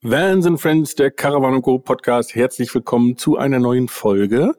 Vans 0.00 0.46
and 0.46 0.60
Friends, 0.60 0.94
der 0.94 1.10
Caravan 1.10 1.60
Co. 1.60 1.80
Podcast. 1.80 2.36
Herzlich 2.36 2.72
willkommen 2.72 3.16
zu 3.16 3.36
einer 3.36 3.58
neuen 3.58 3.88
Folge. 3.88 4.54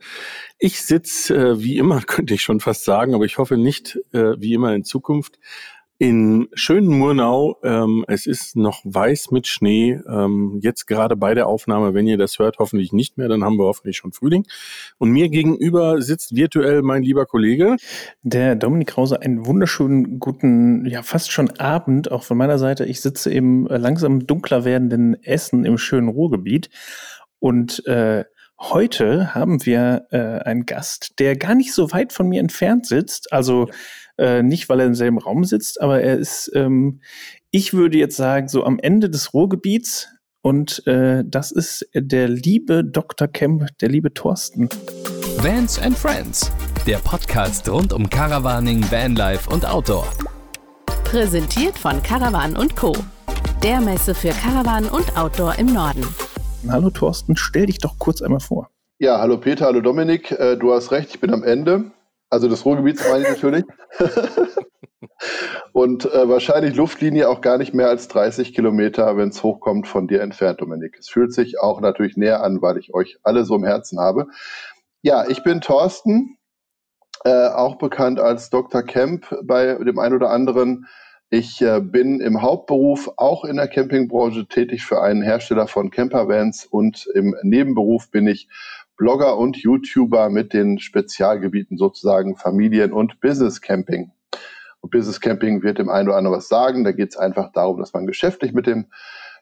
Ich 0.58 0.82
sitze 0.82 1.34
äh, 1.34 1.64
wie 1.64 1.78
immer, 1.78 2.02
könnte 2.06 2.34
ich 2.34 2.42
schon 2.42 2.60
fast 2.60 2.84
sagen, 2.84 3.16
aber 3.16 3.24
ich 3.24 3.38
hoffe 3.38 3.56
nicht 3.56 3.98
äh, 4.12 4.34
wie 4.38 4.54
immer 4.54 4.76
in 4.76 4.84
Zukunft 4.84 5.40
in 6.00 6.48
schönen 6.54 6.98
Murnau. 6.98 7.58
Ähm, 7.62 8.06
es 8.08 8.26
ist 8.26 8.56
noch 8.56 8.82
weiß 8.86 9.32
mit 9.32 9.48
Schnee. 9.48 10.00
Ähm, 10.08 10.58
jetzt 10.64 10.88
gerade 10.88 11.18
bei 11.18 11.34
der 11.34 11.48
Aufnahme, 11.48 11.94
wenn 11.94 12.08
ihr 12.08 12.18
das 12.18 12.40
hört, 12.40 12.58
hoffentlich 12.58 12.94
nicht 12.94 13.18
mehr, 13.18 13.28
dann 13.28 13.44
haben 13.44 13.58
wir 13.58 13.66
hoffentlich 13.66 13.98
schon 13.98 14.14
Frühling. 14.14 14.46
Und 14.98 15.12
mir 15.12 15.28
gegenüber 15.28 16.02
sitzt 16.02 16.38
virtuell 16.38 16.84
mein 16.84 17.04
lieber 17.04 17.26
Kollege. 17.26 17.76
Der 18.24 18.56
Dominik 18.56 18.88
Krause, 18.88 19.22
einen 19.22 19.46
wunderschönen 19.46 20.20
guten, 20.20 20.86
ja 20.86 21.04
fast 21.04 21.34
schon 21.34 21.50
Abend, 21.60 22.10
auch 22.14 22.24
von 22.24 22.38
meiner 22.38 22.58
Seite. 22.58 22.86
Ich 22.86 23.02
sitze 23.02 23.30
im 23.30 23.68
langsam 23.68 24.26
dunkler 24.26 24.64
werdenden 24.64 25.22
Essen 25.22 25.66
im 25.66 25.78
schönen 25.78 26.08
Ruhrgebiet 26.08 26.70
und 27.40 27.86
äh, 27.86 28.24
Heute 28.62 29.34
haben 29.34 29.66
wir 29.66 30.08
äh, 30.12 30.18
einen 30.18 30.66
Gast, 30.66 31.14
der 31.20 31.38
gar 31.38 31.56
nicht 31.56 31.74
so 31.74 31.94
weit 31.94 32.12
von 32.12 32.28
mir 32.28 32.42
entfernt 32.42 32.86
sitzt. 32.86 33.32
Also 33.32 33.70
äh, 34.20 34.44
nicht, 34.44 34.70
weil 34.70 34.82
er 34.82 34.86
im 34.86 34.96
selben 34.96 35.18
Raum 35.18 35.44
sitzt, 35.44 35.82
aber 35.82 36.02
er 36.02 36.18
ist, 36.18 36.52
ähm, 36.54 37.02
ich 37.52 37.74
würde 37.74 37.98
jetzt 37.98 38.18
sagen, 38.18 38.48
so 38.48 38.64
am 38.64 38.78
Ende 38.80 39.10
des 39.10 39.34
Ruhrgebiets. 39.34 40.10
Und 40.42 40.86
äh, 40.88 41.24
das 41.26 41.52
ist 41.52 41.90
der 41.94 42.30
liebe 42.30 42.86
Dr. 42.86 43.28
Kemp, 43.28 43.68
der 43.80 43.90
liebe 43.90 44.14
Thorsten. 44.14 44.70
Vans 45.38 45.80
and 45.80 45.98
Friends, 45.98 46.52
der 46.88 46.98
Podcast 46.98 47.68
rund 47.70 47.92
um 47.92 48.10
Caravaning, 48.10 48.84
Vanlife 48.90 49.50
und 49.50 49.66
Outdoor. 49.66 50.08
Präsentiert 51.04 51.78
von 51.78 52.02
Caravan 52.04 52.56
und 52.56 52.76
Co. 52.76 52.94
Der 53.64 53.82
Messe 53.82 54.16
für 54.16 54.30
Caravan 54.30 54.86
und 54.86 55.18
Outdoor 55.18 55.58
im 55.60 55.74
Norden. 55.74 56.06
Hallo 56.70 56.90
Thorsten, 56.90 57.36
stell 57.36 57.66
dich 57.66 57.80
doch 57.80 57.98
kurz 58.00 58.22
einmal 58.22 58.40
vor. 58.40 58.70
Ja, 59.00 59.20
hallo 59.20 59.38
Peter, 59.38 59.66
hallo 59.66 59.82
Dominik. 59.82 60.32
Äh, 60.32 60.58
du 60.58 60.74
hast 60.74 60.92
recht, 60.92 61.10
ich 61.12 61.20
bin 61.20 61.34
am 61.34 61.44
Ende. 61.44 61.92
Also 62.30 62.48
des 62.48 62.66
Ruhrgebiets 62.66 63.08
meine 63.10 63.24
ich 63.24 63.30
natürlich. 63.30 63.66
und 65.74 66.06
äh, 66.06 66.30
wahrscheinlich 66.30 66.76
Luftlinie 66.76 67.28
auch 67.28 67.42
gar 67.42 67.58
nicht 67.58 67.74
mehr 67.74 67.90
als 67.90 68.08
30 68.08 68.54
Kilometer, 68.54 69.18
wenn 69.18 69.30
es 69.30 69.42
hochkommt, 69.42 69.88
von 69.88 70.08
dir 70.08 70.22
entfernt, 70.22 70.62
Dominik. 70.62 70.98
Es 71.00 71.10
fühlt 71.10 71.34
sich 71.34 71.60
auch 71.60 71.82
natürlich 71.82 72.18
näher 72.18 72.44
an, 72.44 72.62
weil 72.62 72.78
ich 72.78 72.94
euch 72.94 73.18
alle 73.24 73.46
so 73.46 73.56
im 73.56 73.64
Herzen 73.64 74.00
habe. 74.00 74.28
Ja, 75.02 75.28
ich 75.28 75.44
bin 75.44 75.62
Thorsten, 75.62 76.38
äh, 77.24 77.48
auch 77.48 77.78
bekannt 77.78 78.20
als 78.20 78.50
Dr. 78.50 78.84
Kemp 78.84 79.36
bei 79.44 79.76
dem 79.76 80.00
einen 80.00 80.16
oder 80.16 80.30
anderen. 80.30 80.88
Ich 81.32 81.62
äh, 81.62 81.80
bin 81.80 82.22
im 82.22 82.42
Hauptberuf 82.42 83.12
auch 83.18 83.44
in 83.44 83.58
der 83.58 83.68
Campingbranche 83.68 84.48
tätig 84.48 84.84
für 84.84 85.02
einen 85.02 85.22
Hersteller 85.22 85.68
von 85.68 85.92
Campervans 85.92 86.66
und 86.66 87.08
im 87.14 87.36
Nebenberuf 87.44 88.10
bin 88.10 88.28
ich 88.28 88.48
Blogger 89.00 89.38
und 89.38 89.56
YouTuber 89.56 90.30
mit 90.30 90.52
den 90.52 90.78
Spezialgebieten 90.78 91.78
sozusagen 91.78 92.36
Familien- 92.36 92.92
und 92.92 93.22
Business 93.22 93.62
Camping. 93.62 94.12
Und 94.82 94.92
Business 94.92 95.22
Camping 95.22 95.64
wird 95.64 95.80
dem 95.80 95.90
einen 95.90 96.10
oder 96.10 96.18
anderen 96.18 96.38
was 96.38 96.50
sagen. 96.50 96.84
Da 96.84 96.92
geht 96.92 97.12
es 97.12 97.18
einfach 97.18 97.54
darum, 97.54 97.80
dass 97.80 97.94
man 97.94 98.06
geschäftlich 98.06 98.52
mit 98.52 98.68
dem 98.68 98.88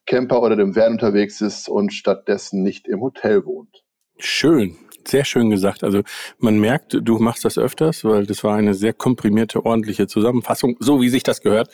Camper 0.05 0.44
oder 0.44 0.55
dem 0.55 0.75
Van 0.75 0.94
unterwegs 0.94 1.41
ist 1.41 1.69
und 1.69 1.91
stattdessen 1.91 2.61
nicht 2.61 2.88
im 2.88 3.02
Hotel 3.02 3.45
wohnt. 3.45 3.83
Schön, 4.19 4.75
sehr 5.08 5.25
schön 5.25 5.50
gesagt. 5.50 5.83
Also 5.83 6.03
man 6.38 6.59
merkt, 6.59 6.95
du 7.02 7.17
machst 7.17 7.44
das 7.44 7.58
öfters, 7.58 8.05
weil 8.05 8.28
das 8.28 8.44
war 8.44 8.55
eine 8.55 8.75
sehr 8.75 8.94
komprimierte, 8.94 9.66
ordentliche 9.66 10.05
Zusammenfassung, 10.05 10.78
so 10.80 11.02
wie 11.02 11.09
sich 11.09 11.23
das 11.23 11.41
gehört. 11.41 11.69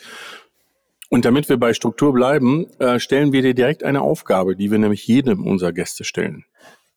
Und 1.10 1.26
damit 1.26 1.50
wir 1.50 1.58
bei 1.58 1.74
Struktur 1.74 2.14
bleiben, 2.14 2.66
äh, 2.78 2.98
stellen 2.98 3.32
wir 3.32 3.42
dir 3.42 3.54
direkt 3.54 3.84
eine 3.84 4.00
Aufgabe, 4.00 4.56
die 4.56 4.70
wir 4.70 4.78
nämlich 4.78 5.06
jedem 5.06 5.46
unserer 5.46 5.72
Gäste 5.72 6.04
stellen. 6.04 6.46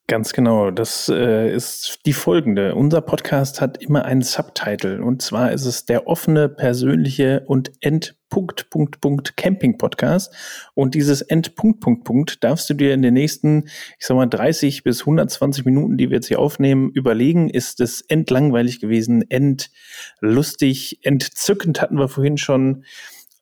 Ganz 0.10 0.32
genau, 0.32 0.72
das 0.72 1.10
äh, 1.10 1.54
ist 1.54 2.00
die 2.06 2.14
folgende. 2.14 2.76
Unser 2.76 3.02
Podcast 3.02 3.60
hat 3.60 3.84
immer 3.84 4.06
einen 4.06 4.22
Subtitle 4.22 5.04
und 5.04 5.22
zwar 5.22 5.52
ist 5.52 5.66
es 5.66 5.86
der 5.86 6.08
offene, 6.08 6.48
persönliche 6.48 7.44
und 7.46 7.74
Endpunkt, 7.82 8.70
Punkt, 8.70 9.02
Punkt 9.02 9.36
Camping 9.36 9.78
Podcast. 9.78 10.34
Und 10.76 10.96
dieses 10.96 11.22
Endpunkt, 11.22 11.82
Punkt, 11.82 12.06
Punkt 12.06 12.42
darfst 12.46 12.70
du 12.70 12.74
dir 12.74 12.94
in 12.94 13.02
den 13.02 13.16
nächsten, 13.16 13.66
ich 14.00 14.06
sag 14.06 14.16
mal, 14.16 14.28
30 14.28 14.84
bis 14.84 15.02
120 15.02 15.66
Minuten, 15.66 15.98
die 15.98 16.10
wir 16.10 16.16
jetzt 16.16 16.28
hier 16.28 16.40
aufnehmen, 16.40 16.90
überlegen. 16.92 17.50
Ist 17.50 17.82
es 17.82 18.00
endlangweilig 18.00 18.80
gewesen, 18.80 19.26
endlustig, 19.30 21.00
entzückend 21.04 21.82
hatten 21.82 22.00
wir 22.00 22.08
vorhin 22.08 22.38
schon 22.38 22.86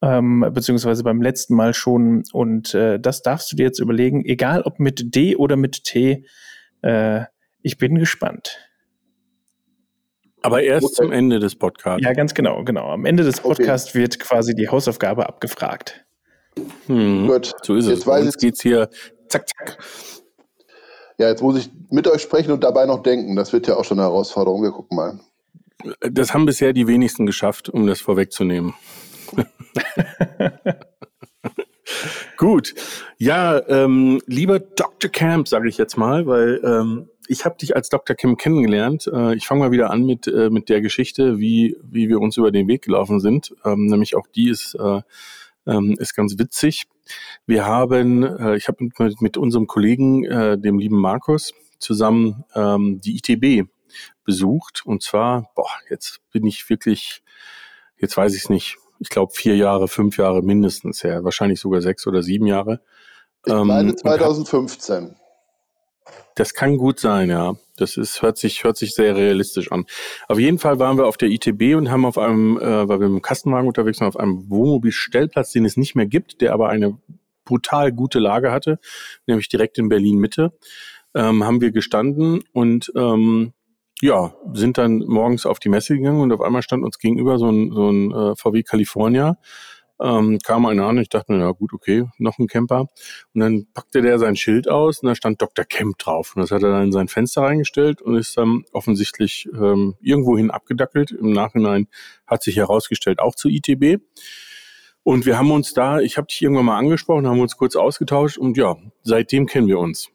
ähm, 0.02 0.44
beziehungsweise 0.52 1.04
beim 1.04 1.22
letzten 1.22 1.54
Mal 1.54 1.76
schon. 1.76 2.24
Und 2.34 2.74
äh, 2.74 3.00
das 3.00 3.22
darfst 3.22 3.52
du 3.52 3.56
dir 3.56 3.68
jetzt 3.68 3.80
überlegen, 3.80 4.26
egal 4.26 4.64
ob 4.64 4.80
mit 4.80 5.14
D 5.14 5.36
oder 5.36 5.58
mit 5.58 5.84
T. 5.84 6.26
Äh, 6.86 7.26
ich 7.64 7.78
bin 7.78 7.96
gespannt. 7.96 8.60
Aber 10.44 10.62
erst 10.62 10.86
okay. 10.86 10.94
zum 10.94 11.12
Ende 11.12 11.40
des 11.40 11.56
Podcasts. 11.56 12.06
Ja, 12.06 12.14
ganz 12.14 12.36
genau, 12.36 12.64
genau. 12.64 12.90
Am 12.90 13.06
Ende 13.06 13.24
des 13.24 13.42
Podcasts 13.42 13.90
okay. 13.90 14.02
wird 14.02 14.20
quasi 14.20 14.54
die 14.54 14.70
Hausaufgabe 14.70 15.28
abgefragt. 15.28 16.06
Hm, 16.86 17.28
Gut. 17.28 17.54
So 17.64 17.74
ist 17.74 17.88
jetzt 17.88 18.00
es. 18.00 18.06
Bei 18.06 18.22
uns 18.22 18.38
geht's 18.38 18.62
hier 18.62 18.90
zack, 19.28 19.50
zack. 19.50 19.80
Ja, 21.18 21.30
jetzt 21.30 21.42
muss 21.42 21.58
ich 21.58 21.72
mit 21.90 22.08
euch 22.08 22.22
sprechen 22.22 22.52
und 22.52 22.64
dabei 22.64 22.86
noch 22.86 23.02
denken. 23.02 23.36
Das 23.36 23.52
wird 23.52 23.66
ja 23.66 23.76
auch 23.76 23.86
schon 23.86 24.00
eine 24.00 24.08
Herausforderung. 24.08 24.62
Wir 24.62 24.72
gucken 24.72 24.96
mal. 24.96 25.20
Das 26.02 26.36
haben 26.36 26.46
bisher 26.46 26.74
die 26.74 26.86
wenigsten 26.86 27.26
geschafft, 27.26 27.70
um 27.70 27.88
das 27.88 28.00
vorwegzunehmen. 28.00 28.76
Gut. 32.46 32.76
Ja, 33.18 33.60
ähm, 33.70 34.22
lieber 34.28 34.60
Dr. 34.60 35.10
Camp, 35.10 35.48
sage 35.48 35.68
ich 35.68 35.80
jetzt 35.80 35.98
mal, 35.98 36.28
weil 36.28 36.62
ähm, 36.64 37.10
ich 37.28 37.44
habe 37.44 37.58
dich 37.58 37.76
als 37.76 37.90
Dr. 37.90 38.16
Camp 38.16 38.38
kennengelernt. 38.38 39.10
Äh, 39.12 39.34
ich 39.34 39.48
fange 39.48 39.62
mal 39.62 39.72
wieder 39.72 39.90
an 39.90 40.06
mit, 40.06 40.28
äh, 40.28 40.52
mit 40.52 40.70
der 40.70 40.80
Geschichte, 40.82 41.40
wie, 41.40 41.76
wie 41.82 42.08
wir 42.08 42.22
uns 42.22 42.38
über 42.38 42.52
den 42.52 42.68
Weg 42.68 42.84
gelaufen 42.84 43.20
sind. 43.20 43.56
Ähm, 43.66 43.88
nämlich 43.88 44.16
auch 44.16 44.28
die 44.28 44.50
ist, 44.50 44.76
äh, 44.76 45.02
ähm, 45.66 45.96
ist 45.98 46.16
ganz 46.16 46.38
witzig. 46.38 46.84
Wir 47.48 47.66
haben, 47.66 48.22
äh, 48.22 48.58
ich 48.58 48.68
habe 48.68 48.84
mit, 48.84 49.22
mit 49.22 49.38
unserem 49.38 49.66
Kollegen, 49.66 50.24
äh, 50.26 50.56
dem 50.56 50.78
lieben 50.78 51.02
Markus, 51.02 51.52
zusammen 51.80 52.44
ähm, 52.54 53.02
die 53.02 53.18
ITB 53.18 53.68
besucht. 54.24 54.84
Und 54.86 55.02
zwar, 55.02 55.50
boah, 55.56 55.72
jetzt 55.90 56.20
bin 56.32 56.46
ich 56.46 56.70
wirklich, 56.70 57.24
jetzt 57.98 58.16
weiß 58.16 58.36
ich 58.36 58.44
es 58.44 58.50
nicht, 58.52 58.78
ich 59.00 59.10
glaube, 59.10 59.34
vier 59.34 59.56
Jahre, 59.56 59.88
fünf 59.88 60.18
Jahre 60.18 60.42
mindestens 60.42 61.04
her, 61.04 61.24
wahrscheinlich 61.24 61.60
sogar 61.60 61.82
sechs 61.82 62.08
oder 62.08 62.24
sieben 62.24 62.48
Jahre. 62.48 62.82
Ich 63.46 63.54
ähm, 63.54 63.68
meine 63.68 63.96
2015. 63.96 65.16
Das 66.36 66.54
kann 66.54 66.78
gut 66.78 67.00
sein, 67.00 67.30
ja. 67.30 67.56
Das 67.78 67.98
ist, 67.98 68.22
hört 68.22 68.38
sich, 68.38 68.64
hört 68.64 68.78
sich 68.78 68.94
sehr 68.94 69.16
realistisch 69.16 69.72
an. 69.72 69.86
Auf 70.28 70.40
jeden 70.40 70.60
Fall 70.60 70.80
waren 70.80 70.98
wir 70.98 71.08
auf 71.08 71.18
der 71.18 71.30
ITB 71.30 71.76
und 71.76 71.90
haben 71.90 72.06
auf 72.06 72.18
einem, 72.18 72.58
äh, 72.58 72.88
weil 72.88 73.00
wir 73.00 73.08
dem 73.08 73.22
Kastenwagen 73.22 73.68
unterwegs 73.68 74.00
waren, 74.00 74.10
auf 74.10 74.18
einem 74.18 74.50
Wohnmobilstellplatz, 74.50 75.52
den 75.52 75.66
es 75.66 75.78
nicht 75.78 75.96
mehr 75.96 76.06
gibt, 76.06 76.42
der 76.42 76.54
aber 76.54 76.70
eine 76.70 76.98
brutal 77.46 77.92
gute 77.92 78.20
Lage 78.20 78.52
hatte, 78.52 78.80
nämlich 79.28 79.50
direkt 79.50 79.78
in 79.78 79.90
Berlin 79.90 80.18
Mitte, 80.18 80.54
ähm, 81.14 81.44
haben 81.44 81.62
wir 81.62 81.72
gestanden 81.72 82.44
und 82.54 82.92
ähm, 82.96 83.54
ja, 84.02 84.34
sind 84.54 84.78
dann 84.78 85.00
morgens 85.00 85.46
auf 85.46 85.60
die 85.60 85.70
Messe 85.70 85.96
gegangen 85.96 86.22
und 86.22 86.32
auf 86.32 86.42
einmal 86.42 86.62
stand 86.62 86.84
uns 86.84 87.00
gegenüber 87.00 87.38
so 87.38 87.50
ein, 87.50 87.72
so 87.72 87.90
ein 87.90 88.12
äh, 88.12 88.36
VW 88.36 88.64
California. 88.64 89.38
Ähm, 89.98 90.40
kam 90.44 90.66
einer 90.66 90.88
an, 90.88 90.98
ich 90.98 91.08
dachte 91.08 91.32
mir, 91.32 91.40
ja 91.40 91.52
gut, 91.52 91.72
okay, 91.72 92.06
noch 92.18 92.38
ein 92.38 92.48
Camper. 92.48 92.88
Und 93.34 93.40
dann 93.40 93.66
packte 93.74 94.02
der 94.02 94.20
sein 94.20 94.36
Schild 94.36 94.68
aus 94.68 95.00
und 95.00 95.08
da 95.08 95.16
stand 95.16 95.42
Dr. 95.42 95.64
Camp 95.64 95.98
drauf. 95.98 96.36
Und 96.36 96.42
das 96.42 96.52
hat 96.52 96.64
er 96.64 96.72
dann 96.72 96.84
in 96.86 96.92
sein 96.92 97.08
Fenster 97.08 97.44
reingestellt 97.44 98.02
und 98.02 98.18
ist 98.18 98.36
dann 98.38 98.66
offensichtlich 98.74 99.48
ähm, 99.54 99.96
irgendwohin 100.02 100.52
abgedackelt. 100.52 101.12
Im 101.12 101.32
Nachhinein 101.32 101.88
hat 102.28 102.44
sich 102.44 102.58
herausgestellt, 102.58 103.20
auch 103.20 103.36
zu 103.36 103.48
ITB. 103.48 104.02
Und 105.04 105.26
wir 105.26 105.38
haben 105.38 105.52
uns 105.52 105.74
da, 105.74 106.00
ich 106.00 106.18
habe 106.18 106.28
dich 106.28 106.42
irgendwann 106.42 106.66
mal 106.66 106.78
angesprochen, 106.78 107.28
haben 107.28 107.40
uns 107.40 107.56
kurz 107.56 107.76
ausgetauscht 107.76 108.38
und 108.38 108.58
ja, 108.58 108.76
seitdem 109.04 109.46
kennen 109.46 109.68
wir 109.68 109.80
uns. 109.80 110.10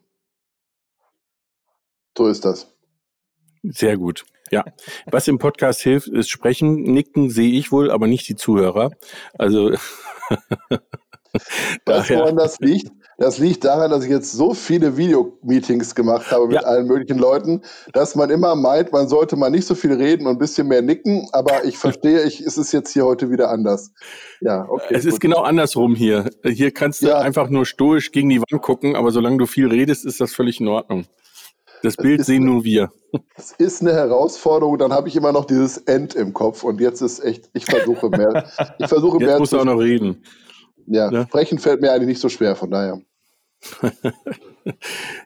So 2.15 2.27
ist 2.27 2.45
das. 2.45 2.71
Sehr 3.63 3.97
gut. 3.97 4.25
Ja. 4.51 4.65
Was 5.09 5.27
im 5.27 5.37
Podcast 5.37 5.81
hilft, 5.81 6.07
ist 6.07 6.29
sprechen. 6.29 6.81
Nicken 6.83 7.29
sehe 7.29 7.51
ich 7.51 7.71
wohl, 7.71 7.89
aber 7.89 8.07
nicht 8.07 8.27
die 8.27 8.35
Zuhörer. 8.35 8.91
Also. 9.37 9.71
du, 10.69 10.79
woran 11.85 12.35
das 12.35 12.59
liegt? 12.59 12.91
Das 13.17 13.37
liegt 13.37 13.63
daran, 13.65 13.91
dass 13.91 14.03
ich 14.03 14.09
jetzt 14.09 14.31
so 14.31 14.55
viele 14.55 14.97
Videomeetings 14.97 15.93
gemacht 15.93 16.31
habe 16.31 16.47
mit 16.47 16.55
ja. 16.55 16.61
allen 16.63 16.87
möglichen 16.87 17.19
Leuten, 17.19 17.61
dass 17.93 18.15
man 18.15 18.31
immer 18.31 18.55
meint, 18.55 18.91
man 18.91 19.07
sollte 19.07 19.35
mal 19.35 19.51
nicht 19.51 19.67
so 19.67 19.75
viel 19.75 19.93
reden 19.93 20.25
und 20.25 20.33
ein 20.33 20.39
bisschen 20.39 20.67
mehr 20.67 20.81
nicken. 20.81 21.29
Aber 21.31 21.63
ich 21.63 21.77
verstehe, 21.77 22.23
ich, 22.23 22.41
es 22.41 22.57
ist 22.57 22.71
jetzt 22.71 22.91
hier 22.91 23.05
heute 23.05 23.29
wieder 23.29 23.51
anders. 23.51 23.93
Ja, 24.41 24.65
okay. 24.67 24.95
Es 24.95 25.03
gut. 25.03 25.13
ist 25.13 25.19
genau 25.19 25.43
andersrum 25.43 25.93
hier. 25.93 26.31
Hier 26.43 26.71
kannst 26.71 27.03
du 27.03 27.09
ja. 27.09 27.19
einfach 27.19 27.49
nur 27.49 27.67
stoisch 27.67 28.11
gegen 28.11 28.29
die 28.29 28.39
Wand 28.39 28.61
gucken, 28.63 28.95
aber 28.95 29.11
solange 29.11 29.37
du 29.37 29.45
viel 29.45 29.67
redest, 29.67 30.03
ist 30.03 30.19
das 30.19 30.33
völlig 30.33 30.59
in 30.59 30.67
Ordnung. 30.67 31.05
Das 31.83 31.97
Bild 31.97 32.25
sehen 32.25 32.45
nur 32.45 32.63
wir. 32.63 32.91
Es 33.35 33.51
ist 33.53 33.81
eine 33.81 33.93
Herausforderung. 33.93 34.77
Dann 34.77 34.93
habe 34.93 35.07
ich 35.07 35.15
immer 35.15 35.31
noch 35.31 35.45
dieses 35.45 35.77
End 35.77 36.15
im 36.15 36.33
Kopf 36.33 36.63
und 36.63 36.79
jetzt 36.79 37.01
ist 37.01 37.19
echt, 37.19 37.49
ich 37.53 37.65
versuche 37.65 38.09
mehr. 38.09 38.49
Ich 38.79 38.87
versuche 38.87 39.17
jetzt 39.17 39.27
mehr. 39.27 39.39
Muss 39.39 39.53
auch 39.53 39.65
noch 39.65 39.79
reden. 39.79 40.23
Ja, 40.87 41.11
ja, 41.11 41.23
sprechen 41.23 41.59
fällt 41.59 41.81
mir 41.81 41.91
eigentlich 41.91 42.07
nicht 42.07 42.21
so 42.21 42.29
schwer, 42.29 42.55
von 42.55 42.71
daher. 42.71 43.01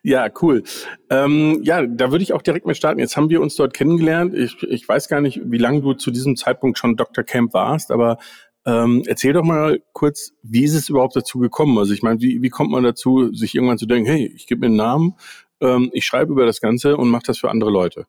ja, 0.04 0.30
cool. 0.42 0.64
Ähm, 1.10 1.62
ja, 1.64 1.86
da 1.86 2.12
würde 2.12 2.24
ich 2.24 2.34
auch 2.34 2.42
direkt 2.42 2.66
mal 2.66 2.76
starten. 2.76 3.00
Jetzt 3.00 3.16
haben 3.16 3.30
wir 3.30 3.42
uns 3.42 3.56
dort 3.56 3.74
kennengelernt. 3.74 4.34
Ich, 4.34 4.62
ich 4.64 4.88
weiß 4.88 5.08
gar 5.08 5.22
nicht, 5.22 5.42
wie 5.46 5.58
lange 5.58 5.82
du 5.82 5.94
zu 5.94 6.12
diesem 6.12 6.36
Zeitpunkt 6.36 6.78
schon 6.78 6.98
Dr. 6.98 7.24
Camp 7.24 7.54
warst, 7.54 7.92
aber 7.92 8.18
ähm, 8.66 9.04
erzähl 9.06 9.34
doch 9.34 9.44
mal 9.44 9.80
kurz, 9.94 10.34
wie 10.42 10.64
ist 10.64 10.74
es 10.74 10.90
überhaupt 10.90 11.16
dazu 11.16 11.38
gekommen? 11.40 11.78
Also 11.78 11.94
ich 11.94 12.02
meine, 12.02 12.20
wie, 12.20 12.42
wie 12.42 12.50
kommt 12.50 12.72
man 12.72 12.84
dazu, 12.84 13.32
sich 13.34 13.54
irgendwann 13.54 13.78
zu 13.78 13.86
denken, 13.86 14.10
hey, 14.10 14.32
ich 14.36 14.48
gebe 14.48 14.62
mir 14.62 14.68
einen 14.68 14.76
Namen, 14.76 15.14
ähm, 15.66 15.90
ich 15.94 16.06
schreibe 16.06 16.32
über 16.32 16.46
das 16.46 16.62
Ganze 16.62 16.98
und 16.98 17.10
mache 17.10 17.24
das 17.28 17.40
für 17.40 17.50
andere 17.50 17.72
Leute? 17.72 18.06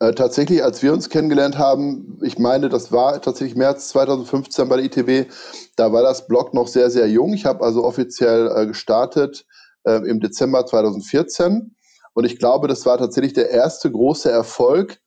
Äh, 0.00 0.12
tatsächlich, 0.12 0.62
als 0.62 0.82
wir 0.82 0.92
uns 0.92 1.08
kennengelernt 1.08 1.56
haben, 1.56 2.18
ich 2.22 2.38
meine, 2.38 2.68
das 2.68 2.92
war 2.92 3.20
tatsächlich 3.22 3.56
März 3.56 3.88
2015 3.88 4.68
bei 4.68 4.76
der 4.76 4.84
ITB, 4.86 5.30
da 5.76 5.92
war 5.92 6.02
das 6.02 6.26
Blog 6.26 6.52
noch 6.52 6.68
sehr, 6.68 6.90
sehr 6.90 7.08
jung. 7.08 7.32
Ich 7.32 7.46
habe 7.46 7.64
also 7.64 7.84
offiziell 7.84 8.50
äh, 8.54 8.66
gestartet 8.66 9.46
äh, 9.84 10.08
im 10.08 10.20
Dezember 10.20 10.66
2014 10.66 11.74
und 12.14 12.24
ich 12.24 12.38
glaube, 12.38 12.68
das 12.68 12.86
war 12.86 12.98
tatsächlich 12.98 13.34
der 13.34 13.50
erste 13.50 13.90
große 13.90 14.30
Erfolg, 14.30 15.00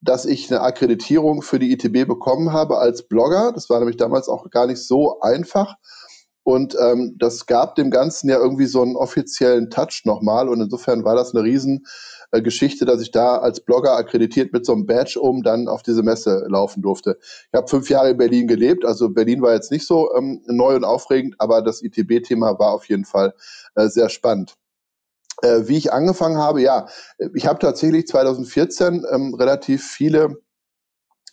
dass 0.00 0.24
ich 0.24 0.50
eine 0.50 0.62
Akkreditierung 0.62 1.42
für 1.42 1.58
die 1.58 1.72
ITB 1.72 2.06
bekommen 2.06 2.52
habe 2.52 2.78
als 2.78 3.06
Blogger. 3.06 3.52
Das 3.52 3.70
war 3.70 3.78
nämlich 3.78 3.96
damals 3.96 4.28
auch 4.28 4.50
gar 4.50 4.66
nicht 4.66 4.82
so 4.86 5.20
einfach. 5.20 5.76
Und 6.46 6.76
ähm, 6.80 7.16
das 7.18 7.46
gab 7.46 7.74
dem 7.74 7.90
Ganzen 7.90 8.30
ja 8.30 8.38
irgendwie 8.38 8.66
so 8.66 8.80
einen 8.80 8.94
offiziellen 8.94 9.68
Touch 9.68 10.02
nochmal. 10.04 10.48
Und 10.48 10.60
insofern 10.60 11.02
war 11.02 11.16
das 11.16 11.34
eine 11.34 11.42
Riesengeschichte, 11.42 12.84
äh, 12.84 12.86
dass 12.86 13.00
ich 13.00 13.10
da 13.10 13.38
als 13.38 13.58
Blogger 13.58 13.96
akkreditiert 13.96 14.52
mit 14.52 14.64
so 14.64 14.72
einem 14.72 14.86
Badge 14.86 15.18
um 15.20 15.42
dann 15.42 15.66
auf 15.66 15.82
diese 15.82 16.04
Messe 16.04 16.46
laufen 16.48 16.82
durfte. 16.82 17.18
Ich 17.20 17.56
habe 17.56 17.66
fünf 17.66 17.90
Jahre 17.90 18.10
in 18.10 18.16
Berlin 18.16 18.46
gelebt. 18.46 18.84
Also 18.84 19.08
Berlin 19.08 19.42
war 19.42 19.54
jetzt 19.54 19.72
nicht 19.72 19.88
so 19.88 20.14
ähm, 20.14 20.40
neu 20.46 20.76
und 20.76 20.84
aufregend, 20.84 21.34
aber 21.38 21.62
das 21.62 21.82
ITB-Thema 21.82 22.60
war 22.60 22.70
auf 22.70 22.88
jeden 22.88 23.06
Fall 23.06 23.34
äh, 23.74 23.88
sehr 23.88 24.08
spannend. 24.08 24.54
Äh, 25.42 25.62
wie 25.66 25.78
ich 25.78 25.92
angefangen 25.92 26.38
habe, 26.38 26.62
ja, 26.62 26.86
ich 27.34 27.48
habe 27.48 27.58
tatsächlich 27.58 28.06
2014 28.06 29.04
ähm, 29.10 29.34
relativ 29.34 29.84
viele 29.84 30.36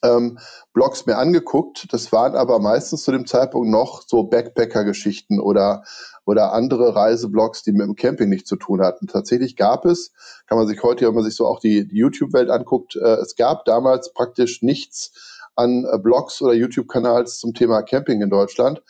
ähm, 0.03 0.37
Blogs 0.73 1.05
mir 1.05 1.17
angeguckt. 1.17 1.87
Das 1.91 2.11
waren 2.11 2.35
aber 2.35 2.59
meistens 2.59 3.03
zu 3.03 3.11
dem 3.11 3.25
Zeitpunkt 3.25 3.69
noch 3.69 4.03
so 4.05 4.23
Backpacker-Geschichten 4.23 5.39
oder, 5.39 5.83
oder 6.25 6.53
andere 6.53 6.95
Reiseblogs, 6.95 7.63
die 7.63 7.71
mit 7.71 7.87
dem 7.87 7.95
Camping 7.95 8.29
nichts 8.29 8.49
zu 8.49 8.55
tun 8.55 8.81
hatten. 8.81 9.07
Tatsächlich 9.07 9.55
gab 9.55 9.85
es, 9.85 10.11
kann 10.47 10.57
man 10.57 10.67
sich 10.67 10.83
heute, 10.83 11.07
wenn 11.07 11.15
man 11.15 11.23
sich 11.23 11.35
so 11.35 11.47
auch 11.47 11.59
die, 11.59 11.87
die 11.87 11.97
YouTube-Welt 11.97 12.49
anguckt, 12.49 12.95
äh, 12.95 13.15
es 13.15 13.35
gab 13.35 13.65
damals 13.65 14.13
praktisch 14.13 14.61
nichts 14.61 15.39
an 15.55 15.85
äh, 15.85 15.97
Blogs 15.99 16.41
oder 16.41 16.53
YouTube-Kanals 16.53 17.39
zum 17.39 17.53
Thema 17.53 17.81
Camping 17.81 18.21
in 18.21 18.29
Deutschland 18.29 18.81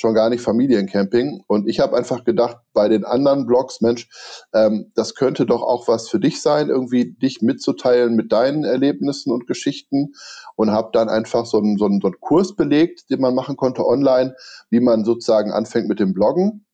schon 0.00 0.14
gar 0.14 0.30
nicht 0.30 0.40
Familiencamping. 0.40 1.44
Und 1.46 1.68
ich 1.68 1.78
habe 1.78 1.94
einfach 1.94 2.24
gedacht, 2.24 2.56
bei 2.72 2.88
den 2.88 3.04
anderen 3.04 3.46
Blogs, 3.46 3.82
Mensch, 3.82 4.08
ähm, 4.54 4.90
das 4.94 5.14
könnte 5.14 5.44
doch 5.44 5.62
auch 5.62 5.88
was 5.88 6.08
für 6.08 6.18
dich 6.18 6.40
sein, 6.40 6.70
irgendwie 6.70 7.12
dich 7.12 7.42
mitzuteilen 7.42 8.16
mit 8.16 8.32
deinen 8.32 8.64
Erlebnissen 8.64 9.30
und 9.30 9.46
Geschichten. 9.46 10.14
Und 10.56 10.70
habe 10.70 10.88
dann 10.94 11.10
einfach 11.10 11.44
so 11.44 11.58
einen, 11.58 11.76
so, 11.76 11.84
einen, 11.84 12.00
so 12.00 12.08
einen 12.08 12.20
Kurs 12.20 12.56
belegt, 12.56 13.10
den 13.10 13.20
man 13.20 13.34
machen 13.34 13.56
konnte 13.56 13.86
online, 13.86 14.34
wie 14.70 14.80
man 14.80 15.04
sozusagen 15.04 15.52
anfängt 15.52 15.88
mit 15.88 16.00
dem 16.00 16.14
Bloggen. 16.14 16.64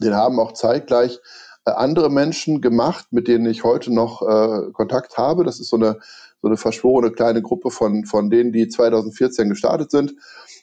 Den 0.00 0.14
haben 0.14 0.40
auch 0.40 0.52
zeitgleich 0.52 1.20
äh, 1.66 1.72
andere 1.72 2.10
Menschen 2.10 2.62
gemacht, 2.62 3.08
mit 3.10 3.28
denen 3.28 3.44
ich 3.44 3.64
heute 3.64 3.92
noch 3.92 4.22
äh, 4.22 4.72
Kontakt 4.72 5.18
habe. 5.18 5.44
Das 5.44 5.60
ist 5.60 5.68
so 5.68 5.76
eine, 5.76 5.98
so 6.40 6.48
eine 6.48 6.56
verschworene 6.56 7.12
kleine 7.12 7.42
Gruppe 7.42 7.70
von, 7.70 8.06
von 8.06 8.30
denen, 8.30 8.52
die 8.52 8.68
2014 8.68 9.50
gestartet 9.50 9.90
sind. 9.90 10.14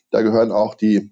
Da 0.10 0.24
gehören 0.24 0.52
auch 0.52 0.74
die 0.74 1.12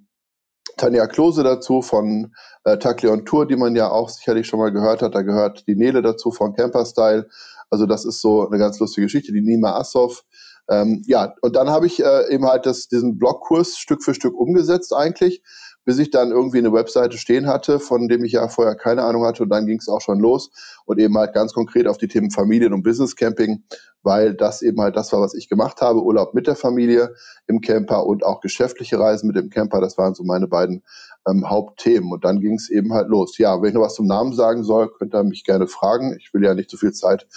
Tanja 0.78 1.08
Klose 1.08 1.44
dazu 1.44 1.82
von 1.82 2.34
äh, 2.64 2.78
Takleon 2.78 3.26
Tour, 3.26 3.48
die 3.48 3.56
man 3.56 3.76
ja 3.76 3.90
auch 3.90 4.10
sicherlich 4.10 4.48
schon 4.48 4.60
mal 4.60 4.72
gehört 4.72 5.02
hat. 5.02 5.16
Da 5.16 5.22
gehört 5.22 5.68
die 5.68 5.76
Nele 5.76 6.02
dazu 6.02 6.32
von 6.32 6.54
Camper 6.54 6.86
Style. 6.86 7.30
Also 7.70 7.86
das 7.86 8.06
ist 8.06 8.22
so 8.22 8.48
eine 8.48 8.58
ganz 8.58 8.80
lustige 8.80 9.06
Geschichte. 9.06 9.32
Die 9.32 9.42
Nima 9.42 9.76
Assov. 9.78 10.24
Ähm, 10.70 11.04
ja, 11.06 11.34
und 11.42 11.56
dann 11.56 11.70
habe 11.70 11.88
ich 11.88 12.04
äh, 12.04 12.34
eben 12.34 12.46
halt 12.46 12.66
das, 12.66 12.88
diesen 12.88 13.18
Blogkurs 13.18 13.78
Stück 13.78 14.04
für 14.04 14.14
Stück 14.14 14.36
umgesetzt 14.36 14.94
eigentlich 14.94 15.42
bis 15.86 15.98
ich 15.98 16.12
dann 16.12 16.32
irgendwie 16.32 16.60
eine 16.60 16.74
Webseite 16.74 17.18
stehen 17.18 17.48
hatte, 17.48 17.80
von 17.80 18.08
dem 18.08 18.24
ich 18.24 18.34
ja 18.34 18.48
vorher 18.48 18.76
keine 18.76 19.04
Ahnung 19.04 19.26
hatte. 19.26 19.44
Und 19.44 19.50
dann 19.50 19.66
ging 19.66 19.80
es 19.80 19.88
auch 19.88 20.02
schon 20.02 20.20
los 20.20 20.52
und 20.86 21.00
eben 21.00 21.18
halt 21.18 21.34
ganz 21.34 21.54
konkret 21.54 21.88
auf 21.88 21.98
die 21.98 22.08
Themen 22.08 22.32
Familien- 22.32 22.74
und 22.74 22.84
Business 22.84 23.16
Camping, 23.16 23.64
weil 24.04 24.34
das 24.34 24.62
eben 24.62 24.80
halt 24.82 24.96
das 24.96 25.12
war, 25.12 25.22
was 25.22 25.34
ich 25.34 25.50
gemacht 25.50 25.82
habe. 25.82 26.04
Urlaub 26.04 26.34
mit 26.34 26.48
der 26.48 26.56
Familie 26.56 27.14
im 27.48 27.62
Camper 27.62 28.06
und 28.06 28.24
auch 28.24 28.42
geschäftliche 28.42 29.00
Reisen 29.00 29.28
mit 29.28 29.36
dem 29.36 29.50
Camper. 29.50 29.82
Das 29.82 29.98
waren 29.98 30.14
so 30.14 30.24
meine 30.24 30.48
beiden 30.48 30.84
ähm, 31.28 31.50
Hauptthemen. 31.50 32.12
Und 32.12 32.24
dann 32.26 32.40
ging 32.42 32.56
es 32.56 32.70
eben 32.70 32.94
halt 32.94 33.10
los. 33.10 33.38
Ja, 33.38 33.62
wenn 33.62 33.70
ich 33.70 33.76
noch 33.76 33.82
was 33.82 33.96
zum 33.96 34.08
Namen 34.08 34.34
sagen 34.34 34.64
soll, 34.64 34.92
könnt 34.92 35.16
ihr 35.16 35.24
mich 35.24 35.44
gerne 35.44 35.68
fragen. 35.68 36.16
Ich 36.20 36.34
will 36.34 36.44
ja 36.44 36.54
nicht 36.54 36.70
zu 36.70 36.78
viel 36.78 36.94
Zeit 36.94 37.28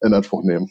in 0.00 0.14
Anspruch 0.14 0.42
nehmen. 0.42 0.70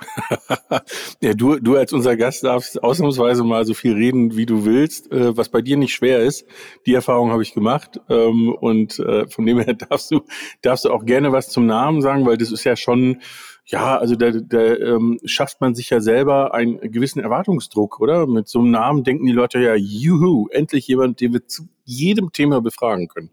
ja, 1.20 1.34
du, 1.34 1.58
du 1.58 1.76
als 1.76 1.92
unser 1.92 2.16
Gast 2.16 2.44
darfst 2.44 2.82
ausnahmsweise 2.82 3.44
mal 3.44 3.64
so 3.64 3.74
viel 3.74 3.94
reden, 3.94 4.36
wie 4.36 4.46
du 4.46 4.64
willst, 4.64 5.10
äh, 5.12 5.36
was 5.36 5.48
bei 5.48 5.62
dir 5.62 5.76
nicht 5.76 5.94
schwer 5.94 6.20
ist. 6.20 6.46
Die 6.86 6.94
Erfahrung 6.94 7.30
habe 7.30 7.42
ich 7.42 7.54
gemacht. 7.54 8.00
Ähm, 8.08 8.52
und 8.52 8.98
äh, 8.98 9.26
von 9.28 9.46
dem 9.46 9.60
her 9.60 9.74
darfst 9.88 10.10
du, 10.10 10.22
darfst 10.62 10.84
du 10.84 10.90
auch 10.90 11.04
gerne 11.04 11.32
was 11.32 11.48
zum 11.48 11.66
Namen 11.66 12.02
sagen, 12.02 12.26
weil 12.26 12.36
das 12.36 12.52
ist 12.52 12.64
ja 12.64 12.76
schon, 12.76 13.20
ja, 13.66 13.96
also 13.96 14.14
da, 14.16 14.30
da 14.30 14.74
ähm, 14.74 15.18
schafft 15.24 15.60
man 15.60 15.74
sich 15.74 15.90
ja 15.90 16.00
selber 16.00 16.54
einen 16.54 16.80
gewissen 16.92 17.20
Erwartungsdruck, 17.20 18.00
oder? 18.00 18.26
Mit 18.26 18.48
so 18.48 18.60
einem 18.60 18.70
Namen 18.70 19.04
denken 19.04 19.26
die 19.26 19.32
Leute 19.32 19.58
ja, 19.58 19.74
juhu, 19.74 20.48
endlich 20.50 20.86
jemand, 20.86 21.20
den 21.20 21.32
wir 21.32 21.46
zu 21.46 21.68
jedem 21.84 22.32
Thema 22.32 22.60
befragen 22.60 23.08
können. 23.08 23.30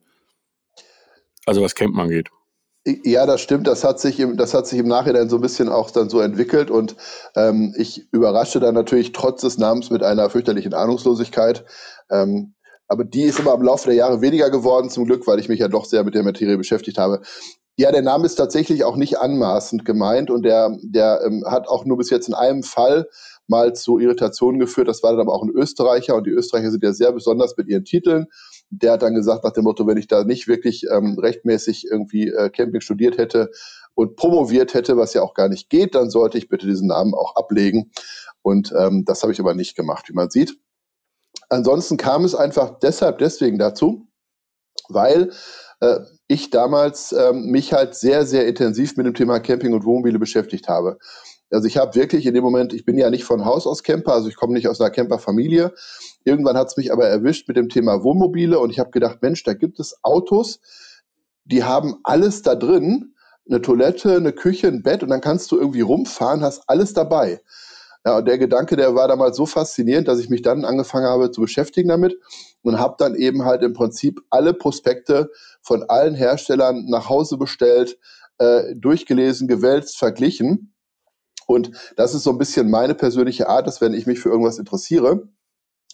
Also 1.45 1.61
was 1.61 1.75
Campen 1.75 1.99
angeht. 1.99 2.29
Ja, 2.85 3.27
das 3.27 3.41
stimmt. 3.41 3.67
Das 3.67 3.83
hat 3.83 3.99
sich 3.99 4.19
im, 4.19 4.37
das 4.37 4.55
hat 4.55 4.65
sich 4.65 4.79
im 4.79 4.87
Nachhinein 4.87 5.29
so 5.29 5.35
ein 5.35 5.41
bisschen 5.41 5.69
auch 5.69 5.91
dann 5.91 6.09
so 6.09 6.19
entwickelt 6.19 6.71
und 6.71 6.95
ähm, 7.35 7.75
ich 7.77 8.11
überraschte 8.11 8.59
dann 8.59 8.73
natürlich 8.73 9.11
trotz 9.11 9.41
des 9.41 9.59
Namens 9.59 9.91
mit 9.91 10.01
einer 10.01 10.31
fürchterlichen 10.31 10.73
Ahnungslosigkeit. 10.73 11.63
Ähm, 12.09 12.55
aber 12.87 13.03
die 13.03 13.23
ist 13.23 13.39
immer 13.39 13.53
im 13.53 13.61
Laufe 13.61 13.85
der 13.85 13.95
Jahre 13.95 14.21
weniger 14.21 14.49
geworden, 14.49 14.89
zum 14.89 15.05
Glück, 15.05 15.27
weil 15.27 15.39
ich 15.39 15.47
mich 15.47 15.59
ja 15.59 15.67
doch 15.67 15.85
sehr 15.85 16.03
mit 16.03 16.15
der 16.15 16.23
Materie 16.23 16.57
beschäftigt 16.57 16.97
habe. 16.97 17.21
Ja, 17.77 17.91
der 17.91 18.01
Name 18.01 18.25
ist 18.25 18.35
tatsächlich 18.35 18.83
auch 18.83 18.95
nicht 18.95 19.19
anmaßend 19.19 19.85
gemeint 19.85 20.31
und 20.31 20.43
der, 20.43 20.75
der 20.81 21.21
ähm, 21.23 21.43
hat 21.45 21.67
auch 21.67 21.85
nur 21.85 21.97
bis 21.97 22.09
jetzt 22.09 22.27
in 22.27 22.33
einem 22.33 22.63
Fall 22.63 23.07
mal 23.47 23.73
zu 23.73 23.99
Irritationen 23.99 24.59
geführt. 24.59 24.87
Das 24.87 25.03
war 25.03 25.11
dann 25.11 25.21
aber 25.21 25.33
auch 25.33 25.43
ein 25.43 25.51
Österreicher 25.51 26.15
und 26.15 26.25
die 26.25 26.31
Österreicher 26.31 26.71
sind 26.71 26.83
ja 26.83 26.93
sehr 26.93 27.11
besonders 27.11 27.55
mit 27.57 27.67
ihren 27.67 27.85
Titeln 27.85 28.25
der 28.71 28.94
hat 28.94 29.01
dann 29.01 29.13
gesagt 29.13 29.44
nach 29.44 29.51
dem 29.51 29.65
Motto, 29.65 29.85
wenn 29.85 29.97
ich 29.97 30.07
da 30.07 30.23
nicht 30.23 30.47
wirklich 30.47 30.85
ähm, 30.89 31.19
rechtmäßig 31.19 31.85
irgendwie 31.91 32.29
äh, 32.29 32.50
Camping 32.50 32.81
studiert 32.81 33.17
hätte 33.17 33.51
und 33.95 34.15
promoviert 34.15 34.74
hätte, 34.74 34.98
was 34.98 35.13
ja 35.13 35.22
auch 35.22 35.34
gar 35.34 35.50
nicht 35.50 35.69
geht, 35.69 35.93
dann 35.93 36.10
sollte 36.10 36.38
ich 36.38 36.48
bitte 36.48 36.65
diesen 36.65 36.88
Namen 36.88 37.13
auch 37.13 37.36
ablegen. 37.36 37.91
Und 38.41 38.74
ähm, 38.77 39.03
das 39.05 39.22
habe 39.22 39.34
ich 39.34 39.39
aber 39.39 39.53
nicht 39.53 39.75
gemacht, 39.75 40.07
wie 40.07 40.13
man 40.13 40.29
sieht. 40.29 40.57
Ansonsten 41.50 41.98
kam 41.98 42.24
es 42.24 42.34
einfach 42.34 42.79
deshalb 42.79 43.19
deswegen 43.19 43.60
dazu, 43.60 44.07
weil 44.88 45.31
äh, 45.81 46.00
ich 46.27 46.50
damals 46.50 47.12
ähm, 47.12 47.48
mich 47.48 47.74
halt 47.74 47.93
sehr, 47.93 48.25
sehr 48.25 48.48
intensiv 48.48 48.95
mit 48.95 49.05
dem 49.05 49.13
Thema 49.13 49.39
Camping 49.41 49.74
und 49.74 49.84
Wohnmobile 49.84 50.17
beschäftigt 50.17 50.69
habe. 50.69 50.98
Also 51.51 51.67
ich 51.67 51.77
habe 51.77 51.96
wirklich 51.96 52.25
in 52.25 52.34
dem 52.34 52.43
Moment, 52.43 52.74
ich 52.74 52.86
bin 52.86 52.98
ja 52.98 53.10
nicht 53.10 53.25
von 53.25 53.43
Haus 53.43 53.67
aus 53.67 53.84
Camper, 53.84 54.13
also 54.13 54.29
ich 54.29 54.36
komme 54.36 54.53
nicht 54.53 54.67
aus 54.67 54.79
einer 54.79 54.89
Camperfamilie. 54.89 55.74
Irgendwann 56.24 56.58
hat 56.58 56.70
es 56.70 56.77
mich 56.77 56.91
aber 56.93 57.08
erwischt 57.08 57.48
mit 57.48 57.58
dem 57.58 57.67
Thema 57.67 58.03
Wohnmobile 58.03 58.58
und 58.58 58.70
ich 58.70 58.79
habe 58.79 58.91
gedacht, 58.91 59.22
Mensch, 59.22 59.43
da 59.43 59.53
gibt 59.53 59.79
es 59.79 59.96
Autos, 60.01 60.60
die 61.43 61.63
haben 61.63 61.98
alles 62.03 62.41
da 62.41 62.55
drin, 62.55 63.15
eine 63.50 63.62
Toilette, 63.62 64.15
eine 64.15 64.31
Küche, 64.31 64.67
ein 64.67 64.81
Bett 64.81 65.03
und 65.03 65.10
dann 65.10 65.20
kannst 65.20 65.51
du 65.51 65.58
irgendwie 65.58 65.81
rumfahren, 65.81 66.41
hast 66.41 66.63
alles 66.67 66.93
dabei. 66.93 67.41
Ja, 68.05 68.17
und 68.17 68.27
der 68.27 68.38
Gedanke, 68.38 68.77
der 68.77 68.96
war 68.96 69.08
damals 69.08 69.36
so 69.36 69.46
faszinierend, 69.46 70.08
dass 70.08 70.20
ich 70.20 70.29
mich 70.29 70.41
dann 70.41 70.63
angefangen 70.65 71.05
habe 71.05 71.31
zu 71.31 71.41
beschäftigen 71.41 71.89
damit 71.89 72.17
und 72.63 72.79
habe 72.79 72.96
dann 72.98 73.13
eben 73.13 73.43
halt 73.46 73.62
im 73.62 73.74
Prinzip 73.74 74.22
alle 74.29 74.53
Prospekte 74.53 75.29
von 75.62 75.84
allen 75.84 76.15
Herstellern 76.15 76.86
nach 76.86 77.10
Hause 77.10 77.38
bestellt, 77.38 78.00
äh, 78.38 78.74
durchgelesen, 78.75 79.48
gewälzt, 79.48 79.98
verglichen 79.98 80.72
und 81.51 81.72
das 81.98 82.13
ist 82.13 82.24
so 82.24 82.31
ein 82.31 82.38
bisschen 82.38 82.70
meine 82.70 82.96
persönliche 82.96 83.48
Art, 83.48 83.67
dass 83.67 83.81
wenn 83.81 83.93
ich 83.93 84.05
mich 84.08 84.20
für 84.20 84.29
irgendwas 84.29 84.60
interessiere, 84.60 85.27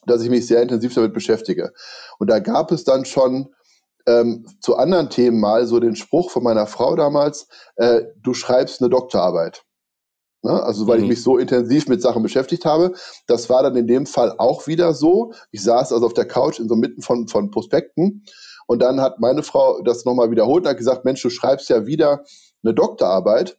dass 0.05 0.21
ich 0.21 0.29
mich 0.29 0.47
sehr 0.47 0.61
intensiv 0.61 0.93
damit 0.93 1.13
beschäftige. 1.13 1.73
Und 2.19 2.29
da 2.29 2.39
gab 2.39 2.71
es 2.71 2.83
dann 2.83 3.05
schon 3.05 3.53
ähm, 4.05 4.47
zu 4.61 4.77
anderen 4.77 5.09
Themen 5.09 5.39
mal 5.39 5.67
so 5.67 5.79
den 5.79 5.95
Spruch 5.95 6.31
von 6.31 6.43
meiner 6.43 6.65
Frau 6.65 6.95
damals, 6.95 7.47
äh, 7.75 8.03
du 8.21 8.33
schreibst 8.33 8.81
eine 8.81 8.89
Doktorarbeit. 8.89 9.63
Ne? 10.43 10.63
Also 10.63 10.87
weil 10.87 10.99
mhm. 10.99 11.03
ich 11.03 11.09
mich 11.09 11.23
so 11.23 11.37
intensiv 11.37 11.87
mit 11.87 12.01
Sachen 12.01 12.23
beschäftigt 12.23 12.65
habe. 12.65 12.93
Das 13.27 13.49
war 13.49 13.63
dann 13.63 13.75
in 13.75 13.87
dem 13.87 14.05
Fall 14.05 14.35
auch 14.37 14.67
wieder 14.67 14.93
so. 14.93 15.33
Ich 15.51 15.61
saß 15.63 15.91
also 15.91 16.05
auf 16.05 16.13
der 16.13 16.27
Couch 16.27 16.59
in 16.59 16.69
so 16.69 16.75
mitten 16.75 17.01
von, 17.01 17.27
von 17.27 17.51
Prospekten 17.51 18.23
und 18.67 18.81
dann 18.81 19.01
hat 19.01 19.19
meine 19.19 19.43
Frau 19.43 19.81
das 19.81 20.05
nochmal 20.05 20.31
wiederholt 20.31 20.63
und 20.63 20.69
hat 20.69 20.77
gesagt, 20.77 21.05
Mensch, 21.05 21.21
du 21.21 21.29
schreibst 21.29 21.69
ja 21.69 21.85
wieder 21.85 22.23
eine 22.63 22.73
Doktorarbeit. 22.73 23.57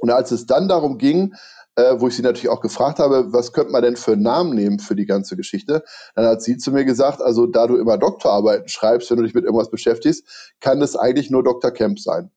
Und 0.00 0.10
als 0.10 0.30
es 0.30 0.46
dann 0.46 0.68
darum 0.68 0.98
ging, 0.98 1.34
äh, 1.78 2.00
wo 2.00 2.08
ich 2.08 2.16
sie 2.16 2.22
natürlich 2.22 2.48
auch 2.48 2.60
gefragt 2.60 2.98
habe, 2.98 3.32
was 3.32 3.52
könnte 3.52 3.70
man 3.70 3.82
denn 3.82 3.96
für 3.96 4.12
einen 4.12 4.22
Namen 4.22 4.54
nehmen 4.54 4.80
für 4.80 4.96
die 4.96 5.06
ganze 5.06 5.36
Geschichte, 5.36 5.84
dann 6.16 6.26
hat 6.26 6.42
sie 6.42 6.56
zu 6.56 6.72
mir 6.72 6.84
gesagt, 6.84 7.22
also 7.22 7.46
da 7.46 7.66
du 7.66 7.76
immer 7.76 7.98
Doktorarbeiten 7.98 8.68
schreibst, 8.68 9.10
wenn 9.10 9.18
du 9.18 9.22
dich 9.22 9.34
mit 9.34 9.44
irgendwas 9.44 9.70
beschäftigst, 9.70 10.54
kann 10.60 10.82
es 10.82 10.96
eigentlich 10.96 11.30
nur 11.30 11.44
Dr. 11.44 11.70
Kemp 11.70 12.00
sein. 12.00 12.32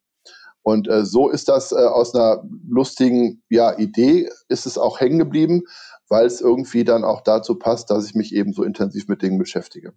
Und 0.64 0.88
äh, 0.88 1.06
so 1.06 1.30
ist 1.30 1.50
das 1.50 1.72
äh, 1.72 1.76
aus 1.76 2.14
einer 2.14 2.44
lustigen 2.68 3.42
ja, 3.50 3.76
Idee, 3.78 4.30
ist 4.48 4.68
es 4.68 4.78
auch 4.78 5.00
hängen 5.00 5.18
geblieben, 5.18 5.64
weil 6.08 6.28
es 6.28 6.40
irgendwie 6.40 6.84
dann 6.84 7.04
auch 7.04 7.22
dazu 7.22 7.58
passt, 7.58 7.90
dass 7.90 8.06
ich 8.06 8.14
mich 8.14 8.36
eben 8.36 8.54
so 8.54 8.64
intensiv 8.64 9.08
mit 9.08 9.24
Dingen 9.24 9.40
beschäftige. 9.40 9.94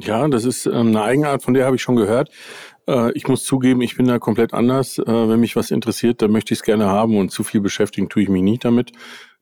Ja, 0.00 0.26
das 0.28 0.44
ist 0.44 0.66
ähm, 0.66 0.88
eine 0.88 1.02
Eigenart, 1.02 1.42
von 1.42 1.54
der 1.54 1.66
habe 1.66 1.76
ich 1.76 1.82
schon 1.82 1.96
gehört. 1.96 2.30
Äh, 2.86 3.12
ich 3.12 3.28
muss 3.28 3.44
zugeben, 3.44 3.80
ich 3.80 3.96
bin 3.96 4.06
da 4.06 4.18
komplett 4.18 4.54
anders. 4.54 4.98
Äh, 4.98 5.04
wenn 5.06 5.40
mich 5.40 5.56
was 5.56 5.70
interessiert, 5.70 6.22
dann 6.22 6.32
möchte 6.32 6.54
ich 6.54 6.60
es 6.60 6.64
gerne 6.64 6.86
haben 6.86 7.16
und 7.16 7.30
zu 7.30 7.44
viel 7.44 7.60
beschäftigen 7.60 8.08
tue 8.08 8.22
ich 8.22 8.28
mich 8.28 8.42
nicht 8.42 8.64
damit. 8.64 8.92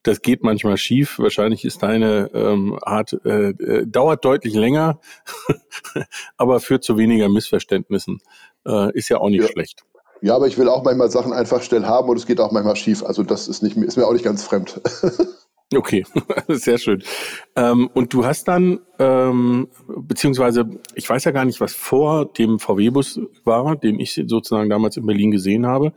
Das 0.02 0.22
geht 0.22 0.42
manchmal 0.42 0.76
schief. 0.76 1.18
Wahrscheinlich 1.18 1.64
ist 1.64 1.82
deine 1.82 2.30
ähm, 2.32 2.78
Art, 2.80 3.18
äh, 3.24 3.50
äh, 3.50 3.86
dauert 3.86 4.24
deutlich 4.24 4.54
länger, 4.54 5.00
aber 6.36 6.60
führt 6.60 6.84
zu 6.84 6.96
weniger 6.96 7.28
Missverständnissen. 7.28 8.20
Äh, 8.66 8.96
ist 8.96 9.08
ja 9.08 9.18
auch 9.18 9.28
nicht 9.28 9.42
ja. 9.42 9.48
schlecht. 9.48 9.82
Ja, 10.22 10.34
aber 10.34 10.46
ich 10.46 10.56
will 10.58 10.68
auch 10.68 10.82
manchmal 10.82 11.10
Sachen 11.10 11.32
einfach 11.32 11.62
schnell 11.62 11.84
haben 11.84 12.08
und 12.08 12.16
es 12.16 12.26
geht 12.26 12.40
auch 12.40 12.52
manchmal 12.52 12.76
schief. 12.76 13.04
Also 13.04 13.22
das 13.22 13.48
ist, 13.48 13.62
nicht, 13.62 13.76
ist 13.76 13.96
mir 13.96 14.06
auch 14.06 14.12
nicht 14.12 14.24
ganz 14.24 14.44
fremd. 14.44 14.80
Okay, 15.74 16.04
sehr 16.48 16.78
schön. 16.78 17.02
Ähm, 17.56 17.90
und 17.92 18.12
du 18.12 18.24
hast 18.24 18.46
dann, 18.46 18.80
ähm, 19.00 19.68
beziehungsweise, 19.88 20.64
ich 20.94 21.08
weiß 21.08 21.24
ja 21.24 21.32
gar 21.32 21.44
nicht, 21.44 21.60
was 21.60 21.74
vor 21.74 22.32
dem 22.32 22.60
VW-Bus 22.60 23.20
war, 23.44 23.74
den 23.74 23.98
ich 23.98 24.14
sozusagen 24.26 24.70
damals 24.70 24.96
in 24.96 25.06
Berlin 25.06 25.32
gesehen 25.32 25.66
habe, 25.66 25.92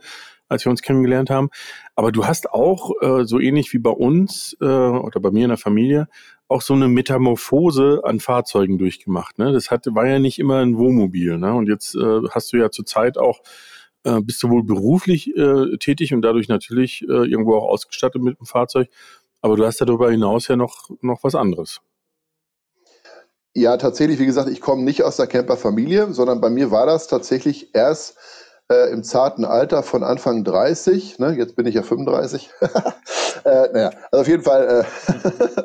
als 0.48 0.64
wir 0.64 0.70
uns 0.70 0.82
kennengelernt 0.82 1.30
haben. 1.30 1.50
Aber 1.94 2.10
du 2.10 2.26
hast 2.26 2.50
auch, 2.50 2.90
äh, 3.00 3.24
so 3.24 3.38
ähnlich 3.38 3.72
wie 3.72 3.78
bei 3.78 3.90
uns 3.90 4.56
äh, 4.60 4.64
oder 4.64 5.20
bei 5.20 5.30
mir 5.30 5.44
in 5.44 5.50
der 5.50 5.58
Familie, 5.58 6.08
auch 6.48 6.62
so 6.62 6.74
eine 6.74 6.88
Metamorphose 6.88 8.00
an 8.02 8.18
Fahrzeugen 8.18 8.76
durchgemacht. 8.76 9.38
Ne? 9.38 9.52
Das 9.52 9.70
hat, 9.70 9.86
war 9.94 10.08
ja 10.08 10.18
nicht 10.18 10.40
immer 10.40 10.56
ein 10.56 10.78
Wohnmobil. 10.78 11.38
Ne? 11.38 11.54
Und 11.54 11.68
jetzt 11.68 11.94
äh, 11.94 12.20
hast 12.32 12.52
du 12.52 12.56
ja 12.56 12.72
zurzeit 12.72 13.18
auch 13.18 13.40
äh, 14.04 14.20
bist 14.20 14.42
du 14.42 14.48
wohl 14.48 14.64
beruflich 14.64 15.36
äh, 15.36 15.76
tätig 15.78 16.14
und 16.14 16.22
dadurch 16.22 16.48
natürlich 16.48 17.02
äh, 17.02 17.28
irgendwo 17.28 17.56
auch 17.56 17.68
ausgestattet 17.68 18.22
mit 18.22 18.38
dem 18.38 18.46
Fahrzeug. 18.46 18.88
Aber 19.42 19.56
du 19.56 19.64
hast 19.64 19.80
darüber 19.80 20.10
hinaus 20.10 20.48
ja 20.48 20.56
noch, 20.56 20.90
noch 21.00 21.24
was 21.24 21.34
anderes. 21.34 21.80
Ja, 23.54 23.76
tatsächlich, 23.76 24.18
wie 24.20 24.26
gesagt, 24.26 24.48
ich 24.48 24.60
komme 24.60 24.82
nicht 24.82 25.02
aus 25.02 25.16
der 25.16 25.26
Camperfamilie, 25.26 26.12
sondern 26.12 26.40
bei 26.40 26.50
mir 26.50 26.70
war 26.70 26.86
das 26.86 27.08
tatsächlich 27.08 27.74
erst 27.74 28.16
äh, 28.70 28.92
im 28.92 29.02
zarten 29.02 29.44
Alter 29.44 29.82
von 29.82 30.04
Anfang 30.04 30.44
30. 30.44 31.18
Ne? 31.18 31.34
Jetzt 31.36 31.56
bin 31.56 31.66
ich 31.66 31.74
ja 31.74 31.82
35. 31.82 32.50
äh, 33.44 33.68
naja, 33.72 33.90
also 34.12 34.22
auf 34.22 34.28
jeden 34.28 34.44
Fall. 34.44 34.84
Äh, 34.84 35.64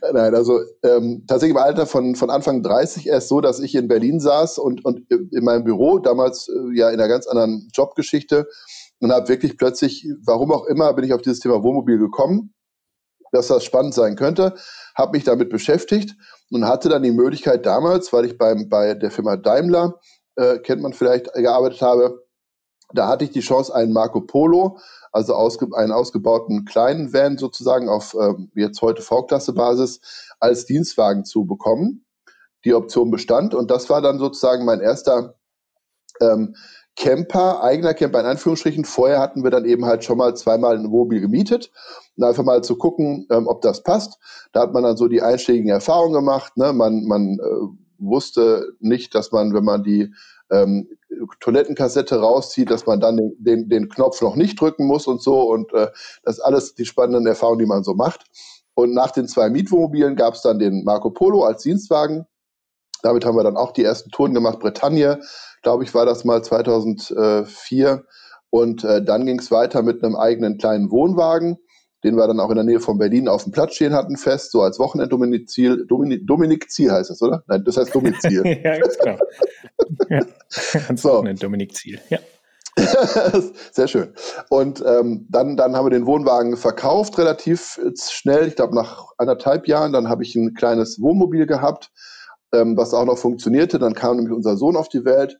Nein, 0.12 0.34
also 0.34 0.60
ähm, 0.82 1.24
tatsächlich 1.26 1.56
im 1.56 1.62
Alter 1.62 1.86
von, 1.86 2.14
von 2.14 2.30
Anfang 2.30 2.62
30 2.62 3.06
erst 3.06 3.28
so, 3.28 3.40
dass 3.40 3.58
ich 3.58 3.74
in 3.74 3.88
Berlin 3.88 4.20
saß 4.20 4.58
und, 4.58 4.84
und 4.84 5.10
in 5.10 5.44
meinem 5.44 5.64
Büro, 5.64 5.98
damals 5.98 6.48
äh, 6.48 6.76
ja 6.76 6.90
in 6.90 7.00
einer 7.00 7.08
ganz 7.08 7.26
anderen 7.26 7.68
Jobgeschichte, 7.72 8.46
und 9.00 9.12
habe 9.12 9.28
wirklich 9.28 9.56
plötzlich, 9.56 10.06
warum 10.24 10.52
auch 10.52 10.66
immer, 10.66 10.92
bin 10.94 11.04
ich 11.04 11.12
auf 11.12 11.22
dieses 11.22 11.40
Thema 11.40 11.62
Wohnmobil 11.62 11.98
gekommen, 11.98 12.54
dass 13.32 13.48
das 13.48 13.64
spannend 13.64 13.94
sein 13.94 14.16
könnte, 14.16 14.54
habe 14.94 15.12
mich 15.12 15.24
damit 15.24 15.50
beschäftigt 15.50 16.16
und 16.50 16.66
hatte 16.66 16.88
dann 16.88 17.02
die 17.02 17.12
Möglichkeit 17.12 17.66
damals, 17.66 18.12
weil 18.12 18.24
ich 18.24 18.38
beim, 18.38 18.68
bei 18.68 18.94
der 18.94 19.10
Firma 19.10 19.36
Daimler, 19.36 20.00
äh, 20.36 20.58
kennt 20.58 20.82
man 20.82 20.92
vielleicht, 20.92 21.32
gearbeitet 21.34 21.82
habe, 21.82 22.26
da 22.94 23.08
hatte 23.08 23.24
ich 23.24 23.30
die 23.30 23.40
Chance, 23.40 23.74
einen 23.74 23.92
Marco 23.92 24.20
Polo, 24.20 24.78
also 25.12 25.34
ausge, 25.34 25.68
einen 25.74 25.92
ausgebauten 25.92 26.64
kleinen 26.64 27.12
Van 27.12 27.36
sozusagen 27.36 27.88
auf 27.88 28.14
äh, 28.14 28.34
jetzt 28.54 28.80
heute 28.80 29.02
V-Klasse-Basis, 29.02 30.00
als 30.38 30.66
Dienstwagen 30.66 31.24
zu 31.24 31.46
bekommen. 31.46 32.04
Die 32.64 32.74
Option 32.74 33.10
bestand 33.10 33.54
und 33.54 33.70
das 33.70 33.88
war 33.90 34.02
dann 34.02 34.18
sozusagen 34.18 34.64
mein 34.64 34.80
erster 34.80 35.36
ähm, 36.20 36.54
Camper, 36.96 37.62
eigener 37.62 37.92
Camper 37.92 38.20
in 38.20 38.26
Anführungsstrichen. 38.26 38.84
Vorher 38.84 39.20
hatten 39.20 39.44
wir 39.44 39.50
dann 39.50 39.66
eben 39.66 39.84
halt 39.84 40.02
schon 40.02 40.16
mal 40.16 40.34
zweimal 40.34 40.76
ein 40.76 40.90
Wohnmobil 40.90 41.20
gemietet, 41.20 41.70
um 42.16 42.24
einfach 42.24 42.42
mal 42.42 42.64
zu 42.64 42.76
gucken, 42.76 43.26
ähm, 43.30 43.46
ob 43.46 43.60
das 43.60 43.82
passt. 43.82 44.18
Da 44.52 44.62
hat 44.62 44.72
man 44.72 44.82
dann 44.82 44.96
so 44.96 45.06
die 45.06 45.22
einschlägigen 45.22 45.68
Erfahrungen 45.68 46.14
gemacht. 46.14 46.56
Ne? 46.56 46.72
Man, 46.72 47.04
man 47.04 47.38
äh, 47.38 47.66
wusste 47.98 48.72
nicht, 48.80 49.14
dass 49.14 49.30
man, 49.30 49.52
wenn 49.52 49.64
man 49.64 49.82
die 49.82 50.12
ähm, 50.50 50.88
Toilettenkassette 51.40 52.18
rauszieht, 52.18 52.70
dass 52.70 52.86
man 52.86 53.00
dann 53.00 53.16
den, 53.18 53.36
den, 53.38 53.68
den 53.68 53.88
Knopf 53.88 54.22
noch 54.22 54.36
nicht 54.36 54.58
drücken 54.58 54.86
muss 54.86 55.06
und 55.06 55.22
so. 55.22 55.42
Und 55.42 55.72
äh, 55.74 55.88
das 56.22 56.40
alles 56.40 56.74
die 56.74 56.86
spannenden 56.86 57.26
Erfahrungen, 57.26 57.58
die 57.58 57.66
man 57.66 57.84
so 57.84 57.94
macht. 57.94 58.24
Und 58.74 58.94
nach 58.94 59.10
den 59.10 59.28
zwei 59.28 59.50
Mietwohnmobilen 59.50 60.16
gab 60.16 60.34
es 60.34 60.42
dann 60.42 60.58
den 60.58 60.84
Marco 60.84 61.10
Polo 61.10 61.44
als 61.44 61.62
Dienstwagen. 61.62 62.26
Damit 63.06 63.24
haben 63.24 63.36
wir 63.36 63.44
dann 63.44 63.56
auch 63.56 63.70
die 63.70 63.84
ersten 63.84 64.10
Touren 64.10 64.34
gemacht. 64.34 64.58
Bretagne, 64.58 65.20
glaube 65.62 65.84
ich, 65.84 65.94
war 65.94 66.04
das 66.04 66.24
mal 66.24 66.42
2004. 66.42 68.04
Und 68.50 68.82
äh, 68.82 69.00
dann 69.04 69.26
ging 69.26 69.38
es 69.38 69.52
weiter 69.52 69.82
mit 69.82 70.02
einem 70.02 70.16
eigenen 70.16 70.58
kleinen 70.58 70.90
Wohnwagen, 70.90 71.56
den 72.02 72.16
wir 72.16 72.26
dann 72.26 72.40
auch 72.40 72.50
in 72.50 72.56
der 72.56 72.64
Nähe 72.64 72.80
von 72.80 72.98
Berlin 72.98 73.28
auf 73.28 73.44
dem 73.44 73.52
Platz 73.52 73.76
stehen 73.76 73.92
hatten, 73.92 74.16
fest, 74.16 74.50
so 74.50 74.62
als 74.62 74.80
Wochenenddomizil. 74.80 75.86
Dominik, 75.86 76.26
Dominik 76.26 76.68
Ziel 76.68 76.90
heißt 76.90 77.10
das, 77.10 77.22
oder? 77.22 77.44
Nein, 77.46 77.62
das 77.64 77.76
heißt 77.76 77.94
Domizil. 77.94 78.44
ja, 78.64 78.78
ganz 78.78 78.98
genau. 78.98 79.18
ja, 80.10 80.26
als 80.88 81.02
so. 81.02 81.10
Wochenenddomizil, 81.10 82.00
ja. 82.10 82.18
Sehr 83.72 83.88
schön. 83.88 84.12
Und 84.50 84.84
ähm, 84.84 85.26
dann, 85.30 85.56
dann 85.56 85.76
haben 85.76 85.86
wir 85.86 85.90
den 85.90 86.06
Wohnwagen 86.06 86.56
verkauft, 86.56 87.16
relativ 87.18 87.80
schnell, 88.10 88.48
ich 88.48 88.56
glaube 88.56 88.74
nach 88.74 89.12
anderthalb 89.16 89.68
Jahren. 89.68 89.92
Dann 89.92 90.08
habe 90.08 90.24
ich 90.24 90.34
ein 90.34 90.54
kleines 90.54 91.00
Wohnmobil 91.00 91.46
gehabt, 91.46 91.90
ähm, 92.52 92.76
was 92.76 92.94
auch 92.94 93.04
noch 93.04 93.18
funktionierte. 93.18 93.78
Dann 93.78 93.94
kam 93.94 94.16
nämlich 94.16 94.34
unser 94.34 94.56
Sohn 94.56 94.76
auf 94.76 94.88
die 94.88 95.04
Welt 95.04 95.38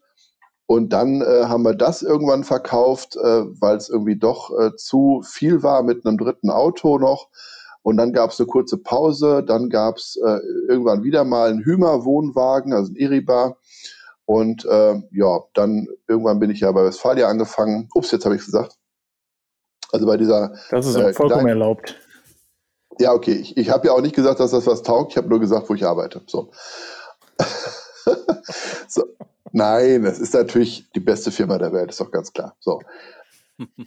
und 0.66 0.92
dann 0.92 1.22
äh, 1.22 1.44
haben 1.44 1.62
wir 1.62 1.74
das 1.74 2.02
irgendwann 2.02 2.42
verkauft, 2.42 3.16
äh, 3.16 3.44
weil 3.60 3.76
es 3.76 3.88
irgendwie 3.88 4.18
doch 4.18 4.50
äh, 4.58 4.74
zu 4.74 5.22
viel 5.24 5.62
war 5.62 5.82
mit 5.82 6.04
einem 6.04 6.18
dritten 6.18 6.50
Auto 6.50 6.98
noch. 6.98 7.28
Und 7.82 7.98
dann 7.98 8.12
gab 8.12 8.30
es 8.30 8.40
eine 8.40 8.48
kurze 8.48 8.78
Pause. 8.78 9.44
Dann 9.46 9.70
gab 9.70 9.96
es 9.96 10.16
äh, 10.16 10.40
irgendwann 10.68 11.04
wieder 11.04 11.22
mal 11.22 11.50
einen 11.50 11.64
Hümer-Wohnwagen, 11.64 12.72
also 12.72 12.90
ein 12.90 12.96
Iriba. 12.96 13.56
Und 14.24 14.64
äh, 14.64 15.00
ja, 15.12 15.40
dann 15.54 15.86
irgendwann 16.08 16.40
bin 16.40 16.50
ich 16.50 16.58
ja 16.58 16.72
bei 16.72 16.84
Westfalia 16.84 17.28
angefangen. 17.28 17.88
Ups, 17.94 18.10
jetzt 18.10 18.24
habe 18.24 18.34
ich 18.34 18.44
gesagt. 18.44 18.76
Also 19.92 20.04
bei 20.04 20.16
dieser. 20.16 20.52
Das 20.70 20.84
ist 20.84 20.96
äh, 20.96 21.12
vollkommen 21.12 21.42
kleinen, 21.42 21.60
erlaubt. 21.60 21.96
Ja, 22.98 23.12
okay. 23.12 23.34
Ich, 23.34 23.56
ich 23.56 23.70
habe 23.70 23.86
ja 23.86 23.92
auch 23.92 24.00
nicht 24.00 24.16
gesagt, 24.16 24.40
dass 24.40 24.50
das 24.50 24.66
was 24.66 24.82
taugt. 24.82 25.12
Ich 25.12 25.16
habe 25.16 25.28
nur 25.28 25.38
gesagt, 25.38 25.70
wo 25.70 25.74
ich 25.74 25.86
arbeite. 25.86 26.22
So. 26.26 26.50
so. 28.88 29.04
Nein, 29.52 30.02
das 30.02 30.18
ist 30.18 30.34
natürlich 30.34 30.90
die 30.94 31.00
beste 31.00 31.30
Firma 31.30 31.56
der 31.56 31.72
Welt, 31.72 31.90
ist 31.90 32.00
doch 32.00 32.10
ganz 32.10 32.32
klar. 32.32 32.54
So. 32.60 32.80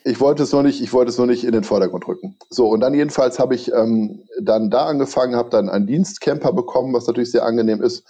Ich 0.04 0.20
wollte 0.20 0.42
es 0.42 0.52
nur 0.52 0.64
nicht, 0.64 0.82
ich 0.82 0.94
wollte 0.94 1.12
es 1.12 1.20
nur 1.20 1.28
nicht 1.28 1.44
in 1.44 1.52
den 1.52 1.64
Vordergrund 1.64 2.08
rücken. 2.08 2.36
So, 2.50 2.68
und 2.70 2.80
dann 2.80 2.96
jedenfalls 2.96 3.38
habe 3.38 3.54
ich 3.54 3.72
ähm, 3.72 4.24
dann 4.42 4.72
da 4.72 4.88
angefangen, 4.88 5.36
habe 5.36 5.52
dann 5.52 5.70
einen 5.70 5.86
Dienstcamper 5.86 6.54
bekommen, 6.54 6.94
was 6.94 7.06
natürlich 7.06 7.32
sehr 7.32 7.46
angenehm 7.46 7.84
ist. 7.84 8.04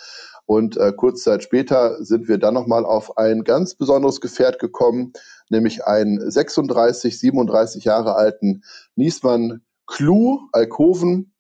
Und 0.45 0.77
äh, 0.77 0.93
kurz 0.95 1.23
Zeit 1.23 1.43
später 1.43 2.03
sind 2.03 2.27
wir 2.27 2.37
dann 2.37 2.53
nochmal 2.53 2.85
auf 2.85 3.17
ein 3.17 3.43
ganz 3.43 3.75
besonderes 3.75 4.21
Gefährt 4.21 4.57
gekommen, 4.57 5.11
nämlich 5.49 5.85
einen 5.85 6.31
36, 6.31 7.19
37 7.19 7.83
Jahre 7.83 8.15
alten 8.15 8.63
Niesmann 8.95 9.61
Clue 9.85 10.39
Alkoven, 10.53 11.33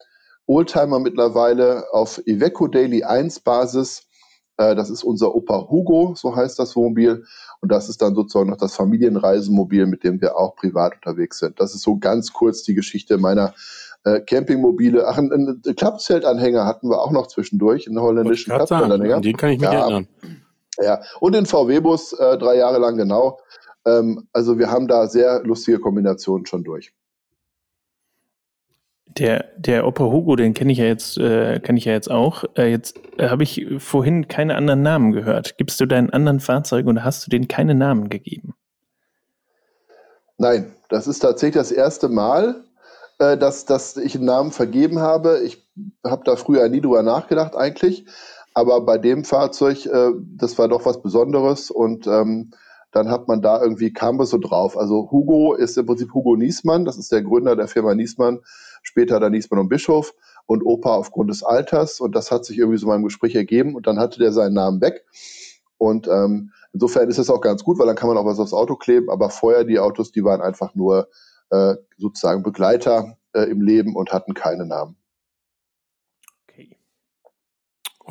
Oldtimer 0.49 0.99
mittlerweile 0.99 1.85
auf 1.93 2.21
Iveco 2.25 2.67
Daily 2.67 3.03
1 3.03 3.41
Basis 3.41 4.09
äh, 4.59 4.75
das 4.75 4.89
ist 4.89 5.03
unser 5.03 5.33
Opa 5.33 5.69
Hugo, 5.69 6.13
so 6.15 6.35
heißt 6.35 6.59
das 6.59 6.75
Wohnmobil. 6.75 7.23
Und 7.61 7.71
das 7.71 7.87
ist 7.89 8.01
dann 8.01 8.13
sozusagen 8.13 8.49
noch 8.49 8.57
das 8.57 8.75
Familienreisemobil, 8.75 9.85
mit 9.85 10.03
dem 10.03 10.21
wir 10.21 10.37
auch 10.37 10.55
privat 10.55 10.95
unterwegs 10.95 11.39
sind. 11.39 11.59
Das 11.59 11.73
ist 11.73 11.81
so 11.81 11.97
ganz 11.97 12.33
kurz 12.33 12.63
die 12.63 12.73
Geschichte 12.73 13.17
meiner 13.17 13.53
äh, 14.03 14.19
Campingmobile. 14.19 15.07
Ach, 15.07 15.17
ein, 15.17 15.31
ein 15.31 15.75
Klappzeltanhänger 15.75 16.65
hatten 16.65 16.89
wir 16.89 17.01
auch 17.01 17.11
noch 17.11 17.27
zwischendurch, 17.27 17.87
einen 17.87 18.01
holländischen 18.01 18.53
Klappzeltanhänger. 18.53 19.21
Den 19.21 19.37
kann 19.37 19.51
ich 19.51 19.59
mich 19.59 19.71
ja, 19.71 19.79
erinnern. 19.79 20.07
Ja, 20.81 21.01
und 21.21 21.35
den 21.35 21.45
VW-Bus 21.45 22.13
äh, 22.13 22.37
drei 22.37 22.57
Jahre 22.57 22.79
lang 22.79 22.97
genau. 22.97 23.39
Ähm, 23.85 24.27
also 24.33 24.59
wir 24.59 24.69
haben 24.69 24.87
da 24.87 25.07
sehr 25.07 25.41
lustige 25.43 25.79
Kombinationen 25.79 26.45
schon 26.45 26.65
durch. 26.65 26.93
Der, 29.17 29.45
der 29.57 29.87
Opa 29.87 30.05
Hugo, 30.05 30.35
den 30.35 30.53
kenne 30.53 30.71
ich 30.71 30.77
ja 30.77 30.85
jetzt, 30.85 31.17
äh, 31.17 31.59
kenne 31.59 31.79
ich 31.79 31.85
ja 31.85 31.93
jetzt 31.93 32.11
auch. 32.11 32.43
Äh, 32.55 32.69
jetzt 32.69 32.99
äh, 33.17 33.29
habe 33.29 33.43
ich 33.43 33.65
vorhin 33.79 34.27
keine 34.27 34.55
anderen 34.55 34.81
Namen 34.81 35.11
gehört. 35.11 35.57
Gibst 35.57 35.79
du 35.81 35.85
deinen 35.85 36.11
anderen 36.11 36.39
Fahrzeugen 36.39 36.89
oder 36.89 37.03
hast 37.03 37.25
du 37.25 37.29
denen 37.29 37.47
keine 37.47 37.75
Namen 37.75 38.09
gegeben? 38.09 38.53
Nein, 40.37 40.73
das 40.89 41.07
ist 41.07 41.19
tatsächlich 41.19 41.55
das 41.55 41.71
erste 41.71 42.07
Mal, 42.07 42.63
äh, 43.17 43.37
dass, 43.37 43.65
dass 43.65 43.97
ich 43.97 44.15
einen 44.15 44.25
Namen 44.25 44.51
vergeben 44.51 44.99
habe. 44.99 45.41
Ich 45.43 45.67
habe 46.05 46.23
da 46.23 46.35
früher 46.35 46.69
nie 46.69 46.81
drüber 46.81 47.03
nachgedacht 47.03 47.55
eigentlich. 47.55 48.05
Aber 48.53 48.81
bei 48.81 48.97
dem 48.97 49.23
Fahrzeug, 49.25 49.85
äh, 49.85 50.11
das 50.37 50.57
war 50.57 50.67
doch 50.67 50.85
was 50.85 51.01
Besonderes 51.01 51.71
und 51.71 52.07
ähm, 52.07 52.51
dann 52.91 53.09
hat 53.09 53.27
man 53.27 53.41
da 53.41 53.61
irgendwie, 53.61 53.93
kam 53.93 54.19
es 54.19 54.31
so 54.31 54.37
drauf. 54.37 54.77
Also 54.77 55.09
Hugo 55.11 55.53
ist 55.53 55.77
im 55.77 55.85
Prinzip 55.85 56.13
Hugo 56.13 56.35
Niesmann, 56.35 56.85
das 56.85 56.97
ist 56.97 57.11
der 57.11 57.21
Gründer 57.21 57.55
der 57.55 57.67
Firma 57.67 57.93
Niesmann, 57.93 58.39
später 58.83 59.19
dann 59.19 59.31
Niesmann 59.31 59.59
und 59.59 59.69
Bischof 59.69 60.13
und 60.45 60.63
Opa 60.65 60.95
aufgrund 60.95 61.29
des 61.29 61.43
Alters. 61.43 61.99
Und 61.99 62.15
das 62.15 62.31
hat 62.31 62.45
sich 62.45 62.57
irgendwie 62.57 62.77
so 62.77 62.87
mal 62.87 62.95
im 62.95 63.03
Gespräch 63.03 63.35
ergeben 63.35 63.75
und 63.75 63.87
dann 63.87 63.99
hatte 63.99 64.19
der 64.19 64.31
seinen 64.31 64.53
Namen 64.53 64.81
weg. 64.81 65.05
Und 65.77 66.07
ähm, 66.07 66.51
insofern 66.73 67.09
ist 67.09 67.19
es 67.19 67.29
auch 67.29 67.41
ganz 67.41 67.63
gut, 67.63 67.79
weil 67.79 67.87
dann 67.87 67.95
kann 67.95 68.09
man 68.09 68.17
auch 68.17 68.25
was 68.25 68.39
aufs 68.39 68.53
Auto 68.53 68.75
kleben. 68.75 69.09
Aber 69.09 69.29
vorher 69.29 69.63
die 69.63 69.79
Autos, 69.79 70.11
die 70.11 70.23
waren 70.23 70.41
einfach 70.41 70.75
nur 70.75 71.09
äh, 71.51 71.75
sozusagen 71.97 72.43
Begleiter 72.43 73.17
äh, 73.33 73.43
im 73.43 73.61
Leben 73.61 73.95
und 73.95 74.11
hatten 74.11 74.33
keine 74.33 74.65
Namen. 74.65 74.95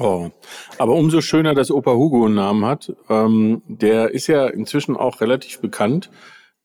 Oh, 0.00 0.30
aber 0.78 0.94
umso 0.94 1.20
schöner, 1.20 1.54
dass 1.54 1.72
Opa 1.72 1.92
Hugo 1.92 2.26
einen 2.26 2.36
Namen 2.36 2.64
hat. 2.64 2.94
Ähm, 3.08 3.62
der 3.66 4.12
ist 4.12 4.28
ja 4.28 4.46
inzwischen 4.46 4.96
auch 4.96 5.20
relativ 5.20 5.60
bekannt 5.60 6.08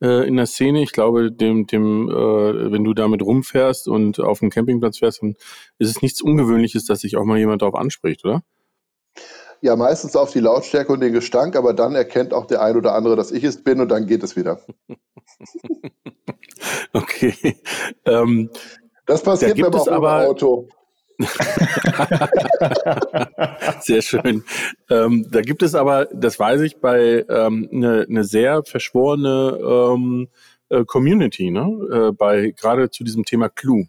äh, 0.04 0.28
in 0.28 0.36
der 0.36 0.46
Szene. 0.46 0.84
Ich 0.84 0.92
glaube, 0.92 1.32
dem, 1.32 1.66
dem, 1.66 2.10
äh, 2.10 2.72
wenn 2.72 2.84
du 2.84 2.94
damit 2.94 3.24
rumfährst 3.24 3.88
und 3.88 4.20
auf 4.20 4.40
dem 4.40 4.50
Campingplatz 4.50 5.00
fährst, 5.00 5.24
dann 5.24 5.36
ist 5.80 5.90
es 5.90 6.02
nichts 6.02 6.22
Ungewöhnliches, 6.22 6.86
dass 6.86 7.00
sich 7.00 7.18
auch 7.18 7.24
mal 7.24 7.40
jemand 7.40 7.62
darauf 7.62 7.76
anspricht, 7.76 8.24
oder? 8.26 8.44
Ja, 9.62 9.78
meistens 9.78 10.18
auf 10.18 10.32
die 10.32 10.42
Lautstärke 10.42 10.92
und 10.92 11.00
den 11.00 11.14
Gestank, 11.14 11.56
aber 11.56 11.74
dann 11.74 11.96
erkennt 11.96 12.34
auch 12.34 12.48
der 12.48 12.62
ein 12.62 12.76
oder 12.76 12.96
andere, 12.96 13.16
dass 13.16 13.32
ich 13.32 13.46
es 13.46 13.64
bin 13.64 13.80
und 13.80 13.90
dann 13.90 14.08
geht 14.08 14.22
es 14.22 14.36
wieder. 14.36 14.60
okay. 16.94 17.56
Ähm, 18.06 18.50
das 19.06 19.24
passiert 19.24 19.52
da 19.52 19.56
mir 19.56 19.68
aber 19.68 19.82
auch 19.82 19.88
im 19.88 20.30
Auto. 20.30 20.68
sehr 23.82 24.02
schön. 24.02 24.46
Ähm, 24.90 25.28
da 25.30 25.42
gibt 25.42 25.62
es 25.64 25.76
aber, 25.76 26.06
das 26.14 26.40
weiß 26.40 26.62
ich, 26.62 26.78
bei 26.78 27.26
ähm, 27.30 27.68
eine, 27.72 28.06
eine 28.10 28.24
sehr 28.24 28.64
verschworene 28.64 29.60
ähm, 29.62 30.30
äh, 30.70 30.86
Community, 30.86 31.52
ne? 31.52 31.68
Äh, 31.92 32.14
bei 32.14 32.52
gerade 32.52 32.90
zu 32.90 33.04
diesem 33.04 33.26
Thema 33.26 33.50
Clue. 33.50 33.88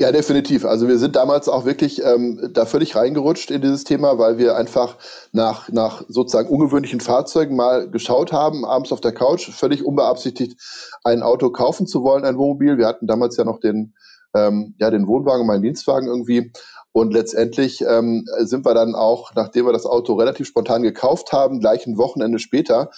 Ja, 0.00 0.12
definitiv. 0.12 0.64
Also 0.64 0.88
wir 0.88 0.96
sind 0.96 1.14
damals 1.14 1.46
auch 1.46 1.66
wirklich 1.66 2.02
ähm, 2.02 2.48
da 2.54 2.64
völlig 2.64 2.96
reingerutscht 2.96 3.50
in 3.50 3.60
dieses 3.60 3.84
Thema, 3.84 4.18
weil 4.18 4.38
wir 4.38 4.56
einfach 4.56 4.96
nach, 5.32 5.68
nach 5.68 6.02
sozusagen 6.08 6.48
ungewöhnlichen 6.48 7.00
Fahrzeugen 7.00 7.54
mal 7.54 7.86
geschaut 7.90 8.32
haben, 8.32 8.64
abends 8.64 8.92
auf 8.92 9.02
der 9.02 9.12
Couch, 9.12 9.50
völlig 9.50 9.84
unbeabsichtigt 9.84 10.58
ein 11.04 11.22
Auto 11.22 11.50
kaufen 11.50 11.86
zu 11.86 12.02
wollen, 12.02 12.24
ein 12.24 12.38
Wohnmobil. 12.38 12.78
Wir 12.78 12.86
hatten 12.86 13.06
damals 13.06 13.36
ja 13.36 13.44
noch 13.44 13.60
den 13.60 13.92
ähm, 14.34 14.74
ja, 14.78 14.90
den 14.90 15.06
Wohnwagen, 15.06 15.46
meinen 15.46 15.62
Dienstwagen 15.62 16.08
irgendwie. 16.08 16.52
Und 16.92 17.12
letztendlich 17.12 17.82
ähm, 17.82 18.26
sind 18.38 18.64
wir 18.64 18.74
dann 18.74 18.94
auch, 18.94 19.34
nachdem 19.34 19.66
wir 19.66 19.72
das 19.72 19.86
Auto 19.86 20.14
relativ 20.14 20.46
spontan 20.48 20.82
gekauft 20.82 21.32
haben, 21.32 21.60
gleich 21.60 21.86
ein 21.86 21.98
Wochenende 21.98 22.38
später 22.38 22.90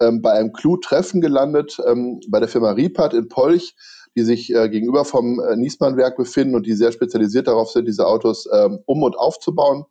ähm, 0.00 0.22
bei 0.22 0.32
einem 0.32 0.52
Clue-Treffen 0.52 1.20
gelandet, 1.20 1.78
ähm, 1.86 2.20
bei 2.28 2.40
der 2.40 2.48
Firma 2.48 2.72
Riepert 2.72 3.14
in 3.14 3.28
Polch, 3.28 3.74
die 4.16 4.22
sich 4.22 4.54
äh, 4.54 4.68
gegenüber 4.68 5.04
vom 5.04 5.40
äh, 5.40 5.56
Niesmann-Werk 5.56 6.16
befinden 6.16 6.54
und 6.54 6.66
die 6.66 6.74
sehr 6.74 6.92
spezialisiert 6.92 7.48
darauf 7.48 7.70
sind, 7.70 7.86
diese 7.86 8.06
Autos 8.06 8.48
ähm, 8.52 8.80
um- 8.86 9.02
und 9.02 9.16
aufzubauen 9.16 9.84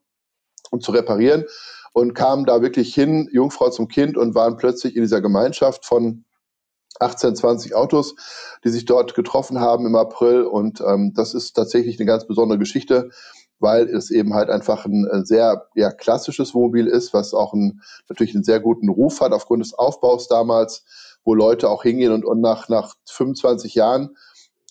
und 0.72 0.84
zu 0.84 0.92
reparieren. 0.92 1.46
Und 1.96 2.16
kamen 2.16 2.46
da 2.46 2.64
wirklich 2.64 2.96
hin, 2.96 3.30
Jungfrau 3.32 3.70
zum 3.70 3.88
Kind, 3.88 4.18
und 4.18 4.34
waren 4.34 4.58
plötzlich 4.58 4.96
in 4.96 5.04
dieser 5.04 5.22
Gemeinschaft 5.22 5.86
von 5.86 6.26
18, 7.00 7.36
20 7.36 7.76
Autos, 7.76 8.16
die 8.64 8.70
sich 8.70 8.86
dort 8.86 9.16
getroffen 9.16 9.60
haben 9.60 9.86
im 9.86 9.96
April. 9.96 10.44
Und 10.44 10.82
ähm, 10.82 11.14
das 11.14 11.34
ist 11.34 11.54
tatsächlich 11.54 12.00
eine 12.00 12.06
ganz 12.06 12.28
besondere 12.28 12.60
Geschichte, 12.60 13.10
weil 13.60 13.88
es 13.88 14.12
eben 14.12 14.34
halt 14.34 14.50
einfach 14.50 14.86
ein, 14.86 15.08
ein 15.10 15.26
sehr 15.26 15.68
ja, 15.76 15.92
klassisches 15.92 16.54
Wohnmobil 16.54 16.88
ist, 16.88 17.14
was 17.14 17.34
auch 17.34 17.54
ein, 17.54 17.82
natürlich 18.10 18.36
einen 18.36 18.44
sehr 18.44 18.60
guten 18.60 18.90
Ruf 18.90 19.22
hat 19.22 19.32
aufgrund 19.32 19.64
des 19.64 19.74
Aufbaus 19.74 20.28
damals, 20.28 20.84
wo 21.24 21.34
Leute 21.34 21.70
auch 21.70 21.84
hingehen 21.84 22.12
und, 22.12 22.26
und 22.26 22.42
nach, 22.42 22.68
nach 22.70 22.96
25 23.10 23.76
Jahren 23.76 24.16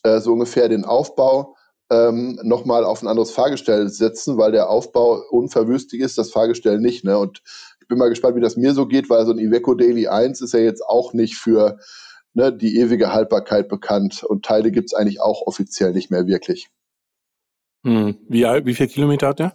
äh, 0.03 0.21
so 0.21 0.33
ungefähr 0.33 0.69
den 0.69 0.85
Aufbau 0.85 1.57
ähm, 1.91 2.39
nochmal 2.43 2.85
auf 2.85 3.03
ein 3.03 3.09
anderes 3.09 3.31
Fahrgestell 3.31 3.89
setzen, 3.89 4.39
weil 4.39 4.53
der 4.53 4.71
Aufbau 4.71 5.23
unverwüstig 5.31 6.01
ist, 6.01 6.17
das 6.17 6.31
Fahrgestell 6.31 6.81
nicht. 6.81 7.05
Ne? 7.05 7.19
Und 7.19 7.43
ich 7.81 7.89
bin 7.89 7.99
mal 7.99 8.09
gespannt, 8.09 8.37
wie 8.37 8.41
das 8.41 8.57
mir 8.57 8.73
so 8.73 8.87
geht, 8.87 9.11
weil 9.11 9.27
so 9.27 9.33
ein 9.33 9.39
Iveco 9.39 9.75
Daily 9.75 10.09
1 10.09 10.41
ist 10.41 10.55
ja 10.55 10.61
jetzt 10.61 10.85
auch 10.87 11.13
nicht 11.13 11.37
für 11.37 11.79
ne, 12.35 12.53
die 12.53 12.79
ewige 12.79 13.13
Haltbarkeit 13.13 13.69
bekannt 13.69 14.23
und 14.25 14.45
Teile 14.45 14.71
gibt 14.71 14.91
es 14.91 14.95
eigentlich 14.95 15.21
auch 15.21 15.47
offiziell 15.47 15.93
nicht 15.93 16.11
mehr 16.11 16.27
wirklich. 16.27 16.69
Hm. 17.85 18.17
Wie, 18.29 18.45
wie 18.45 18.75
viel 18.75 18.89
Kilometer 18.89 19.29
hat 19.29 19.39
der? 19.39 19.55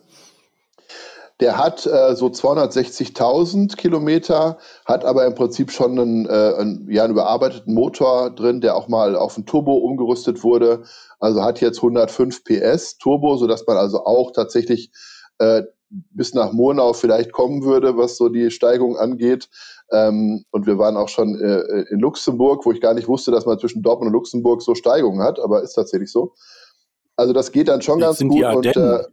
Der 1.40 1.58
hat 1.58 1.86
äh, 1.86 2.16
so 2.16 2.28
260.000 2.28 3.76
Kilometer, 3.76 4.58
hat 4.86 5.06
aber 5.06 5.26
im 5.26 5.36
Prinzip 5.36 5.72
schon 5.72 6.00
einen, 6.00 6.26
äh, 6.26 6.56
einen, 6.58 6.90
ja, 6.90 7.04
einen 7.04 7.14
überarbeiteten 7.14 7.76
Motor 7.76 8.32
drin, 8.32 8.60
der 8.60 8.76
auch 8.76 8.88
mal 8.88 9.16
auf 9.16 9.38
ein 9.38 9.46
Turbo 9.46 9.76
umgerüstet 9.76 10.44
wurde. 10.44 10.84
Also 11.20 11.44
hat 11.44 11.62
jetzt 11.62 11.78
105 11.78 12.44
PS 12.44 12.98
Turbo, 12.98 13.38
sodass 13.38 13.68
man 13.68 13.78
also 13.78 14.04
auch 14.06 14.32
tatsächlich 14.32 14.92
äh, 15.38 15.62
bis 15.90 16.34
nach 16.34 16.52
Murnau 16.54 16.94
vielleicht 16.94 17.32
kommen 17.32 17.64
würde, 17.64 17.98
was 17.98 18.18
so 18.18 18.30
die 18.30 18.50
Steigung 18.50 18.98
angeht. 18.98 19.48
Ähm, 19.92 20.44
und 20.52 20.66
wir 20.66 20.78
waren 20.78 20.98
auch 20.98 21.10
schon 21.10 21.40
äh, 21.40 21.84
in 21.90 22.00
Luxemburg, 22.00 22.66
wo 22.66 22.72
ich 22.72 22.82
gar 22.82 22.94
nicht 22.94 23.08
wusste, 23.08 23.32
dass 23.32 23.46
man 23.46 23.58
zwischen 23.60 23.82
Dortmund 23.82 24.08
und 24.08 24.14
Luxemburg 24.14 24.62
so 24.62 24.76
Steigungen 24.76 25.22
hat, 25.24 25.40
aber 25.40 25.64
ist 25.64 25.74
tatsächlich 25.74 26.12
so. 26.12 26.34
Also 27.16 27.34
das 27.34 27.52
geht 27.52 27.68
dann 27.68 27.82
schon 27.82 28.00
Jetzt 28.00 28.20
ganz 28.20 28.32
gut. 28.32 28.44
Und, 28.44 28.66
äh, 28.66 29.04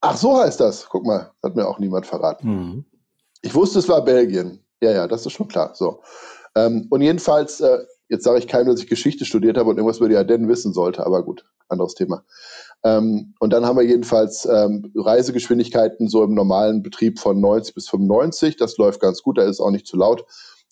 ach, 0.00 0.16
so 0.16 0.36
heißt 0.36 0.60
das. 0.60 0.88
Guck 0.88 1.06
mal, 1.06 1.30
hat 1.42 1.56
mir 1.56 1.66
auch 1.66 1.78
niemand 1.78 2.06
verraten. 2.06 2.48
Mhm. 2.48 2.84
Ich 3.42 3.54
wusste, 3.54 3.78
es 3.78 3.88
war 3.88 4.04
Belgien. 4.04 4.64
Ja, 4.82 4.92
ja, 4.92 5.08
das 5.08 5.24
ist 5.24 5.32
schon 5.32 5.48
klar. 5.48 5.72
So. 5.74 6.02
Ähm, 6.54 6.86
und 6.90 7.00
jedenfalls, 7.00 7.60
äh, 7.60 7.78
jetzt 8.08 8.24
sage 8.24 8.38
ich 8.38 8.48
keinem, 8.48 8.66
dass 8.66 8.80
ich 8.80 8.88
Geschichte 8.88 9.24
studiert 9.24 9.56
habe 9.56 9.70
und 9.70 9.76
irgendwas 9.76 9.98
über 9.98 10.08
die 10.08 10.16
Ardennen 10.16 10.48
wissen 10.48 10.72
sollte, 10.72 11.06
aber 11.06 11.22
gut, 11.22 11.44
anderes 11.68 11.94
Thema. 11.94 12.24
Ähm, 12.82 13.34
und 13.40 13.52
dann 13.52 13.66
haben 13.66 13.76
wir 13.76 13.84
jedenfalls 13.84 14.46
ähm, 14.46 14.90
Reisegeschwindigkeiten 14.94 16.08
so 16.08 16.24
im 16.24 16.34
normalen 16.34 16.82
Betrieb 16.82 17.18
von 17.18 17.40
90 17.40 17.74
bis 17.74 17.88
95. 17.88 18.56
Das 18.56 18.76
läuft 18.78 19.00
ganz 19.00 19.22
gut, 19.22 19.38
da 19.38 19.42
ist 19.42 19.60
auch 19.60 19.70
nicht 19.70 19.86
zu 19.86 19.96
laut 19.96 20.24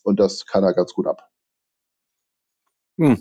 und 0.05 0.18
das 0.18 0.47
kann 0.47 0.64
er 0.64 0.73
ganz 0.73 0.94
gut 0.94 1.07
ab. 1.07 1.29
Hm. 2.99 3.21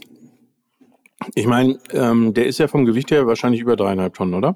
Ich 1.36 1.48
meine, 1.48 1.80
ähm, 1.92 2.34
der 2.34 2.46
ist 2.46 2.60
ja 2.60 2.68
vom 2.68 2.86
Gewicht 2.86 3.12
her 3.12 3.28
wahrscheinlich 3.28 3.62
über 3.62 3.76
dreieinhalb 3.76 4.14
Tonnen, 4.14 4.36
oder? 4.36 4.56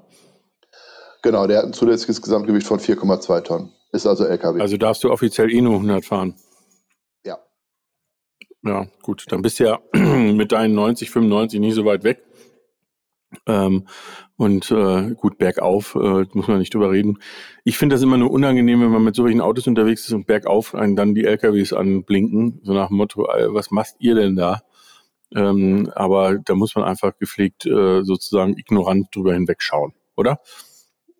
Genau, 1.22 1.46
der 1.46 1.58
hat 1.58 1.64
ein 1.66 1.72
zusätzliches 1.72 2.22
Gesamtgewicht 2.22 2.66
von 2.66 2.80
4,2 2.80 3.42
Tonnen. 3.42 3.72
Ist 3.92 4.06
also 4.06 4.24
LKW. 4.24 4.60
Also 4.60 4.76
darfst 4.76 5.04
du 5.04 5.10
offiziell 5.10 5.52
eh 5.52 5.60
nur 5.60 5.74
100 5.74 6.04
fahren. 6.04 6.34
Ja. 7.24 7.38
Ja, 8.62 8.86
gut. 9.02 9.26
Dann 9.28 9.42
bist 9.42 9.60
du 9.60 9.64
ja 9.64 9.80
mit 9.92 10.52
deinen 10.52 10.74
90, 10.74 11.10
95 11.10 11.60
nie 11.60 11.72
so 11.72 11.84
weit 11.84 12.02
weg. 12.02 12.22
Ähm, 13.46 13.86
und 14.36 14.70
äh, 14.70 15.14
gut, 15.14 15.38
bergauf 15.38 15.94
äh, 15.94 16.26
muss 16.32 16.48
man 16.48 16.58
nicht 16.58 16.74
drüber 16.74 16.90
reden. 16.90 17.18
Ich 17.64 17.78
finde 17.78 17.94
das 17.94 18.02
immer 18.02 18.16
nur 18.16 18.30
unangenehm, 18.30 18.80
wenn 18.80 18.90
man 18.90 19.04
mit 19.04 19.14
solchen 19.14 19.40
Autos 19.40 19.66
unterwegs 19.66 20.06
ist 20.06 20.12
und 20.12 20.26
bergauf 20.26 20.74
einen 20.74 20.96
dann 20.96 21.14
die 21.14 21.24
LKWs 21.24 21.72
anblinken, 21.72 22.60
so 22.62 22.72
nach 22.72 22.88
dem 22.88 22.96
Motto, 22.96 23.22
was 23.22 23.70
macht 23.70 23.94
ihr 23.98 24.14
denn 24.14 24.36
da? 24.36 24.62
Ähm, 25.34 25.90
aber 25.94 26.38
da 26.38 26.54
muss 26.54 26.74
man 26.74 26.84
einfach 26.84 27.16
gepflegt 27.18 27.66
äh, 27.66 28.02
sozusagen 28.02 28.56
ignorant 28.58 29.14
drüber 29.14 29.32
hinwegschauen, 29.34 29.94
oder? 30.16 30.40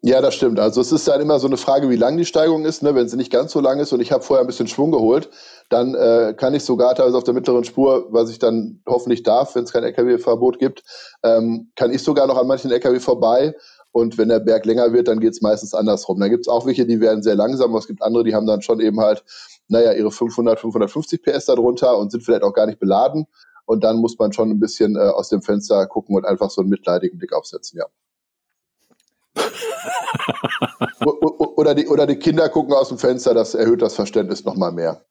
Ja, 0.05 0.21
das 0.21 0.35
stimmt. 0.35 0.59
Also 0.59 0.81
es 0.81 0.91
ist 0.91 1.07
dann 1.07 1.21
immer 1.21 1.39
so 1.39 1.47
eine 1.47 1.57
Frage, 1.57 1.89
wie 1.89 1.97
lang 1.97 2.17
die 2.17 2.25
Steigung 2.25 2.65
ist. 2.65 2.83
Ne? 2.83 2.93
Wenn 2.97 3.09
sie 3.09 3.17
nicht 3.17 3.31
ganz 3.31 3.53
so 3.53 3.61
lang 3.61 3.79
ist 3.79 3.93
und 3.93 4.01
ich 4.01 4.11
habe 4.11 4.25
vorher 4.25 4.43
ein 4.43 4.49
bisschen 4.49 4.67
Schwung 4.67 4.91
geholt, 4.91 5.31
dann 5.69 5.95
äh, 5.95 6.35
kann 6.37 6.55
ich 6.55 6.65
sogar 6.65 6.97
teilweise 6.97 7.17
auf 7.17 7.23
der 7.23 7.35
mittleren 7.35 7.63
Spur, 7.63 8.09
was 8.11 8.29
ich 8.29 8.41
dann 8.41 8.83
hoffentlich 8.85 9.23
darf, 9.23 9.55
wenn 9.55 9.63
es 9.63 9.73
kein 9.73 9.85
LKW-Verbot 9.85 10.59
gibt, 10.59 10.83
ähm, 11.23 11.71
kann 11.77 11.93
ich 11.93 12.03
sogar 12.03 12.27
noch 12.27 12.37
an 12.37 12.49
manchen 12.49 12.73
LKW 12.73 12.99
vorbei. 12.99 13.55
Und 13.93 14.19
wenn 14.19 14.29
der 14.29 14.41
Berg 14.41 14.67
länger 14.67 14.93
wird, 14.93 15.07
dann 15.07 15.21
geht 15.21 15.35
es 15.35 15.41
meistens 15.41 15.73
andersrum. 15.73 16.19
Dann 16.19 16.31
gibt 16.31 16.47
es 16.47 16.49
auch 16.49 16.67
welche, 16.67 16.85
die 16.85 17.01
werden 17.01 17.23
sehr 17.23 17.37
langsam, 17.37 17.71
aber 17.71 17.79
es 17.79 17.87
gibt 17.87 18.03
andere, 18.03 18.25
die 18.25 18.35
haben 18.35 18.47
dann 18.47 18.61
schon 18.61 18.81
eben 18.81 18.99
halt, 18.99 19.23
naja, 19.69 19.93
ihre 19.93 20.11
500, 20.11 20.59
550 20.59 21.23
PS 21.23 21.45
darunter 21.45 21.97
und 21.97 22.11
sind 22.11 22.25
vielleicht 22.25 22.43
auch 22.43 22.55
gar 22.55 22.67
nicht 22.67 22.81
beladen. 22.81 23.27
Und 23.67 23.85
dann 23.85 23.99
muss 23.99 24.19
man 24.19 24.33
schon 24.33 24.51
ein 24.51 24.59
bisschen 24.59 24.97
äh, 24.97 24.99
aus 24.99 25.29
dem 25.29 25.43
Fenster 25.43 25.87
gucken 25.87 26.17
und 26.17 26.25
einfach 26.25 26.51
so 26.51 26.61
einen 26.61 26.71
mitleidigen 26.71 27.19
Blick 27.19 27.33
aufsetzen, 27.33 27.79
ja. 27.79 27.87
Oder, 31.57 31.75
die, 31.75 31.87
oder 31.87 32.07
die 32.07 32.17
Kinder 32.17 32.49
gucken 32.49 32.75
aus 32.75 32.89
dem 32.89 32.99
Fenster, 32.99 33.35
das 33.35 33.55
erhöht 33.55 33.83
das 33.83 33.95
Verständnis 33.95 34.45
nochmal 34.45 34.73
mehr. 34.73 35.03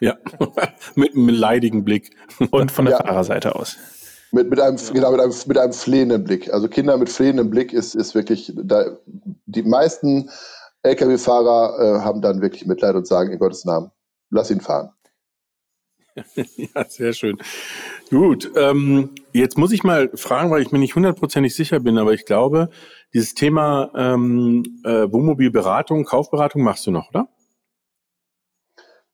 Ja, 0.00 0.16
mit 0.94 1.14
einem 1.14 1.28
leidigen 1.28 1.84
Blick. 1.84 2.10
Und 2.50 2.70
von 2.70 2.84
der 2.84 2.98
ja. 2.98 3.04
Fahrerseite 3.04 3.54
aus. 3.54 3.76
Mit, 4.32 4.48
mit, 4.48 4.60
einem, 4.60 4.76
genau, 4.92 5.10
mit, 5.10 5.20
einem, 5.20 5.34
mit 5.46 5.58
einem 5.58 5.72
flehenden 5.72 6.24
Blick. 6.24 6.52
Also 6.52 6.68
Kinder 6.68 6.96
mit 6.96 7.08
flehendem 7.08 7.50
Blick 7.50 7.72
ist, 7.72 7.94
ist 7.94 8.14
wirklich, 8.14 8.52
da, 8.56 8.96
die 9.06 9.62
meisten 9.62 10.30
Lkw-Fahrer 10.82 11.78
äh, 11.78 12.00
haben 12.00 12.22
dann 12.22 12.40
wirklich 12.40 12.66
Mitleid 12.66 12.94
und 12.94 13.06
sagen, 13.06 13.32
in 13.32 13.38
Gottes 13.38 13.64
Namen, 13.64 13.90
lass 14.30 14.50
ihn 14.50 14.60
fahren. 14.60 14.90
ja, 16.34 16.84
sehr 16.88 17.12
schön. 17.12 17.38
Gut, 18.10 18.50
ähm, 18.56 19.10
jetzt 19.32 19.58
muss 19.58 19.72
ich 19.72 19.84
mal 19.84 20.10
fragen, 20.14 20.50
weil 20.50 20.62
ich 20.62 20.72
mir 20.72 20.78
nicht 20.78 20.94
hundertprozentig 20.94 21.54
sicher 21.54 21.80
bin, 21.80 21.98
aber 21.98 22.12
ich 22.12 22.24
glaube, 22.24 22.70
dieses 23.12 23.34
Thema 23.34 23.90
ähm, 23.94 24.62
äh, 24.84 25.10
Wohnmobilberatung, 25.10 26.04
Kaufberatung 26.04 26.62
machst 26.62 26.86
du 26.86 26.90
noch, 26.90 27.08
oder? 27.10 27.28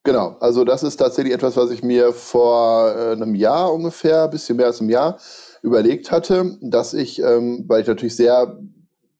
Genau, 0.05 0.37
also 0.39 0.65
das 0.65 0.85
ist 0.85 0.99
tatsächlich 0.99 1.35
etwas, 1.35 1.57
was 1.57 1.71
ich 1.73 1.83
mir 1.83 2.13
vor 2.13 2.95
äh, 2.95 3.13
einem 3.13 3.35
Jahr 3.35 3.73
ungefähr, 3.73 4.25
ein 4.25 4.31
bisschen 4.31 4.57
mehr 4.57 4.67
als 4.67 4.81
einem 4.81 4.91
Jahr, 4.91 5.19
überlegt 5.63 6.13
hatte, 6.13 6.57
dass 6.61 6.95
ich, 6.95 7.21
ähm, 7.21 7.65
weil 7.67 7.81
ich 7.81 7.89
natürlich 7.89 8.15
sehr 8.15 8.57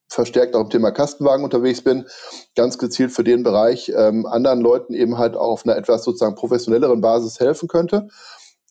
verstärkt 0.09 0.55
auch 0.55 0.61
im 0.61 0.71
Thema 0.71 0.93
Kastenwagen 0.93 1.45
unterwegs 1.45 1.83
bin, 1.83 2.07
ganz 2.55 2.79
gezielt 2.79 3.11
für 3.11 3.25
den 3.25 3.43
Bereich 3.43 3.93
ähm, 3.97 4.27
anderen 4.27 4.61
Leuten 4.61 4.95
eben 4.95 5.19
halt 5.19 5.35
auch 5.35 5.51
auf 5.51 5.67
einer 5.67 5.77
etwas 5.77 6.05
sozusagen 6.05 6.37
professionelleren 6.37 7.01
Basis 7.01 7.41
helfen 7.41 7.69
könnte. 7.69 8.09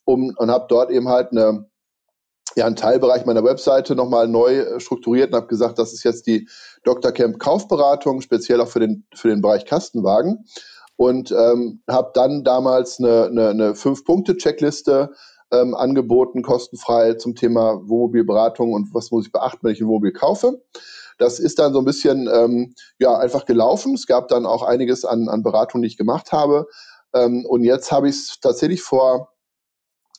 Um, 0.05 0.33
und 0.37 0.51
habe 0.51 0.67
dort 0.69 0.91
eben 0.91 1.09
halt 1.09 1.31
eine, 1.31 1.65
ja, 2.55 2.65
einen 2.65 2.75
Teilbereich 2.75 3.25
meiner 3.25 3.43
Webseite 3.43 3.95
nochmal 3.95 4.27
neu 4.27 4.59
äh, 4.59 4.79
strukturiert 4.79 5.31
und 5.31 5.35
habe 5.35 5.47
gesagt, 5.47 5.79
das 5.79 5.93
ist 5.93 6.03
jetzt 6.03 6.27
die 6.27 6.47
Dr. 6.83 7.11
Camp 7.11 7.39
Kaufberatung, 7.39 8.21
speziell 8.21 8.61
auch 8.61 8.67
für 8.67 8.79
den, 8.79 9.05
für 9.13 9.29
den 9.29 9.41
Bereich 9.41 9.65
Kastenwagen. 9.65 10.45
Und 10.97 11.31
ähm, 11.31 11.81
habe 11.89 12.11
dann 12.13 12.45
damals 12.45 12.99
eine, 12.99 13.25
eine, 13.25 13.49
eine 13.49 13.75
Fünf-Punkte-Checkliste 13.75 15.11
ähm, 15.51 15.75
angeboten, 15.75 16.41
kostenfrei 16.41 17.15
zum 17.15 17.35
Thema 17.35 17.81
Wohnmobilberatung 17.87 18.71
und 18.71 18.93
was 18.93 19.11
muss 19.11 19.25
ich 19.25 19.31
beachten, 19.33 19.59
wenn 19.63 19.73
ich 19.73 19.81
ein 19.81 19.87
Wohnmobil 19.87 20.13
kaufe. 20.13 20.63
Das 21.17 21.39
ist 21.39 21.59
dann 21.59 21.73
so 21.73 21.79
ein 21.79 21.85
bisschen 21.85 22.29
ähm, 22.33 22.75
ja 22.99 23.17
einfach 23.17 23.45
gelaufen. 23.45 23.93
Es 23.93 24.07
gab 24.07 24.29
dann 24.29 24.45
auch 24.45 24.63
einiges 24.63 25.03
an, 25.03 25.27
an 25.27 25.43
Beratungen, 25.43 25.83
die 25.83 25.87
ich 25.87 25.97
gemacht 25.97 26.31
habe. 26.31 26.67
Ähm, 27.13 27.45
und 27.45 27.63
jetzt 27.63 27.91
habe 27.91 28.09
ich 28.09 28.15
es 28.15 28.39
tatsächlich 28.39 28.81
vor 28.81 29.33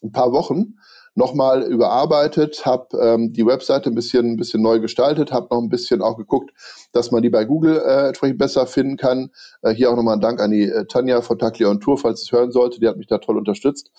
ein 0.02 0.12
paar 0.12 0.32
Wochen 0.32 0.74
nochmal 1.16 1.62
überarbeitet, 1.62 2.64
habe 2.66 2.96
ähm, 2.98 3.32
die 3.32 3.46
Webseite 3.46 3.90
ein 3.90 3.94
bisschen, 3.94 4.32
ein 4.32 4.36
bisschen 4.36 4.62
neu 4.62 4.80
gestaltet, 4.80 5.32
habe 5.32 5.48
noch 5.50 5.62
ein 5.62 5.70
bisschen 5.70 6.02
auch 6.02 6.16
geguckt, 6.16 6.52
dass 6.92 7.10
man 7.10 7.22
die 7.22 7.30
bei 7.30 7.46
Google 7.46 7.82
äh, 7.84 8.08
entsprechend 8.08 8.38
besser 8.38 8.66
finden 8.66 8.98
kann. 8.98 9.30
Äh, 9.62 9.72
hier 9.72 9.90
auch 9.90 9.96
nochmal 9.96 10.16
ein 10.16 10.20
Dank 10.20 10.40
an 10.40 10.50
die 10.50 10.64
äh, 10.64 10.84
Tanja 10.84 11.22
von 11.22 11.38
Taklia 11.38 11.68
und 11.68 11.80
Tour, 11.80 11.96
falls 11.96 12.22
es 12.22 12.32
hören 12.32 12.52
sollte, 12.52 12.80
die 12.80 12.86
hat 12.86 12.98
mich 12.98 13.06
da 13.06 13.18
toll 13.18 13.38
unterstützt. 13.38 13.90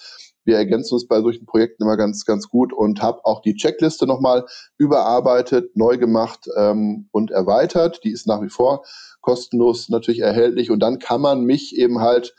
Wir 0.45 0.57
ergänzen 0.57 0.93
uns 0.93 1.07
bei 1.07 1.19
solchen 1.19 1.45
Projekten 1.45 1.83
immer 1.83 1.97
ganz, 1.97 2.23
ganz 2.23 2.47
gut 2.47 2.71
und 2.71 3.01
habe 3.01 3.25
auch 3.25 3.41
die 3.41 3.55
Checkliste 3.55 4.05
nochmal 4.05 4.45
überarbeitet, 4.77 5.75
neu 5.75 5.97
gemacht 5.97 6.47
ähm, 6.55 7.09
und 7.11 7.31
erweitert. 7.31 8.03
Die 8.03 8.11
ist 8.11 8.27
nach 8.27 8.41
wie 8.41 8.49
vor 8.49 8.83
kostenlos 9.21 9.89
natürlich 9.89 10.21
erhältlich 10.21 10.71
und 10.71 10.79
dann 10.79 10.99
kann 10.99 11.19
man 11.19 11.43
mich 11.43 11.75
eben 11.75 11.99
halt 11.99 12.33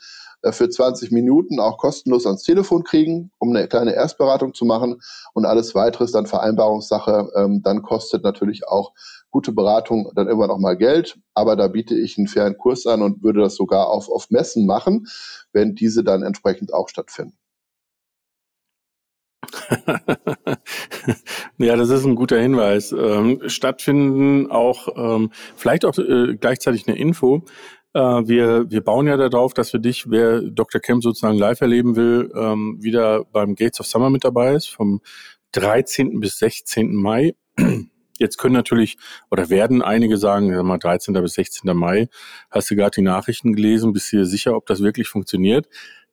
für 0.51 0.69
20 0.69 1.11
Minuten 1.11 1.59
auch 1.59 1.77
kostenlos 1.77 2.25
ans 2.25 2.43
Telefon 2.43 2.83
kriegen, 2.83 3.31
um 3.39 3.49
eine 3.49 3.67
kleine 3.67 3.93
Erstberatung 3.93 4.53
zu 4.53 4.65
machen 4.65 5.01
und 5.33 5.45
alles 5.45 5.75
weitere 5.75 6.05
ist 6.05 6.15
dann 6.15 6.25
Vereinbarungssache. 6.25 7.31
Ähm, 7.35 7.61
dann 7.63 7.81
kostet 7.81 8.23
natürlich 8.23 8.67
auch 8.67 8.93
gute 9.29 9.51
Beratung 9.51 10.11
dann 10.15 10.27
immer 10.27 10.47
noch 10.47 10.57
mal 10.57 10.77
Geld, 10.77 11.19
aber 11.33 11.55
da 11.55 11.67
biete 11.67 11.95
ich 11.95 12.17
einen 12.17 12.27
fairen 12.27 12.57
Kurs 12.57 12.85
an 12.85 13.01
und 13.01 13.23
würde 13.23 13.41
das 13.41 13.55
sogar 13.55 13.89
auf, 13.89 14.09
auf 14.09 14.29
Messen 14.29 14.65
machen, 14.65 15.07
wenn 15.51 15.75
diese 15.75 16.03
dann 16.03 16.23
entsprechend 16.23 16.73
auch 16.73 16.89
stattfinden. 16.89 17.37
ja, 21.57 21.75
das 21.75 21.89
ist 21.89 22.05
ein 22.05 22.15
guter 22.15 22.39
Hinweis. 22.39 22.91
Ähm, 22.91 23.41
stattfinden 23.47 24.51
auch, 24.51 24.87
ähm, 24.95 25.31
vielleicht 25.55 25.85
auch 25.85 25.97
äh, 25.97 26.35
gleichzeitig 26.35 26.87
eine 26.87 26.97
Info. 26.97 27.43
Äh, 27.93 27.99
wir, 27.99 28.69
wir 28.69 28.81
bauen 28.81 29.07
ja 29.07 29.17
darauf, 29.17 29.53
dass 29.53 29.73
wir 29.73 29.79
dich, 29.79 30.09
wer 30.09 30.41
Dr. 30.41 30.79
Kemp 30.79 31.03
sozusagen 31.03 31.37
live 31.37 31.61
erleben 31.61 31.95
will, 31.95 32.31
ähm, 32.35 32.77
wieder 32.79 33.25
beim 33.25 33.55
Gates 33.55 33.79
of 33.79 33.87
Summer 33.87 34.09
mit 34.09 34.23
dabei 34.23 34.53
ist, 34.53 34.67
vom 34.67 35.01
13. 35.53 36.19
bis 36.19 36.37
16. 36.37 36.95
Mai. 36.95 37.35
Jetzt 38.19 38.37
können 38.37 38.53
natürlich 38.53 38.97
oder 39.31 39.49
werden 39.49 39.81
einige 39.81 40.17
sagen, 40.17 40.53
sag 40.53 40.63
mal 40.63 40.77
13. 40.77 41.13
bis 41.13 41.33
16. 41.33 41.75
Mai, 41.75 42.09
hast 42.51 42.69
du 42.69 42.75
gerade 42.75 42.95
die 42.95 43.01
Nachrichten 43.01 43.53
gelesen, 43.53 43.93
bist 43.93 44.11
du 44.11 44.17
dir 44.17 44.25
sicher, 44.25 44.55
ob 44.55 44.65
das 44.65 44.83
wirklich 44.83 45.07
funktioniert? 45.07 45.67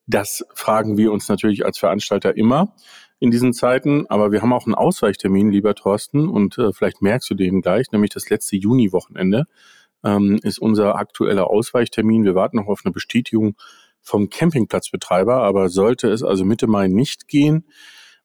Das 0.06 0.44
fragen 0.54 0.96
wir 0.96 1.10
uns 1.10 1.28
natürlich 1.28 1.64
als 1.66 1.78
Veranstalter 1.78 2.36
immer 2.36 2.74
in 3.18 3.32
diesen 3.32 3.52
Zeiten, 3.52 4.06
aber 4.06 4.30
wir 4.30 4.40
haben 4.40 4.52
auch 4.52 4.66
einen 4.66 4.76
Ausweichtermin, 4.76 5.50
lieber 5.50 5.74
Thorsten, 5.74 6.28
und 6.28 6.58
äh, 6.58 6.72
vielleicht 6.72 7.02
merkst 7.02 7.28
du 7.28 7.34
den 7.34 7.60
gleich, 7.60 7.90
nämlich 7.90 8.10
das 8.10 8.30
letzte 8.30 8.56
Juni-Wochenende 8.56 9.46
ähm, 10.06 10.38
ist 10.42 10.58
unser 10.58 10.96
aktueller 10.96 11.50
Ausweichtermin. 11.50 12.24
Wir 12.24 12.36
warten 12.36 12.56
noch 12.58 12.68
auf 12.68 12.82
eine 12.84 12.92
Bestätigung 12.92 13.56
vom 14.00 14.30
Campingplatzbetreiber, 14.30 15.42
aber 15.42 15.68
sollte 15.68 16.08
es 16.08 16.22
also 16.22 16.44
Mitte 16.44 16.68
Mai 16.68 16.86
nicht 16.86 17.26
gehen, 17.26 17.64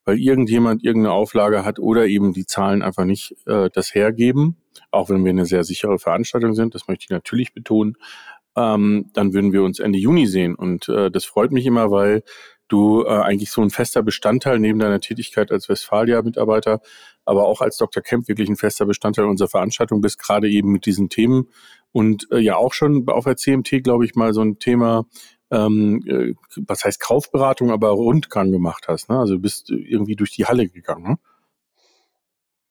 weil 0.04 0.18
irgendjemand 0.18 0.84
irgendeine 0.84 1.14
Auflage 1.14 1.64
hat 1.64 1.80
oder 1.80 2.06
eben 2.06 2.32
die 2.32 2.46
Zahlen 2.46 2.82
einfach 2.82 3.04
nicht 3.04 3.34
äh, 3.46 3.68
das 3.72 3.94
hergeben, 3.94 4.56
auch 4.92 5.10
wenn 5.10 5.24
wir 5.24 5.30
eine 5.30 5.44
sehr 5.44 5.64
sichere 5.64 5.98
Veranstaltung 5.98 6.54
sind, 6.54 6.74
das 6.76 6.86
möchte 6.86 7.04
ich 7.04 7.10
natürlich 7.10 7.52
betonen, 7.52 7.96
ähm, 8.56 9.10
dann 9.12 9.32
würden 9.32 9.52
wir 9.52 9.64
uns 9.64 9.80
Ende 9.80 9.98
Juni 9.98 10.26
sehen. 10.26 10.54
Und 10.54 10.88
äh, 10.88 11.10
das 11.10 11.24
freut 11.24 11.50
mich 11.50 11.66
immer, 11.66 11.90
weil 11.90 12.22
du 12.72 13.04
äh, 13.04 13.08
eigentlich 13.08 13.50
so 13.50 13.60
ein 13.60 13.70
fester 13.70 14.02
Bestandteil 14.02 14.58
neben 14.58 14.78
deiner 14.78 15.00
Tätigkeit 15.00 15.52
als 15.52 15.68
Westfalia-Mitarbeiter, 15.68 16.80
aber 17.24 17.46
auch 17.46 17.60
als 17.60 17.76
Dr. 17.76 18.02
Kemp 18.02 18.28
wirklich 18.28 18.48
ein 18.48 18.56
fester 18.56 18.86
Bestandteil 18.86 19.26
unserer 19.26 19.48
Veranstaltung 19.48 20.00
bist, 20.00 20.18
gerade 20.18 20.48
eben 20.48 20.72
mit 20.72 20.86
diesen 20.86 21.08
Themen. 21.08 21.48
Und 21.92 22.26
äh, 22.30 22.38
ja 22.38 22.56
auch 22.56 22.72
schon 22.72 23.06
auf 23.08 23.24
der 23.24 23.36
CMT, 23.36 23.84
glaube 23.84 24.04
ich, 24.04 24.14
mal 24.14 24.32
so 24.32 24.40
ein 24.40 24.58
Thema, 24.58 25.04
ähm, 25.50 26.02
äh, 26.06 26.34
was 26.66 26.84
heißt 26.84 27.00
Kaufberatung, 27.00 27.70
aber 27.70 27.90
Rundgang 27.90 28.50
gemacht 28.50 28.86
hast. 28.88 29.10
Ne? 29.10 29.18
Also 29.18 29.38
bist 29.38 29.70
irgendwie 29.70 30.16
durch 30.16 30.30
die 30.30 30.46
Halle 30.46 30.68
gegangen. 30.68 31.04
Ne? 31.04 31.18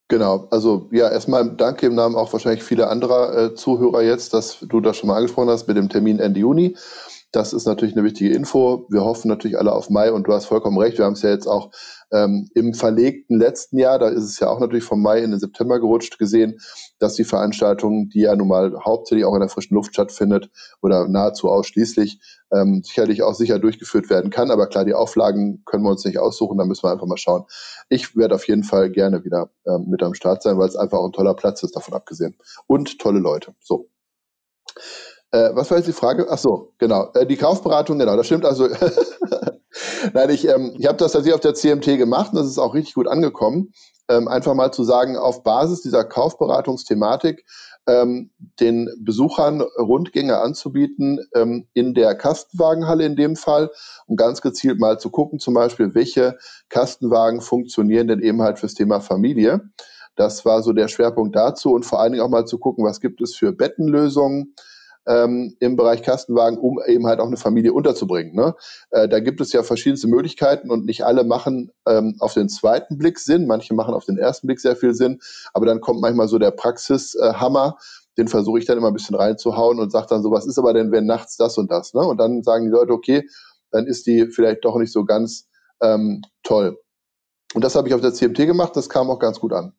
Genau, 0.08 0.48
also 0.52 0.90
ja, 0.92 1.10
erstmal 1.10 1.56
danke 1.56 1.86
im 1.86 1.96
Namen 1.96 2.16
auch 2.16 2.34
wahrscheinlich 2.34 2.64
vieler 2.64 2.90
anderer 2.90 3.38
äh, 3.38 3.56
Zuhörer 3.56 4.02
jetzt, 4.02 4.34
dass 4.34 4.60
du 4.60 4.82
das 4.82 4.98
schon 4.98 5.08
mal 5.08 5.16
angesprochen 5.16 5.50
hast 5.50 5.70
mit 5.70 5.78
dem 5.78 5.88
Termin 5.88 6.20
Ende 6.20 6.42
Juni. 6.42 6.76
Das 7.32 7.54
ist 7.54 7.66
natürlich 7.66 7.96
eine 7.96 8.04
wichtige 8.04 8.34
Info. 8.34 8.86
Wir 8.90 9.06
hoffen 9.06 9.30
natürlich 9.30 9.58
alle 9.58 9.72
auf 9.72 9.90
Mai 9.90 10.12
und 10.12 10.28
du 10.28 10.34
hast 10.34 10.46
vollkommen 10.46 10.78
recht. 10.78 10.98
Wir 10.98 11.06
haben 11.06 11.14
es 11.14 11.22
ja 11.22 11.30
jetzt 11.30 11.48
auch 11.48 11.72
ähm, 12.12 12.50
im 12.56 12.74
verlegten 12.74 13.40
letzten 13.40 13.78
Jahr, 13.78 14.00
da 14.00 14.10
ist 14.10 14.26
es 14.26 14.40
ja 14.40 14.50
auch 14.50 14.60
natürlich 14.60 14.84
vom 14.84 15.02
Mai 15.02 15.20
in 15.20 15.32
den 15.32 15.40
September 15.40 15.80
gerutscht, 15.80 16.20
gesehen, 16.20 16.60
dass 17.00 17.14
die 17.14 17.24
Veranstaltung, 17.24 18.10
die 18.10 18.22
ja 18.22 18.36
nun 18.36 18.50
mal 18.50 18.78
hauptsächlich 18.84 19.24
auch 19.24 19.34
in 19.34 19.40
der 19.40 19.48
frischen 19.48 19.76
Luft 19.76 19.94
stattfindet 19.94 20.50
oder 20.82 21.08
nahezu 21.08 21.50
ausschließlich, 21.50 22.20
ähm, 22.52 22.82
sicherlich 22.84 23.24
auch 23.24 23.34
sicher 23.34 23.60
durchgeführt 23.60 24.10
werden 24.10 24.30
kann. 24.30 24.52
Aber 24.52 24.68
klar, 24.68 24.84
die 24.84 24.94
Auflagen 24.94 25.64
können 25.66 25.84
wir 25.84 25.92
uns 25.92 26.04
nicht 26.04 26.20
aussuchen, 26.20 26.58
da 26.58 26.66
müssen 26.66 26.84
wir 26.84 26.92
einfach 26.92 27.08
mal 27.08 27.18
schauen. 27.18 27.46
Ich 27.88 28.18
werde 28.18 28.36
auf 28.36 28.46
jeden 28.48 28.66
Fall 28.66 28.92
gerne 28.92 29.24
wieder 29.24 29.50
ähm, 29.66 29.86
mit 29.88 30.04
am 30.04 30.14
Start 30.14 30.44
sein, 30.44 30.58
weil 30.58 30.68
es 30.68 30.76
einfach 30.76 30.98
auch 30.98 31.06
ein 31.06 31.14
toller 31.14 31.34
Platz 31.34 31.64
ist, 31.64 31.78
davon 31.78 31.94
abgesehen. 31.94 32.36
Und 32.68 33.00
tolle 33.00 33.20
Leute. 33.20 33.56
So. 33.62 33.88
Äh, 35.32 35.52
was 35.54 35.72
war 35.72 35.78
jetzt 35.78 35.88
die 35.88 35.94
Frage? 35.94 36.28
Ach 36.30 36.38
so, 36.38 36.74
genau. 36.78 37.10
Äh, 37.14 37.26
die 37.26 37.38
Kaufberatung, 37.38 38.00
genau, 38.00 38.16
das 38.18 38.26
stimmt. 38.26 38.46
Also, 38.46 38.68
nein, 40.14 40.30
ich, 40.30 40.48
ähm, 40.48 40.74
ich 40.78 40.88
habe 40.88 40.98
das 40.98 41.14
tatsächlich 41.14 41.34
auf 41.34 41.40
der 41.42 41.54
CMT 41.54 41.98
gemacht 41.98 42.32
und 42.32 42.40
das 42.40 42.48
ist 42.48 42.58
auch 42.58 42.74
richtig 42.74 42.96
gut 42.96 43.08
angekommen. 43.08 43.72
Ähm, 44.10 44.28
einfach 44.28 44.54
mal 44.54 44.72
zu 44.72 44.84
sagen, 44.84 45.18
auf 45.18 45.44
Basis 45.44 45.82
dieser 45.82 46.04
Kaufberatungsthematik 46.04 47.46
ähm, 47.88 48.30
den 48.60 48.90
Besuchern 49.00 49.62
Rundgänge 49.62 50.38
anzubieten 50.40 51.20
ähm, 51.34 51.68
in 51.74 51.94
der 51.94 52.16
Kastenwagenhalle 52.16 53.06
in 53.06 53.16
dem 53.16 53.36
Fall 53.36 53.72
und 54.08 54.18
ganz 54.18 54.42
gezielt 54.42 54.80
mal 54.80 55.00
zu 55.00 55.10
gucken, 55.10 55.40
zum 55.40 55.54
Beispiel, 55.54 55.96
welche 55.96 56.38
Kastenwagen 56.70 57.42
funktionieren 57.42 58.08
denn 58.08 58.22
eben 58.22 58.42
halt 58.42 58.60
fürs 58.60 58.74
Thema 58.74 59.00
Familie. 59.00 59.62
Das 60.16 60.46
war 60.46 60.62
so 60.62 60.74
der 60.74 60.90
Schwerpunkt 60.90 61.36
dazu 61.36 61.74
und 61.74 61.86
vor 61.86 62.02
allen 62.02 62.12
Dingen 62.12 62.24
auch 62.24 62.30
mal 62.30 62.46
zu 62.46 62.60
gucken, 62.60 62.86
was 62.86 63.00
gibt 63.00 63.22
es 63.22 63.34
für 63.34 63.54
Bettenlösungen, 63.54 64.54
ähm, 65.08 65.56
im 65.60 65.76
Bereich 65.76 66.04
Kastenwagen, 66.04 66.60
um 66.60 66.80
eben 66.88 67.08
halt 67.08 67.20
auch 67.20 67.28
eine 67.28 67.38
Familie 67.38 67.74
unterzubringen. 67.74 68.36
Ne? 68.36 68.56
Äh, 68.92 69.08
da 69.08 69.20
gibt 69.20 69.42
es 69.42 69.52
ja 69.52 69.64
verschiedenste 69.64 70.08
Möglichkeiten 70.08 70.70
und 70.70 70.86
nicht 70.86 71.04
alle 71.04 71.24
machen 71.24 71.72
ähm, 71.88 72.16
auf 72.20 72.34
den 72.34 72.50
zweiten 72.50 72.98
Blick 72.98 73.20
Sinn, 73.20 73.48
manche 73.48 73.74
machen 73.74 73.94
auf 73.94 74.06
den 74.06 74.18
ersten 74.18 74.48
Blick 74.48 74.60
sehr 74.60 74.76
viel 74.76 74.94
Sinn, 74.94 75.20
aber 75.54 75.66
dann 75.66 75.82
kommt 75.82 76.02
manchmal 76.02 76.28
so 76.28 76.38
der 76.38 76.52
Praxishammer, 76.52 77.78
den 78.18 78.28
versuche 78.28 78.60
ich 78.60 78.66
dann 78.66 78.78
immer 78.78 78.90
ein 78.90 78.94
bisschen 78.94 79.16
reinzuhauen 79.16 79.80
und 79.80 79.92
sage 79.92 80.08
dann 80.10 80.22
so, 80.22 80.32
was 80.32 80.46
ist 80.46 80.60
aber 80.60 80.74
denn, 80.74 80.92
wenn 80.92 81.06
nachts 81.06 81.38
das 81.38 81.58
und 81.58 81.72
das? 81.72 81.94
Ne? 81.94 82.02
Und 82.02 82.18
dann 82.18 82.44
sagen 82.44 82.66
die 82.66 82.72
Leute, 82.72 82.92
okay, 82.92 83.28
dann 83.72 83.88
ist 83.88 84.06
die 84.06 84.28
vielleicht 84.28 84.66
doch 84.66 84.78
nicht 84.78 84.92
so 84.92 85.06
ganz 85.06 85.48
ähm, 85.82 86.22
toll. 86.44 86.78
Und 87.54 87.64
das 87.64 87.76
habe 87.76 87.88
ich 87.88 87.94
auf 87.94 88.02
der 88.02 88.14
CMT 88.14 88.38
gemacht, 88.38 88.76
das 88.76 88.90
kam 88.90 89.10
auch 89.10 89.20
ganz 89.20 89.40
gut 89.40 89.54
an. 89.54 89.74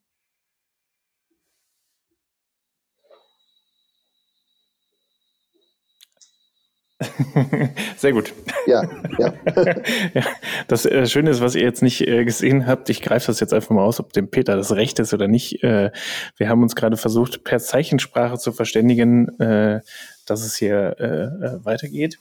Sehr 7.96 8.12
gut. 8.12 8.32
Ja, 8.66 8.82
ja. 9.18 9.34
ja 10.14 10.22
das 10.68 10.86
äh, 10.86 11.06
Schöne 11.06 11.30
ist, 11.30 11.40
was 11.40 11.54
ihr 11.54 11.62
jetzt 11.62 11.82
nicht 11.82 12.06
äh, 12.06 12.24
gesehen 12.24 12.66
habt, 12.66 12.88
ich 12.90 13.02
greife 13.02 13.28
das 13.28 13.40
jetzt 13.40 13.52
einfach 13.52 13.70
mal 13.70 13.84
aus, 13.84 14.00
ob 14.00 14.12
dem 14.12 14.28
Peter 14.28 14.56
das 14.56 14.74
recht 14.74 14.98
ist 14.98 15.14
oder 15.14 15.28
nicht. 15.28 15.62
Äh, 15.62 15.90
wir 16.36 16.48
haben 16.48 16.62
uns 16.62 16.74
gerade 16.74 16.96
versucht, 16.96 17.44
per 17.44 17.58
Zeichensprache 17.58 18.38
zu 18.38 18.52
verständigen, 18.52 19.28
dass 19.38 20.44
es 20.44 20.56
hier 20.56 21.60
weitergeht. 21.64 22.18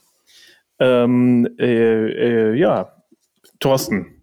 Ähm, 0.78 1.48
ja, 1.58 2.92
Thorsten, 3.60 4.21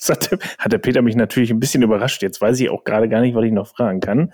hat, 0.08 0.30
hat, 0.58 0.72
der 0.72 0.78
Peter 0.78 1.02
mich 1.02 1.16
natürlich 1.16 1.50
ein 1.50 1.60
bisschen 1.60 1.82
überrascht. 1.82 2.22
Jetzt 2.22 2.40
weiß 2.40 2.58
ich 2.60 2.70
auch 2.70 2.84
gerade 2.84 3.08
gar 3.08 3.20
nicht, 3.20 3.34
was 3.34 3.44
ich 3.44 3.52
noch 3.52 3.68
fragen 3.68 4.00
kann. 4.00 4.32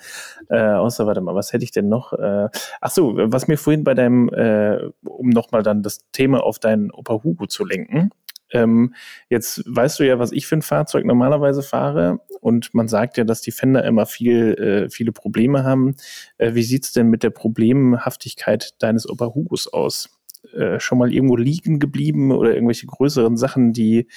Äh, 0.49 0.61
außer, 0.61 1.07
warte 1.07 1.21
mal, 1.21 1.35
was 1.35 1.53
hätte 1.53 1.65
ich 1.65 1.73
denn 1.73 1.89
noch? 1.89 2.13
Äh, 2.13 2.49
ach 2.81 2.91
so, 2.91 3.15
was 3.17 3.49
mir 3.49 3.59
vorhin 3.59 3.85
bei 3.85 3.95
deinem, 3.95 4.29
äh, 4.29 4.79
um 5.05 5.31
nochmal 5.31 5.63
dann 5.63 5.83
das 5.83 6.11
Thema 6.13 6.43
auf 6.43 6.59
deinen 6.59 6.91
Opa 6.91 7.23
Hugo 7.25 7.47
zu 7.47 7.65
lenken. 7.65 8.11
Ähm, 8.53 8.95
jetzt 9.29 9.65
weißt 9.67 9.99
du 9.99 10.07
ja, 10.07 10.19
was 10.19 10.33
ich 10.33 10.47
für 10.47 10.57
ein 10.57 10.63
Fahrzeug 10.63 11.05
normalerweise 11.05 11.63
fahre 11.63 12.21
und 12.41 12.75
man 12.75 12.87
sagt 12.87 13.17
ja, 13.17 13.25
dass 13.25 13.41
die 13.41 13.51
Fender 13.51 13.85
immer 13.85 14.07
viel, 14.07 14.55
äh, 14.87 14.91
viele 14.91 15.13
Probleme 15.13 15.65
haben. 15.65 15.97
Äh, 16.39 16.55
wie 16.55 16.63
sieht's 16.63 16.93
denn 16.93 17.09
mit 17.09 17.23
der 17.25 17.31
Problemhaftigkeit 17.31 18.75
deines 18.79 19.09
Opa 19.09 19.35
Hugos 19.35 19.67
aus? 19.67 20.16
Äh, 20.55 20.81
schon 20.81 20.99
mal 20.99 21.13
irgendwo 21.13 21.37
liegen 21.37 21.79
geblieben 21.79 22.33
oder 22.33 22.55
irgendwelche 22.55 22.87
größeren 22.87 23.37
Sachen, 23.37 23.73
die, 23.73 24.09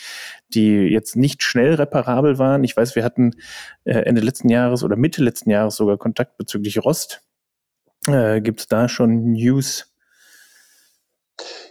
die 0.53 0.71
jetzt 0.71 1.15
nicht 1.15 1.43
schnell 1.43 1.75
reparabel 1.75 2.37
waren. 2.37 2.63
Ich 2.63 2.75
weiß, 2.75 2.95
wir 2.95 3.03
hatten 3.03 3.31
äh, 3.85 3.99
Ende 3.99 4.21
letzten 4.21 4.49
Jahres 4.49 4.83
oder 4.83 4.95
Mitte 4.95 5.23
letzten 5.23 5.49
Jahres 5.49 5.75
sogar 5.75 5.97
Kontakt 5.97 6.37
bezüglich 6.37 6.83
Rost. 6.83 7.21
Äh, 8.07 8.41
Gibt 8.41 8.61
es 8.61 8.67
da 8.67 8.89
schon 8.89 9.33
News? 9.33 9.89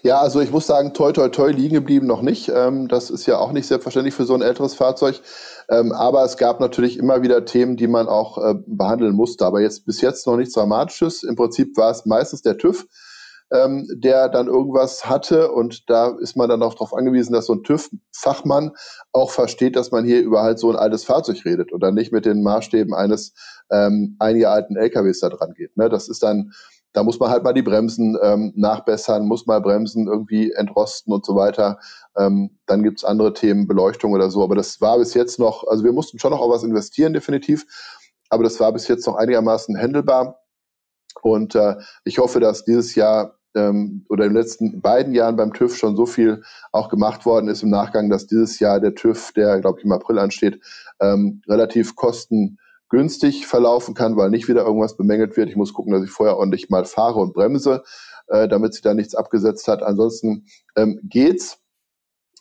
Ja, 0.02 0.20
also 0.20 0.40
ich 0.40 0.50
muss 0.50 0.66
sagen, 0.66 0.94
toi 0.94 1.12
toi 1.12 1.28
toi 1.28 1.50
liegen 1.50 1.74
geblieben 1.74 2.06
noch 2.06 2.22
nicht. 2.22 2.48
Ähm, 2.48 2.88
das 2.88 3.10
ist 3.10 3.26
ja 3.26 3.38
auch 3.38 3.52
nicht 3.52 3.66
selbstverständlich 3.66 4.14
für 4.14 4.24
so 4.24 4.34
ein 4.34 4.42
älteres 4.42 4.74
Fahrzeug. 4.74 5.20
Ähm, 5.68 5.92
aber 5.92 6.24
es 6.24 6.36
gab 6.36 6.60
natürlich 6.60 6.98
immer 6.98 7.22
wieder 7.22 7.44
Themen, 7.44 7.76
die 7.76 7.88
man 7.88 8.08
auch 8.08 8.38
äh, 8.38 8.54
behandeln 8.66 9.14
musste. 9.14 9.44
Aber 9.44 9.60
jetzt 9.60 9.84
bis 9.84 10.00
jetzt 10.00 10.26
noch 10.26 10.36
nichts 10.36 10.54
Dramatisches. 10.54 11.24
Im 11.24 11.36
Prinzip 11.36 11.76
war 11.76 11.90
es 11.90 12.06
meistens 12.06 12.42
der 12.42 12.56
TÜV, 12.56 12.86
ähm, 13.52 13.86
der 13.94 14.28
dann 14.28 14.46
irgendwas 14.46 15.08
hatte. 15.08 15.52
Und 15.52 15.88
da 15.88 16.16
ist 16.20 16.36
man 16.36 16.48
dann 16.48 16.62
auch 16.62 16.74
darauf 16.74 16.94
angewiesen, 16.94 17.32
dass 17.32 17.46
so 17.46 17.54
ein 17.54 17.62
TÜV-Fachmann 17.62 18.72
auch 19.12 19.30
versteht, 19.30 19.76
dass 19.76 19.90
man 19.90 20.04
hier 20.04 20.20
über 20.20 20.42
halt 20.42 20.58
so 20.58 20.70
ein 20.70 20.76
altes 20.76 21.04
Fahrzeug 21.04 21.44
redet 21.44 21.72
und 21.72 21.82
dann 21.82 21.94
nicht 21.94 22.12
mit 22.12 22.26
den 22.26 22.42
Maßstäben 22.42 22.94
eines 22.94 23.34
ähm, 23.70 24.16
ein 24.18 24.44
alten 24.44 24.76
LKWs 24.76 25.20
da 25.20 25.30
dran 25.30 25.54
geht. 25.54 25.76
Ne? 25.76 25.88
Das 25.88 26.08
ist 26.08 26.22
dann, 26.22 26.52
da 26.92 27.02
muss 27.02 27.18
man 27.18 27.30
halt 27.30 27.44
mal 27.44 27.52
die 27.52 27.62
Bremsen 27.62 28.18
ähm, 28.22 28.52
nachbessern, 28.56 29.26
muss 29.26 29.46
mal 29.46 29.60
Bremsen 29.60 30.08
irgendwie 30.08 30.52
entrosten 30.52 31.12
und 31.12 31.24
so 31.24 31.34
weiter. 31.34 31.78
Ähm, 32.16 32.58
dann 32.66 32.82
gibt's 32.82 33.04
andere 33.04 33.32
Themen, 33.32 33.66
Beleuchtung 33.66 34.12
oder 34.12 34.30
so. 34.30 34.42
Aber 34.42 34.56
das 34.56 34.80
war 34.80 34.98
bis 34.98 35.14
jetzt 35.14 35.38
noch, 35.38 35.66
also 35.66 35.84
wir 35.84 35.92
mussten 35.92 36.18
schon 36.18 36.32
noch 36.32 36.40
auch 36.40 36.50
was 36.50 36.64
investieren, 36.64 37.12
definitiv. 37.12 37.66
Aber 38.30 38.44
das 38.44 38.60
war 38.60 38.72
bis 38.72 38.88
jetzt 38.88 39.06
noch 39.06 39.16
einigermaßen 39.16 39.74
händelbar. 39.76 40.42
Und 41.22 41.54
äh, 41.54 41.76
ich 42.04 42.18
hoffe, 42.18 42.40
dass 42.40 42.64
dieses 42.64 42.94
Jahr 42.94 43.37
ähm, 43.54 44.04
oder 44.08 44.24
in 44.24 44.32
den 44.32 44.42
letzten 44.42 44.80
beiden 44.80 45.14
Jahren 45.14 45.36
beim 45.36 45.52
TÜV 45.52 45.76
schon 45.76 45.96
so 45.96 46.06
viel 46.06 46.42
auch 46.72 46.88
gemacht 46.88 47.26
worden 47.26 47.48
ist 47.48 47.62
im 47.62 47.70
Nachgang, 47.70 48.10
dass 48.10 48.26
dieses 48.26 48.58
Jahr 48.58 48.80
der 48.80 48.94
TÜV, 48.94 49.32
der 49.32 49.60
glaube 49.60 49.78
ich 49.78 49.84
im 49.84 49.92
April 49.92 50.18
ansteht, 50.18 50.60
ähm, 51.00 51.42
relativ 51.48 51.96
kostengünstig 51.96 53.46
verlaufen 53.46 53.94
kann, 53.94 54.16
weil 54.16 54.30
nicht 54.30 54.48
wieder 54.48 54.64
irgendwas 54.64 54.96
bemängelt 54.96 55.36
wird. 55.36 55.48
Ich 55.48 55.56
muss 55.56 55.72
gucken, 55.72 55.92
dass 55.92 56.04
ich 56.04 56.10
vorher 56.10 56.36
ordentlich 56.36 56.70
mal 56.70 56.84
fahre 56.84 57.20
und 57.20 57.34
bremse, 57.34 57.82
äh, 58.28 58.48
damit 58.48 58.74
sich 58.74 58.82
da 58.82 58.94
nichts 58.94 59.14
abgesetzt 59.14 59.68
hat. 59.68 59.82
Ansonsten 59.82 60.46
ähm, 60.76 61.00
geht's 61.02 61.58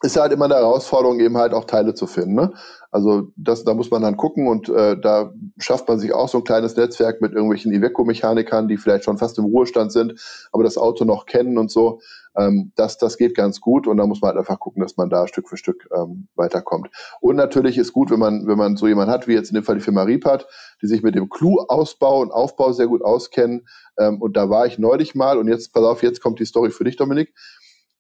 ist 0.04 0.16
halt 0.16 0.32
immer 0.32 0.46
eine 0.46 0.56
Herausforderung, 0.56 1.20
eben 1.20 1.38
halt 1.38 1.54
auch 1.54 1.66
Teile 1.66 1.96
zu 1.96 2.06
finden. 2.06 2.36
Ne? 2.36 2.54
Also 2.92 3.32
das, 3.36 3.64
da 3.64 3.74
muss 3.74 3.90
man 3.90 4.04
dann 4.04 4.16
gucken 4.16 4.48
und 4.48 4.70
äh, 4.70 5.00
da 5.00 5.34
schafft 5.58 5.88
man 5.88 6.00
sich 6.00 6.14
auch 6.14 6.30
so 6.30 6.38
ein 6.38 6.44
kleines 6.44 6.76
Netzwerk 6.76 7.20
mit 7.20 7.34
irgendwelchen 7.34 7.74
Iveco-Mechanikern, 7.74 8.68
die 8.68 8.78
vielleicht 8.78 9.06
schon 9.06 9.18
fast 9.18 9.38
im 9.40 9.46
Ruhestand 9.46 9.92
sind, 9.92 10.20
aber 10.52 10.64
das 10.64 10.78
Auto 10.78 11.04
noch 11.04 11.26
kennen 11.26 11.58
und 11.58 11.72
so. 11.72 12.00
Ähm, 12.38 12.72
das, 12.76 13.00
das 13.00 13.18
geht 13.18 13.36
ganz 13.36 13.60
gut 13.60 13.88
und 13.88 13.98
da 13.98 14.06
muss 14.06 14.22
man 14.22 14.30
halt 14.30 14.40
einfach 14.40 14.60
gucken, 14.60 14.84
dass 14.84 14.98
man 14.98 15.10
da 15.10 15.28
Stück 15.28 15.50
für 15.50 15.58
Stück 15.58 15.90
ähm, 15.96 16.28
weiterkommt. 16.36 16.90
Und 17.20 17.36
natürlich 17.36 17.78
ist 17.80 17.92
gut, 17.92 18.12
wenn 18.12 18.20
man, 18.20 18.46
wenn 18.46 18.58
man 18.58 18.78
so 18.78 18.88
jemanden 18.88 19.12
hat, 19.12 19.28
wie 19.28 19.34
jetzt 19.34 19.50
in 19.50 19.56
dem 19.56 19.64
Fall 19.64 19.76
die 19.76 19.82
Firma 19.82 20.04
Ripat, 20.04 20.48
die 20.82 20.88
sich 20.88 21.02
mit 21.02 21.16
dem 21.16 21.30
Clou-Ausbau 21.30 22.22
und 22.22 22.32
Aufbau 22.32 22.72
sehr 22.72 22.88
gut 22.88 23.02
auskennen. 23.02 23.68
Ähm, 23.98 24.22
und 24.22 24.38
da 24.38 24.50
war 24.52 24.68
ich 24.68 24.78
neulich 24.78 25.16
mal 25.16 25.40
und 25.40 25.48
jetzt, 25.48 25.74
pass 25.74 25.84
auf, 25.84 26.04
jetzt 26.04 26.22
kommt 26.22 26.40
die 26.40 26.46
Story 26.46 26.70
für 26.70 26.84
dich, 26.84 26.98
Dominik 26.98 27.34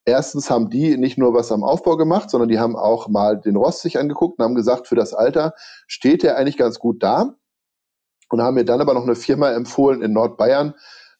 erstens 0.07 0.49
haben 0.49 0.69
die 0.69 0.97
nicht 0.97 1.17
nur 1.17 1.33
was 1.33 1.51
am 1.51 1.63
Aufbau 1.63 1.97
gemacht, 1.97 2.29
sondern 2.29 2.47
die 2.47 2.59
haben 2.59 2.75
auch 2.75 3.09
mal 3.09 3.37
den 3.39 3.57
Rost 3.57 3.81
sich 3.81 3.99
angeguckt 3.99 4.39
und 4.39 4.45
haben 4.45 4.55
gesagt, 4.55 4.87
für 4.87 4.95
das 4.95 5.13
Alter 5.13 5.53
steht 5.85 6.23
der 6.23 6.37
eigentlich 6.37 6.57
ganz 6.57 6.79
gut 6.79 7.03
da. 7.03 7.35
Und 8.29 8.41
haben 8.41 8.55
mir 8.55 8.65
dann 8.65 8.81
aber 8.81 8.93
noch 8.93 9.03
eine 9.03 9.15
Firma 9.15 9.51
empfohlen 9.51 10.01
in 10.01 10.11
Nordbayern, 10.11 10.73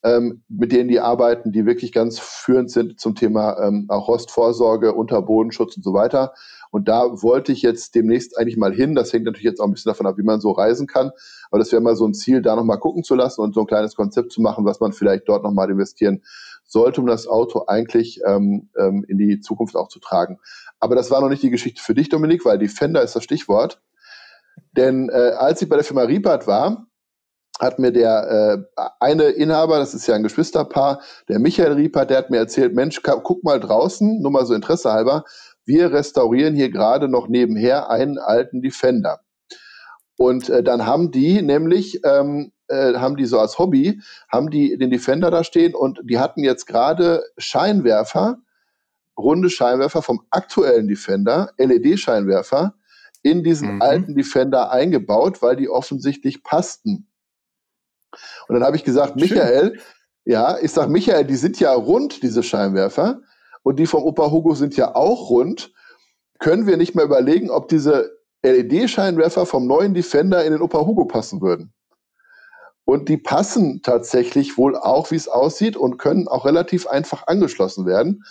ähm, 0.04 0.44
mit 0.50 0.74
denen 0.74 0.90
die 0.90 1.00
arbeiten, 1.00 1.54
die 1.54 1.66
wirklich 1.66 1.94
ganz 1.94 2.20
führend 2.20 2.70
sind 2.70 3.00
zum 3.00 3.16
Thema 3.16 3.58
ähm, 3.62 3.86
auch 3.88 4.10
Rostvorsorge, 4.10 4.94
Unterbodenschutz 4.94 5.78
und 5.78 5.84
so 5.84 5.94
weiter. 5.94 6.34
Und 6.70 6.90
da 6.90 7.22
wollte 7.22 7.54
ich 7.54 7.62
jetzt 7.62 7.96
demnächst 7.96 8.38
eigentlich 8.38 8.58
mal 8.58 8.74
hin. 8.74 8.94
Das 8.94 9.14
hängt 9.14 9.24
natürlich 9.24 9.46
jetzt 9.46 9.62
auch 9.62 9.66
ein 9.66 9.72
bisschen 9.72 9.90
davon 9.90 10.06
ab, 10.06 10.18
wie 10.18 10.24
man 10.24 10.42
so 10.42 10.52
reisen 10.52 10.86
kann. 10.86 11.12
Aber 11.50 11.60
das 11.60 11.72
wäre 11.72 11.82
mal 11.82 11.96
so 11.96 12.06
ein 12.06 12.14
Ziel, 12.14 12.42
da 12.42 12.58
nochmal 12.58 12.80
gucken 12.80 13.04
zu 13.04 13.16
lassen 13.16 13.40
und 13.40 13.54
so 13.54 13.62
ein 13.62 13.68
kleines 13.68 13.96
Konzept 13.96 14.34
zu 14.34 14.42
machen, 14.42 14.66
was 14.66 14.82
man 14.82 14.92
vielleicht 14.92 15.30
dort 15.30 15.44
nochmal 15.44 15.70
investieren 15.70 16.22
sollte, 16.68 17.02
um 17.02 17.08
das 17.08 17.28
Auto 17.28 17.66
eigentlich 17.68 18.20
ähm, 18.26 18.70
ähm, 18.78 19.06
in 19.08 19.18
die 19.18 19.40
Zukunft 19.40 19.76
auch 19.76 19.88
zu 19.88 20.00
tragen. 20.00 20.40
Aber 20.80 20.96
das 20.96 21.10
war 21.10 21.22
noch 21.22 21.30
nicht 21.30 21.44
die 21.44 21.50
Geschichte 21.50 21.82
für 21.82 21.96
dich, 21.96 22.10
Dominik, 22.10 22.46
weil 22.46 22.60
die 22.60 22.68
Fender 22.68 23.02
ist 23.02 23.16
das 23.16 23.24
Stichwort. 23.24 23.82
Denn 24.74 25.10
äh, 25.10 25.32
als 25.38 25.62
ich 25.62 25.70
bei 25.70 25.76
der 25.76 25.86
Firma 25.86 26.04
Riepert 26.04 26.46
war, 26.46 26.88
hat 27.60 27.80
mir 27.80 27.92
der 27.92 28.66
äh, 28.76 28.82
eine 29.00 29.30
Inhaber, 29.30 29.80
das 29.80 29.94
ist 29.94 30.06
ja 30.08 30.16
ein 30.16 30.24
Geschwisterpaar, 30.24 31.02
der 31.28 31.40
Michael 31.40 31.74
Riepert, 31.74 32.10
der 32.10 32.18
hat 32.18 32.30
mir 32.30 32.38
erzählt, 32.38 32.76
Mensch, 32.76 33.02
guck 33.02 33.44
mal 33.44 33.60
draußen, 33.60 34.22
nur 34.22 34.32
mal 34.32 34.46
so 34.46 34.54
Interesse 34.54 34.92
halber, 34.92 35.24
wir 35.66 35.92
restaurieren 35.92 36.56
hier 36.56 36.70
gerade 36.70 37.08
noch 37.08 37.28
nebenher 37.28 37.90
einen 37.90 38.20
alten 38.20 38.62
Defender. 38.62 39.22
Und 40.18 40.50
äh, 40.50 40.64
dann 40.64 40.86
haben 40.86 41.12
die 41.12 41.42
nämlich 41.42 42.02
ähm, 42.04 42.52
äh, 42.68 42.94
haben 42.96 43.16
die 43.16 43.26
so 43.26 43.40
als 43.40 43.58
Hobby, 43.60 44.02
haben 44.30 44.50
die 44.50 44.78
den 44.78 44.90
Defender 44.90 45.32
da 45.32 45.44
stehen 45.44 45.74
und 45.76 46.02
die 46.04 46.20
hatten 46.20 46.44
jetzt 46.44 46.66
gerade 46.66 47.24
Scheinwerfer, 47.38 48.38
runde 49.18 49.50
Scheinwerfer 49.50 50.02
vom 50.02 50.22
aktuellen 50.30 50.88
Defender, 50.88 51.52
LED-Scheinwerfer, 51.58 52.76
in 53.24 53.44
diesen 53.44 53.76
mhm. 53.76 53.82
alten 53.82 54.16
Defender 54.16 54.72
eingebaut, 54.72 55.42
weil 55.42 55.56
die 55.56 55.70
offensichtlich 55.70 56.44
passten. 56.44 57.08
Und 58.48 58.56
dann 58.56 58.64
habe 58.64 58.76
ich 58.76 58.84
gesagt, 58.84 59.16
Michael, 59.16 59.72
Schön. 59.72 59.82
ja, 60.26 60.58
ich 60.62 60.72
sage, 60.72 60.92
Michael, 60.92 61.26
die 61.26 61.36
sind 61.36 61.60
ja 61.60 61.74
rund, 61.74 62.24
diese 62.24 62.44
Scheinwerfer, 62.44 63.22
und 63.64 63.80
die 63.80 63.86
vom 63.86 64.04
Opa 64.04 64.32
Hugo 64.32 64.56
sind 64.56 64.78
ja 64.78 64.96
auch 64.96 65.30
rund. 65.30 65.74
Können 66.40 66.68
wir 66.68 66.78
nicht 66.78 66.96
mal 66.96 67.04
überlegen, 67.04 67.50
ob 67.50 67.68
diese 67.68 68.18
LED-Scheinwerfer 68.44 69.46
vom 69.46 69.68
neuen 69.68 69.94
Defender 69.94 70.46
in 70.46 70.54
den 70.54 70.62
Opa 70.62 70.86
Hugo 70.86 71.06
passen 71.06 71.42
würden? 71.42 71.74
Und 72.90 73.10
die 73.10 73.18
passen 73.18 73.82
tatsächlich 73.84 74.58
wohl 74.58 74.78
auch, 74.78 75.12
wie 75.12 75.18
es 75.18 75.28
aussieht, 75.28 75.76
und 75.76 75.98
können 75.98 76.30
auch 76.30 76.46
relativ 76.46 76.88
einfach 76.88 77.28
angeschlossen 77.28 77.86
werden. 77.86 78.24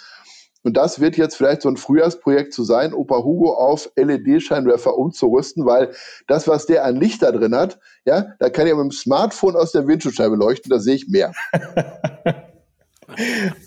Und 0.62 0.78
das 0.78 0.98
wird 0.98 1.18
jetzt 1.18 1.36
vielleicht 1.36 1.60
so 1.60 1.68
ein 1.68 1.76
Frühjahrsprojekt 1.76 2.54
zu 2.54 2.64
sein, 2.64 2.94
Opa 2.94 3.18
Hugo 3.22 3.52
auf 3.52 3.90
LED-Scheinwerfer 3.96 4.96
umzurüsten, 4.96 5.66
weil 5.66 5.92
das, 6.26 6.48
was 6.48 6.64
der 6.64 6.86
an 6.86 6.96
Licht 6.96 7.22
da 7.22 7.32
drin 7.32 7.54
hat, 7.54 7.78
ja, 8.06 8.28
da 8.38 8.48
kann 8.48 8.66
ja 8.66 8.74
mit 8.74 8.84
dem 8.84 8.92
Smartphone 8.92 9.56
aus 9.56 9.72
der 9.72 9.86
Windschutzscheibe 9.86 10.36
leuchten, 10.36 10.70
da 10.70 10.78
sehe 10.78 10.94
ich 10.94 11.06
mehr. 11.06 11.32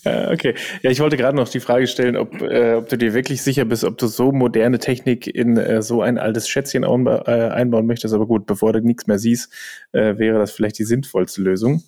Äh, 0.03 0.33
okay. 0.33 0.55
Ja, 0.81 0.91
ich 0.91 0.99
wollte 0.99 1.17
gerade 1.17 1.35
noch 1.35 1.49
die 1.49 1.59
Frage 1.59 1.87
stellen, 1.87 2.17
ob, 2.17 2.41
äh, 2.41 2.75
ob 2.75 2.89
du 2.89 2.97
dir 2.97 3.13
wirklich 3.13 3.41
sicher 3.41 3.65
bist, 3.65 3.83
ob 3.83 3.97
du 3.97 4.07
so 4.07 4.31
moderne 4.31 4.79
Technik 4.79 5.27
in 5.27 5.57
äh, 5.57 5.81
so 5.81 6.01
ein 6.01 6.17
altes 6.17 6.47
Schätzchen 6.47 6.83
äh, 6.83 7.29
einbauen 7.49 7.85
möchtest. 7.85 8.13
Aber 8.13 8.27
gut, 8.27 8.45
bevor 8.45 8.73
du 8.73 8.81
nichts 8.81 9.07
mehr 9.07 9.19
siehst, 9.19 9.51
äh, 9.91 10.17
wäre 10.17 10.39
das 10.39 10.51
vielleicht 10.51 10.79
die 10.79 10.85
sinnvollste 10.85 11.41
Lösung. 11.41 11.83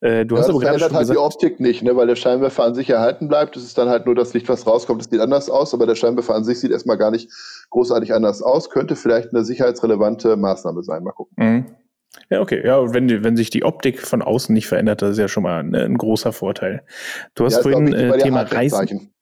Äh, 0.00 0.24
du 0.24 0.36
ja, 0.36 0.42
hast 0.42 0.50
aber 0.50 0.60
gerade 0.60 0.78
schon 0.78 0.92
halt 0.92 1.00
gesagt, 1.00 1.18
die 1.18 1.22
Optik 1.22 1.60
nicht, 1.60 1.82
ne, 1.82 1.96
weil 1.96 2.06
der 2.06 2.14
Scheinwerfer 2.14 2.64
an 2.64 2.74
sich 2.74 2.88
erhalten 2.88 3.26
bleibt. 3.26 3.56
Es 3.56 3.64
ist 3.64 3.76
dann 3.78 3.88
halt 3.88 4.06
nur 4.06 4.14
das 4.14 4.32
Licht, 4.32 4.48
was 4.48 4.66
rauskommt, 4.66 5.00
das 5.00 5.10
sieht 5.10 5.20
anders 5.20 5.50
aus, 5.50 5.74
aber 5.74 5.86
der 5.86 5.96
Scheinwerfer 5.96 6.34
an 6.34 6.44
sich 6.44 6.60
sieht 6.60 6.70
erstmal 6.70 6.98
gar 6.98 7.10
nicht 7.10 7.30
großartig 7.70 8.14
anders 8.14 8.40
aus. 8.40 8.70
Könnte 8.70 8.94
vielleicht 8.94 9.34
eine 9.34 9.44
sicherheitsrelevante 9.44 10.36
Maßnahme 10.36 10.82
sein. 10.82 11.02
Mal 11.02 11.12
gucken. 11.12 11.34
Mhm. 11.36 11.66
Ja, 12.30 12.40
okay. 12.40 12.64
Ja, 12.64 12.92
wenn, 12.92 13.22
wenn 13.24 13.36
sich 13.36 13.50
die 13.50 13.64
Optik 13.64 14.00
von 14.00 14.22
außen 14.22 14.52
nicht 14.54 14.66
verändert, 14.66 15.02
das 15.02 15.12
ist 15.12 15.18
ja 15.18 15.28
schon 15.28 15.42
mal 15.42 15.60
ein, 15.60 15.74
ein 15.74 15.98
großer 15.98 16.32
Vorteil. 16.32 16.82
Du 17.34 17.44
hast 17.44 17.56
ja, 17.56 17.62
vorhin 17.62 17.92
äh, 17.92 18.18
Thema 18.18 18.42
Reisen. 18.42 19.12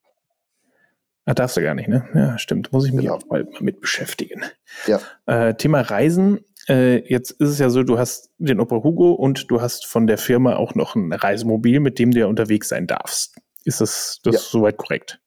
Ah, 1.25 1.35
darfst 1.35 1.57
du 1.57 1.63
gar 1.63 1.75
nicht, 1.75 1.89
ne? 1.89 2.09
Ja, 2.15 2.39
stimmt. 2.39 2.73
Muss 2.73 2.87
ich 2.87 2.93
mich 2.93 3.07
genau. 3.07 3.17
auch 3.17 3.27
mal 3.27 3.47
mit 3.59 3.81
beschäftigen. 3.81 4.45
Ja. 4.87 5.01
Äh, 5.27 5.55
Thema 5.55 5.81
Reisen. 5.81 6.45
Äh, 6.69 6.99
jetzt 7.11 7.33
ist 7.33 7.49
es 7.49 7.59
ja 7.59 7.69
so, 7.69 7.83
du 7.83 7.99
hast 7.99 8.31
den 8.39 8.61
Opel 8.61 8.85
Hugo 8.85 9.13
und 9.13 9.51
du 9.51 9.61
hast 9.61 9.87
von 9.87 10.07
der 10.07 10.19
Firma 10.19 10.55
auch 10.55 10.77
noch 10.77 10.95
ein 10.95 11.13
Reisemobil, 11.13 11.81
mit 11.81 11.99
dem 11.99 12.13
du 12.13 12.21
ja 12.21 12.27
unterwegs 12.27 12.69
sein 12.69 12.87
darfst. 12.87 13.37
Ist 13.65 13.81
das, 13.81 14.21
das 14.23 14.35
ja. 14.35 14.41
soweit 14.41 14.77
korrekt? 14.77 15.21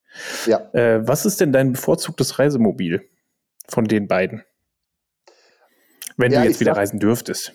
Ja. 0.46 0.70
Äh, 0.74 1.06
was 1.06 1.26
ist 1.26 1.42
denn 1.42 1.52
dein 1.52 1.74
bevorzugtes 1.74 2.40
Reisemobil 2.40 3.02
von 3.68 3.86
den 3.86 4.08
beiden? 4.08 4.44
Wenn 6.20 6.34
ja, 6.34 6.42
du 6.42 6.48
jetzt 6.48 6.60
wieder 6.60 6.74
sag, 6.74 6.82
reisen 6.82 7.00
dürftest. 7.00 7.54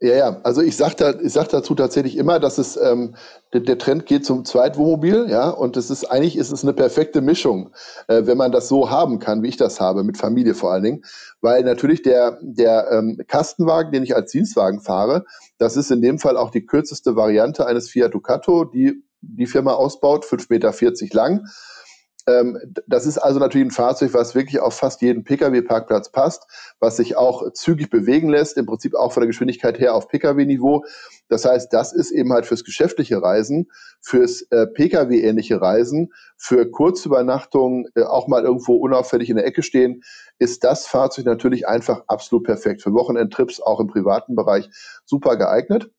Ja, 0.00 0.14
ja, 0.14 0.40
also 0.44 0.60
ich 0.60 0.76
sage 0.76 0.94
da, 0.96 1.20
ich 1.20 1.32
sag 1.32 1.48
dazu 1.48 1.74
tatsächlich 1.74 2.16
immer, 2.16 2.38
dass 2.38 2.58
es 2.58 2.76
ähm, 2.76 3.16
der, 3.52 3.62
der, 3.62 3.76
Trend 3.76 4.06
geht 4.06 4.24
zum 4.24 4.44
Zweitwohnmobil, 4.44 5.26
ja, 5.28 5.48
und 5.48 5.76
es 5.76 5.90
ist 5.90 6.04
eigentlich 6.04 6.36
ist 6.36 6.52
es 6.52 6.62
eine 6.62 6.74
perfekte 6.74 7.22
Mischung, 7.22 7.70
äh, 8.06 8.22
wenn 8.24 8.38
man 8.38 8.52
das 8.52 8.68
so 8.68 8.88
haben 8.88 9.18
kann, 9.18 9.42
wie 9.42 9.48
ich 9.48 9.56
das 9.56 9.80
habe, 9.80 10.04
mit 10.04 10.16
Familie 10.16 10.54
vor 10.54 10.72
allen 10.72 10.84
Dingen, 10.84 11.04
weil 11.40 11.64
natürlich 11.64 12.02
der 12.02 12.38
der 12.40 12.88
ähm, 12.92 13.20
Kastenwagen, 13.26 13.90
den 13.90 14.04
ich 14.04 14.14
als 14.14 14.30
Dienstwagen 14.30 14.80
fahre, 14.80 15.24
das 15.58 15.76
ist 15.76 15.90
in 15.90 16.00
dem 16.00 16.20
Fall 16.20 16.36
auch 16.36 16.50
die 16.50 16.66
kürzeste 16.66 17.16
Variante 17.16 17.66
eines 17.66 17.90
Fiat 17.90 18.14
Ducato, 18.14 18.64
die 18.64 19.02
die 19.22 19.46
Firma 19.46 19.72
ausbaut, 19.72 20.24
5,40 20.24 20.46
Meter 20.50 21.14
lang 21.14 21.46
das 22.26 23.04
ist 23.04 23.18
also 23.18 23.38
natürlich 23.38 23.66
ein 23.66 23.70
Fahrzeug, 23.70 24.14
was 24.14 24.34
wirklich 24.34 24.58
auf 24.58 24.74
fast 24.74 25.02
jeden 25.02 25.24
Pkw-Parkplatz 25.24 26.10
passt, 26.10 26.46
was 26.80 26.96
sich 26.96 27.16
auch 27.16 27.52
zügig 27.52 27.90
bewegen 27.90 28.30
lässt, 28.30 28.56
im 28.56 28.64
Prinzip 28.64 28.94
auch 28.94 29.12
von 29.12 29.20
der 29.20 29.26
Geschwindigkeit 29.26 29.78
her 29.78 29.94
auf 29.94 30.08
Pkw-Niveau. 30.08 30.84
Das 31.28 31.44
heißt, 31.44 31.70
das 31.72 31.92
ist 31.92 32.12
eben 32.12 32.32
halt 32.32 32.46
fürs 32.46 32.64
geschäftliche 32.64 33.20
Reisen, 33.20 33.70
fürs 34.00 34.42
äh, 34.50 34.66
Pkw-ähnliche 34.66 35.60
Reisen, 35.60 36.12
für 36.38 36.70
Kurzübernachtungen, 36.70 37.88
äh, 37.94 38.04
auch 38.04 38.26
mal 38.26 38.44
irgendwo 38.44 38.76
unauffällig 38.76 39.28
in 39.28 39.36
der 39.36 39.46
Ecke 39.46 39.62
stehen, 39.62 40.02
ist 40.38 40.64
das 40.64 40.86
Fahrzeug 40.86 41.26
natürlich 41.26 41.68
einfach 41.68 42.04
absolut 42.06 42.44
perfekt. 42.44 42.82
Für 42.82 42.94
Wochenendtrips, 42.94 43.60
auch 43.60 43.80
im 43.80 43.86
privaten 43.86 44.34
Bereich, 44.34 44.70
super 45.04 45.36
geeignet. 45.36 45.90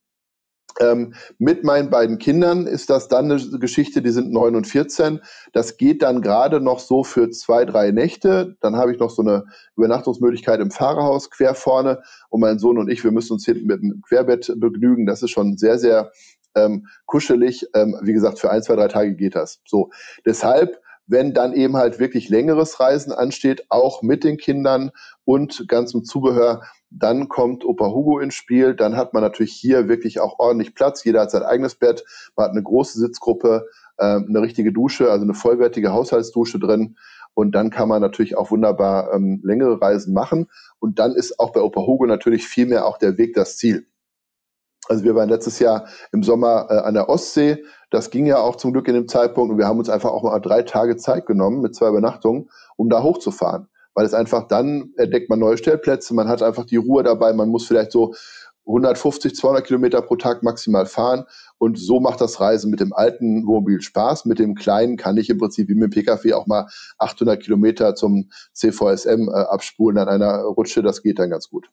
Ähm, 0.82 1.14
mit 1.38 1.64
meinen 1.64 1.90
beiden 1.90 2.18
Kindern 2.18 2.68
ist 2.68 2.90
das 2.90 3.08
dann 3.08 3.32
eine 3.32 3.60
Geschichte, 3.60 4.02
die 4.02 4.10
sind 4.10 4.32
neun 4.32 4.56
und 4.56 4.68
14. 4.68 5.22
Das 5.54 5.78
geht 5.78 6.02
dann 6.04 6.22
gerade 6.22 6.60
noch 6.60 6.80
so 6.80 7.04
für 7.04 7.30
zwei, 7.30 7.66
drei 7.66 7.92
Nächte. 7.92 8.58
Dann 8.60 8.76
habe 8.76 8.92
ich 8.92 9.00
noch 9.00 9.10
so 9.10 9.22
eine 9.22 9.46
Übernachtungsmöglichkeit 9.78 10.60
im 10.60 10.72
Fahrerhaus 10.72 11.30
quer 11.32 11.56
vorne. 11.56 12.02
Und 12.30 12.42
mein 12.42 12.60
Sohn 12.60 12.78
und 12.78 12.90
ich, 12.90 13.04
wir 13.04 13.12
müssen 13.12 13.34
uns 13.34 13.46
hinten 13.46 13.68
mit 13.68 13.82
einem 13.82 14.02
Querbett 14.02 14.54
begnügen. 14.58 15.06
Das 15.06 15.24
ist 15.24 15.32
schon 15.32 15.58
sehr, 15.58 15.80
sehr 15.80 16.12
ähm, 16.56 16.88
kuschelig. 17.06 17.66
Ähm, 17.74 17.98
wie 18.02 18.14
gesagt, 18.14 18.40
für 18.40 18.52
ein, 18.52 18.64
zwei, 18.64 18.76
drei 18.76 18.90
Tage 18.90 19.16
geht 19.16 19.36
das. 19.36 19.62
So. 19.66 19.92
Deshalb 20.26 20.80
wenn 21.08 21.34
dann 21.34 21.54
eben 21.54 21.78
halt 21.78 22.00
wirklich 22.00 22.30
längeres 22.30 22.80
Reisen 22.80 23.12
ansteht, 23.12 23.66
auch 23.70 24.02
mit 24.02 24.24
den 24.24 24.38
Kindern 24.38 24.92
und 25.24 25.68
ganzem 25.68 26.04
Zubehör, 26.04 26.64
dann 26.97 27.27
kommt 27.27 27.65
Opa 27.65 27.88
Hugo 27.88 28.19
ins 28.19 28.36
Spiel. 28.36 28.73
Dann 28.73 28.95
hat 28.95 29.13
man 29.13 29.21
natürlich 29.21 29.53
hier 29.53 29.89
wirklich 29.89 30.19
auch 30.19 30.39
ordentlich 30.39 30.73
Platz. 30.75 31.03
Jeder 31.03 31.21
hat 31.21 31.31
sein 31.31 31.43
eigenes 31.43 31.75
Bett. 31.75 32.05
Man 32.36 32.45
hat 32.45 32.51
eine 32.51 32.63
große 32.63 32.99
Sitzgruppe, 32.99 33.67
äh, 33.97 34.05
eine 34.05 34.41
richtige 34.41 34.71
Dusche, 34.71 35.12
also 35.12 35.23
eine 35.23 35.34
vollwertige 35.34 35.91
Haushaltsdusche 35.91 36.58
drin. 36.58 36.97
Und 37.34 37.53
dann 37.53 37.69
kann 37.69 37.89
man 37.89 38.01
natürlich 38.01 38.38
auch 38.38 38.49
wunderbar 38.49 39.13
ähm, 39.13 39.41
längere 39.43 39.81
Reisen 39.81 40.13
machen. 40.13 40.47
Und 40.79 40.99
dann 40.99 41.12
ist 41.12 41.38
auch 41.38 41.51
bei 41.51 41.62
Opa 41.62 41.81
Hugo 41.81 42.05
natürlich 42.05 42.47
viel 42.47 42.65
mehr 42.65 42.86
auch 42.86 42.97
der 42.97 43.17
Weg 43.17 43.34
das 43.34 43.58
Ziel. 43.58 43.88
Also 44.88 45.03
wir 45.03 45.15
waren 45.15 45.29
letztes 45.29 45.60
Jahr 45.60 45.88
im 46.13 46.23
Sommer 46.23 46.67
äh, 46.69 46.77
an 46.77 46.93
der 46.93 47.10
Ostsee. 47.10 47.65
Das 47.89 48.10
ging 48.10 48.25
ja 48.25 48.38
auch 48.38 48.55
zum 48.55 48.71
Glück 48.71 48.88
in 48.88 48.93
dem 48.93 49.10
Zeitpunkt. 49.10 49.51
Und 49.51 49.58
wir 49.58 49.67
haben 49.67 49.79
uns 49.79 49.89
einfach 49.89 50.12
auch 50.12 50.23
mal 50.23 50.39
drei 50.39 50.62
Tage 50.62 50.95
Zeit 50.95 51.25
genommen 51.25 51.62
mit 51.62 51.75
zwei 51.75 51.89
Übernachtungen, 51.89 52.49
um 52.77 52.89
da 52.89 53.03
hochzufahren 53.03 53.67
weil 53.95 54.05
es 54.05 54.13
einfach 54.13 54.47
dann 54.47 54.93
entdeckt 54.97 55.29
man 55.29 55.39
neue 55.39 55.58
Stellplätze, 55.58 56.13
man 56.13 56.27
hat 56.27 56.43
einfach 56.43 56.65
die 56.65 56.75
Ruhe 56.75 57.01
dabei, 57.01 57.34
man 57.34 57.49
muss 57.49 57.65
vielleicht 57.65 57.91
so 57.91 58.13
150, 58.67 59.36
200 59.36 59.65
Kilometer 59.65 60.01
pro 60.01 60.15
Tag 60.15 60.43
maximal 60.43 60.86
fahren 60.86 61.25
und 61.58 61.77
so 61.79 61.99
macht 61.99 62.19
das 62.19 62.39
Reisen 62.39 62.71
mit 62.71 62.79
dem 62.79 62.93
alten 62.93 63.45
Wohnmobil 63.45 63.81
Spaß. 63.81 64.25
Mit 64.25 64.39
dem 64.39 64.55
kleinen 64.55 64.97
kann 64.97 65.17
ich 65.17 65.29
im 65.29 65.38
Prinzip 65.38 65.69
wie 65.69 65.75
mit 65.75 65.84
dem 65.84 66.03
Pkw 66.03 66.34
auch 66.34 66.47
mal 66.47 66.67
800 66.97 67.41
Kilometer 67.41 67.95
zum 67.95 68.29
CVSM 68.53 69.29
äh, 69.29 69.31
abspulen 69.31 69.97
an 69.97 70.10
einer 70.10 70.41
Rutsche. 70.43 70.81
Das 70.81 71.03
geht 71.03 71.19
dann 71.19 71.29
ganz 71.29 71.49
gut. 71.49 71.69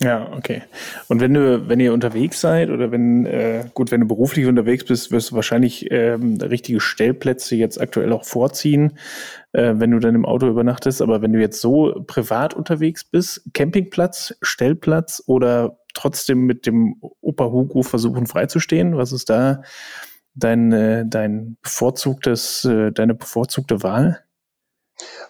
Ja, 0.00 0.32
okay. 0.32 0.62
Und 1.06 1.20
wenn 1.20 1.34
du, 1.34 1.68
wenn 1.68 1.78
ihr 1.78 1.92
unterwegs 1.92 2.40
seid 2.40 2.70
oder 2.70 2.90
wenn, 2.90 3.26
äh, 3.26 3.64
gut, 3.74 3.92
wenn 3.92 4.00
du 4.00 4.08
beruflich 4.08 4.46
unterwegs 4.46 4.84
bist, 4.84 5.12
wirst 5.12 5.30
du 5.30 5.36
wahrscheinlich 5.36 5.88
ähm, 5.92 6.36
richtige 6.40 6.80
Stellplätze 6.80 7.54
jetzt 7.54 7.80
aktuell 7.80 8.12
auch 8.12 8.24
vorziehen, 8.24 8.98
äh, 9.52 9.74
wenn 9.76 9.92
du 9.92 10.00
dann 10.00 10.16
im 10.16 10.24
Auto 10.24 10.48
übernachtest. 10.48 11.00
Aber 11.00 11.22
wenn 11.22 11.32
du 11.32 11.40
jetzt 11.40 11.60
so 11.60 12.02
privat 12.08 12.54
unterwegs 12.54 13.04
bist, 13.04 13.42
Campingplatz, 13.54 14.34
Stellplatz 14.42 15.22
oder 15.26 15.78
trotzdem 15.94 16.40
mit 16.40 16.66
dem 16.66 16.96
Opa 17.20 17.44
Hugo 17.44 17.82
versuchen 17.82 18.26
freizustehen, 18.26 18.96
was 18.96 19.12
ist 19.12 19.30
da 19.30 19.62
dein, 20.34 20.72
äh, 20.72 21.04
dein 21.06 21.56
bevorzugtes, 21.62 22.64
äh, 22.64 22.90
deine 22.90 23.14
bevorzugte 23.14 23.84
Wahl? 23.84 24.24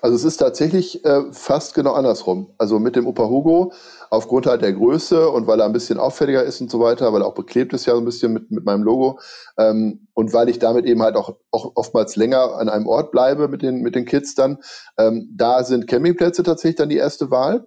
Also 0.03 0.16
es 0.16 0.24
ist 0.24 0.37
tatsächlich 0.38 1.05
äh, 1.05 1.33
fast 1.33 1.74
genau 1.74 1.92
andersrum. 1.94 2.50
Also 2.59 2.79
mit 2.79 2.96
dem 2.96 3.07
Opa 3.07 3.24
Hugo, 3.29 3.72
aufgrund 4.14 4.46
halt 4.46 4.62
der 4.62 4.72
Größe 4.72 5.29
und 5.29 5.46
weil 5.46 5.61
er 5.61 5.66
ein 5.66 5.72
bisschen 5.72 5.98
auffälliger 5.98 6.42
ist 6.42 6.61
und 6.61 6.70
so 6.70 6.81
weiter, 6.81 7.12
weil 7.12 7.22
er 7.22 7.27
auch 7.27 7.35
beklebt 7.35 7.72
ist 7.72 7.87
ja 7.87 7.94
so 7.94 8.00
ein 8.00 8.05
bisschen 8.05 8.33
mit, 8.33 8.50
mit 8.50 8.64
meinem 8.64 8.83
Logo 8.83 9.18
ähm, 9.59 10.07
und 10.14 10.33
weil 10.33 10.48
ich 10.48 10.59
damit 10.59 10.87
eben 10.87 11.03
halt 11.03 11.16
auch, 11.16 11.37
auch 11.50 11.72
oftmals 11.74 12.16
länger 12.16 12.57
an 12.57 12.68
einem 12.68 12.87
Ort 12.87 13.11
bleibe 13.11 13.48
mit 13.48 13.62
den, 13.62 13.83
mit 13.83 13.94
den 13.94 14.05
Kids 14.05 14.35
dann, 14.35 14.59
ähm, 14.98 15.29
da 15.37 15.64
sind 15.64 15.87
Campingplätze 15.87 16.42
tatsächlich 16.42 16.77
dann 16.77 16.88
die 16.88 16.96
erste 16.96 17.31
Wahl. 17.31 17.66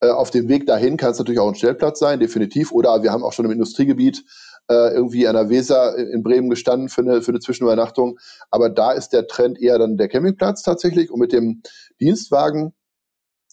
Äh, 0.00 0.10
auf 0.10 0.30
dem 0.30 0.48
Weg 0.48 0.66
dahin 0.66 0.96
kann 0.96 1.12
es 1.12 1.18
natürlich 1.18 1.40
auch 1.40 1.48
ein 1.48 1.54
Stellplatz 1.54 1.98
sein, 1.98 2.20
definitiv. 2.20 2.72
Oder 2.72 3.02
wir 3.02 3.12
haben 3.12 3.22
auch 3.22 3.32
schon 3.32 3.44
im 3.44 3.52
Industriegebiet 3.52 4.24
äh, 4.68 4.92
irgendwie 4.94 5.26
an 5.26 5.34
der 5.34 5.48
Weser 5.48 5.96
in 5.96 6.22
Bremen 6.22 6.50
gestanden 6.50 6.88
für 6.88 7.02
eine, 7.02 7.22
für 7.22 7.30
eine 7.30 7.40
Zwischenübernachtung. 7.40 8.18
Aber 8.50 8.68
da 8.70 8.92
ist 8.92 9.10
der 9.10 9.26
Trend 9.26 9.60
eher 9.60 9.78
dann 9.78 9.96
der 9.96 10.08
Campingplatz 10.08 10.62
tatsächlich. 10.62 11.10
Und 11.10 11.20
mit 11.20 11.32
dem 11.32 11.62
Dienstwagen 12.00 12.74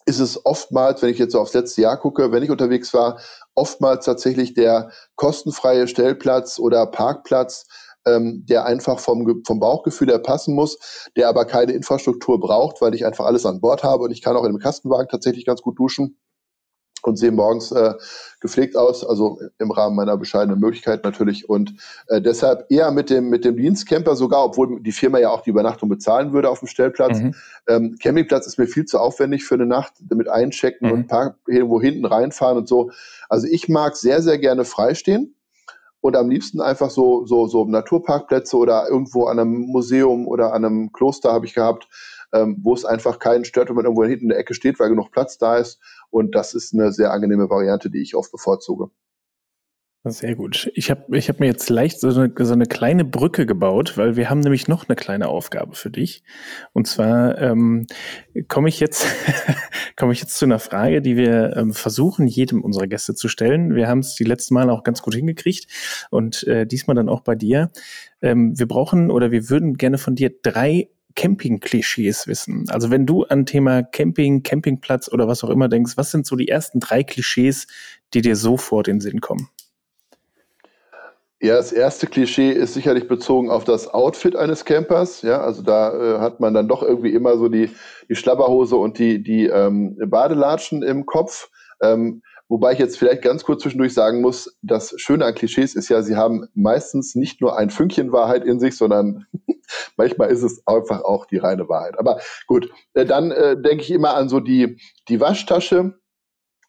ist 0.05 0.19
es 0.19 0.45
oftmals, 0.45 1.01
wenn 1.01 1.09
ich 1.09 1.19
jetzt 1.19 1.33
so 1.33 1.39
aufs 1.39 1.53
letzte 1.53 1.81
Jahr 1.81 1.97
gucke, 1.97 2.31
wenn 2.31 2.43
ich 2.43 2.51
unterwegs 2.51 2.93
war, 2.93 3.19
oftmals 3.55 4.05
tatsächlich 4.05 4.53
der 4.53 4.91
kostenfreie 5.15 5.87
Stellplatz 5.87 6.59
oder 6.59 6.85
Parkplatz, 6.85 7.67
ähm, 8.05 8.45
der 8.47 8.65
einfach 8.65 8.99
vom, 8.99 9.43
vom 9.45 9.59
Bauchgefühl 9.59 10.09
her 10.09 10.19
passen 10.19 10.55
muss, 10.55 11.09
der 11.15 11.29
aber 11.29 11.45
keine 11.45 11.73
Infrastruktur 11.73 12.39
braucht, 12.39 12.81
weil 12.81 12.95
ich 12.95 13.05
einfach 13.05 13.25
alles 13.25 13.45
an 13.45 13.61
Bord 13.61 13.83
habe 13.83 14.03
und 14.03 14.11
ich 14.11 14.21
kann 14.21 14.35
auch 14.35 14.43
in 14.43 14.49
einem 14.49 14.59
Kastenwagen 14.59 15.07
tatsächlich 15.09 15.45
ganz 15.45 15.61
gut 15.61 15.77
duschen 15.77 16.17
und 17.03 17.17
sehe 17.17 17.31
morgens 17.31 17.71
äh, 17.71 17.93
gepflegt 18.39 18.75
aus, 18.75 19.05
also 19.05 19.39
im 19.59 19.71
Rahmen 19.71 19.95
meiner 19.95 20.17
bescheidenen 20.17 20.59
Möglichkeit 20.59 21.03
natürlich. 21.03 21.49
Und 21.49 21.75
äh, 22.07 22.21
deshalb 22.21 22.65
eher 22.69 22.91
mit 22.91 23.09
dem, 23.09 23.29
mit 23.29 23.45
dem 23.45 23.57
Dienstcamper 23.57 24.15
sogar, 24.15 24.45
obwohl 24.45 24.81
die 24.81 24.91
Firma 24.91 25.19
ja 25.19 25.29
auch 25.29 25.41
die 25.41 25.49
Übernachtung 25.49 25.89
bezahlen 25.89 26.33
würde 26.33 26.49
auf 26.49 26.59
dem 26.59 26.67
Stellplatz. 26.67 27.19
Mhm. 27.19 27.35
Ähm, 27.67 27.97
Campingplatz 28.01 28.47
ist 28.47 28.57
mir 28.57 28.67
viel 28.67 28.85
zu 28.85 28.99
aufwendig 28.99 29.43
für 29.43 29.55
eine 29.55 29.65
Nacht, 29.65 29.93
mit 30.13 30.29
einchecken 30.29 30.87
mhm. 30.87 30.93
und 30.93 31.07
Park 31.07 31.37
irgendwo 31.47 31.81
hinten 31.81 32.05
reinfahren 32.05 32.57
und 32.57 32.67
so. 32.67 32.91
Also 33.29 33.47
ich 33.49 33.69
mag 33.69 33.95
sehr, 33.95 34.21
sehr 34.21 34.39
gerne 34.39 34.65
freistehen 34.65 35.35
und 36.01 36.15
am 36.15 36.29
liebsten 36.29 36.61
einfach 36.61 36.89
so, 36.89 37.25
so, 37.25 37.47
so 37.47 37.65
Naturparkplätze 37.65 38.57
oder 38.57 38.89
irgendwo 38.89 39.25
an 39.25 39.39
einem 39.39 39.67
Museum 39.67 40.27
oder 40.27 40.53
an 40.53 40.65
einem 40.65 40.91
Kloster 40.91 41.31
habe 41.31 41.45
ich 41.45 41.53
gehabt, 41.53 41.87
ähm, 42.33 42.57
wo 42.61 42.73
es 42.73 42.85
einfach 42.85 43.19
keinen 43.19 43.45
stört, 43.45 43.69
wenn 43.69 43.75
man 43.75 43.85
irgendwo 43.85 44.03
hinten 44.03 44.25
in 44.25 44.29
der 44.29 44.39
Ecke 44.39 44.53
steht, 44.53 44.79
weil 44.79 44.89
genug 44.89 45.11
Platz 45.11 45.37
da 45.37 45.57
ist. 45.57 45.79
Und 46.09 46.35
das 46.35 46.53
ist 46.53 46.73
eine 46.73 46.91
sehr 46.91 47.11
angenehme 47.11 47.49
Variante, 47.49 47.89
die 47.89 48.01
ich 48.01 48.15
oft 48.15 48.31
bevorzuge. 48.31 48.89
Sehr 50.03 50.33
gut. 50.33 50.71
Ich 50.73 50.89
habe 50.89 51.15
ich 51.15 51.29
hab 51.29 51.39
mir 51.39 51.45
jetzt 51.45 51.69
leicht 51.69 51.99
so 51.99 52.07
eine, 52.07 52.33
so 52.35 52.53
eine 52.53 52.65
kleine 52.65 53.05
Brücke 53.05 53.45
gebaut, 53.45 53.99
weil 53.99 54.15
wir 54.15 54.31
haben 54.31 54.39
nämlich 54.39 54.67
noch 54.67 54.89
eine 54.89 54.95
kleine 54.95 55.27
Aufgabe 55.27 55.75
für 55.75 55.91
dich. 55.91 56.23
Und 56.73 56.87
zwar 56.87 57.37
ähm, 57.37 57.85
komme 58.47 58.67
ich 58.67 58.79
jetzt 58.79 59.05
komme 59.95 60.13
ich 60.13 60.19
jetzt 60.19 60.39
zu 60.39 60.45
einer 60.45 60.57
Frage, 60.57 61.03
die 61.03 61.17
wir 61.17 61.55
ähm, 61.55 61.71
versuchen, 61.71 62.25
jedem 62.25 62.63
unserer 62.63 62.87
Gäste 62.87 63.13
zu 63.13 63.27
stellen. 63.27 63.75
Wir 63.75 63.87
haben 63.87 63.99
es 63.99 64.15
die 64.15 64.23
letzten 64.23 64.55
Mal 64.55 64.71
auch 64.71 64.81
ganz 64.83 65.03
gut 65.03 65.13
hingekriegt 65.13 65.67
und 66.09 66.47
äh, 66.47 66.65
diesmal 66.65 66.95
dann 66.95 67.07
auch 67.07 67.21
bei 67.21 67.35
dir. 67.35 67.69
Ähm, 68.23 68.57
wir 68.57 68.67
brauchen 68.67 69.11
oder 69.11 69.29
wir 69.29 69.51
würden 69.51 69.77
gerne 69.77 69.99
von 69.99 70.15
dir 70.15 70.31
drei 70.41 70.89
Camping-Klischees 71.15 72.27
wissen. 72.27 72.65
Also 72.69 72.91
wenn 72.91 73.05
du 73.05 73.23
an 73.23 73.45
Thema 73.45 73.83
Camping, 73.83 74.43
Campingplatz 74.43 75.11
oder 75.11 75.27
was 75.27 75.43
auch 75.43 75.49
immer 75.49 75.67
denkst, 75.67 75.97
was 75.97 76.11
sind 76.11 76.25
so 76.25 76.35
die 76.35 76.47
ersten 76.47 76.79
drei 76.79 77.03
Klischees, 77.03 77.67
die 78.13 78.21
dir 78.21 78.35
sofort 78.35 78.87
in 78.87 78.95
den 78.95 79.01
Sinn 79.01 79.21
kommen? 79.21 79.49
Ja, 81.43 81.55
das 81.55 81.71
erste 81.71 82.05
Klischee 82.05 82.51
ist 82.51 82.75
sicherlich 82.75 83.07
bezogen 83.07 83.49
auf 83.49 83.63
das 83.63 83.87
Outfit 83.87 84.35
eines 84.35 84.63
Campers. 84.63 85.23
Ja, 85.23 85.41
also 85.41 85.63
da 85.63 85.91
äh, 85.91 86.19
hat 86.19 86.39
man 86.39 86.53
dann 86.53 86.67
doch 86.67 86.83
irgendwie 86.83 87.13
immer 87.13 87.35
so 87.35 87.49
die, 87.49 87.71
die 88.07 88.15
Schlabberhose 88.15 88.75
und 88.75 88.99
die, 88.99 89.23
die 89.23 89.47
ähm, 89.47 89.97
Badelatschen 90.05 90.83
im 90.83 91.07
Kopf. 91.07 91.49
Ähm, 91.81 92.21
Wobei 92.51 92.73
ich 92.73 92.79
jetzt 92.79 92.97
vielleicht 92.97 93.21
ganz 93.21 93.45
kurz 93.45 93.61
zwischendurch 93.61 93.93
sagen 93.93 94.19
muss, 94.19 94.57
das 94.61 94.93
Schöne 94.97 95.23
an 95.23 95.33
Klischees 95.33 95.73
ist 95.73 95.87
ja, 95.87 96.01
sie 96.01 96.17
haben 96.17 96.49
meistens 96.53 97.15
nicht 97.15 97.39
nur 97.39 97.57
ein 97.57 97.69
Fünkchen 97.69 98.11
Wahrheit 98.11 98.43
in 98.43 98.59
sich, 98.59 98.75
sondern 98.75 99.25
manchmal 99.95 100.31
ist 100.31 100.43
es 100.43 100.61
einfach 100.67 101.05
auch 101.05 101.25
die 101.25 101.37
reine 101.37 101.69
Wahrheit. 101.69 101.97
Aber 101.97 102.19
gut, 102.47 102.69
äh, 102.93 103.05
dann 103.05 103.31
äh, 103.31 103.55
denke 103.55 103.83
ich 103.83 103.91
immer 103.91 104.15
an 104.15 104.27
so 104.27 104.41
die, 104.41 104.81
die 105.07 105.21
Waschtasche, 105.21 105.97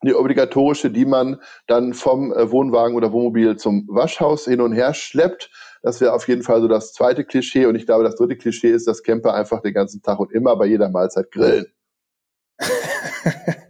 die 0.04 0.14
obligatorische, 0.14 0.88
die 0.88 1.04
man 1.04 1.40
dann 1.66 1.94
vom 1.94 2.32
äh, 2.32 2.48
Wohnwagen 2.52 2.94
oder 2.94 3.10
Wohnmobil 3.10 3.56
zum 3.56 3.88
Waschhaus 3.88 4.44
hin 4.44 4.60
und 4.60 4.74
her 4.74 4.94
schleppt. 4.94 5.50
Das 5.82 6.00
wäre 6.00 6.12
auf 6.12 6.28
jeden 6.28 6.44
Fall 6.44 6.60
so 6.60 6.68
das 6.68 6.92
zweite 6.92 7.24
Klischee. 7.24 7.66
Und 7.66 7.74
ich 7.74 7.86
glaube, 7.86 8.04
das 8.04 8.14
dritte 8.14 8.36
Klischee 8.36 8.70
ist, 8.70 8.86
dass 8.86 9.02
Camper 9.02 9.34
einfach 9.34 9.60
den 9.62 9.74
ganzen 9.74 10.00
Tag 10.00 10.20
und 10.20 10.30
immer 10.30 10.54
bei 10.54 10.66
jeder 10.66 10.90
Mahlzeit 10.90 11.32
grillen. 11.32 11.66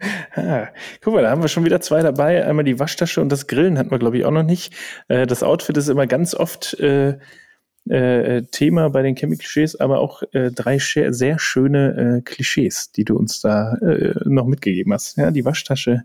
Ja, 0.43 0.69
guck 1.01 1.15
mal, 1.15 1.23
da 1.23 1.31
haben 1.31 1.43
wir 1.43 1.49
schon 1.49 1.65
wieder 1.65 1.81
zwei 1.81 2.03
dabei. 2.03 2.45
Einmal 2.45 2.65
die 2.65 2.79
Waschtasche 2.79 3.21
und 3.21 3.31
das 3.31 3.47
Grillen 3.47 3.79
hatten 3.79 3.91
wir, 3.91 3.99
glaube 3.99 4.19
ich, 4.19 4.25
auch 4.25 4.31
noch 4.31 4.43
nicht. 4.43 4.75
Äh, 5.09 5.27
das 5.27 5.43
Outfit 5.43 5.77
ist 5.77 5.89
immer 5.89 6.07
ganz 6.07 6.35
oft 6.35 6.75
äh, 6.81 7.19
äh, 7.89 8.43
Thema 8.51 8.91
bei 8.91 9.03
den 9.03 9.15
Camping-Klischees, 9.15 9.81
aber 9.81 10.01
auch 10.01 10.23
äh, 10.33 10.51
drei 10.51 10.79
sehr 10.79 11.39
schöne 11.39 12.19
äh, 12.19 12.23
Klischees, 12.23 12.93
die 12.93 13.05
du 13.05 13.17
uns 13.17 13.41
da 13.41 13.75
äh, 13.75 14.15
noch 14.25 14.47
mitgegeben 14.47 14.93
hast. 14.93 15.17
Ja, 15.17 15.31
die 15.31 15.45
Waschtasche, 15.45 16.05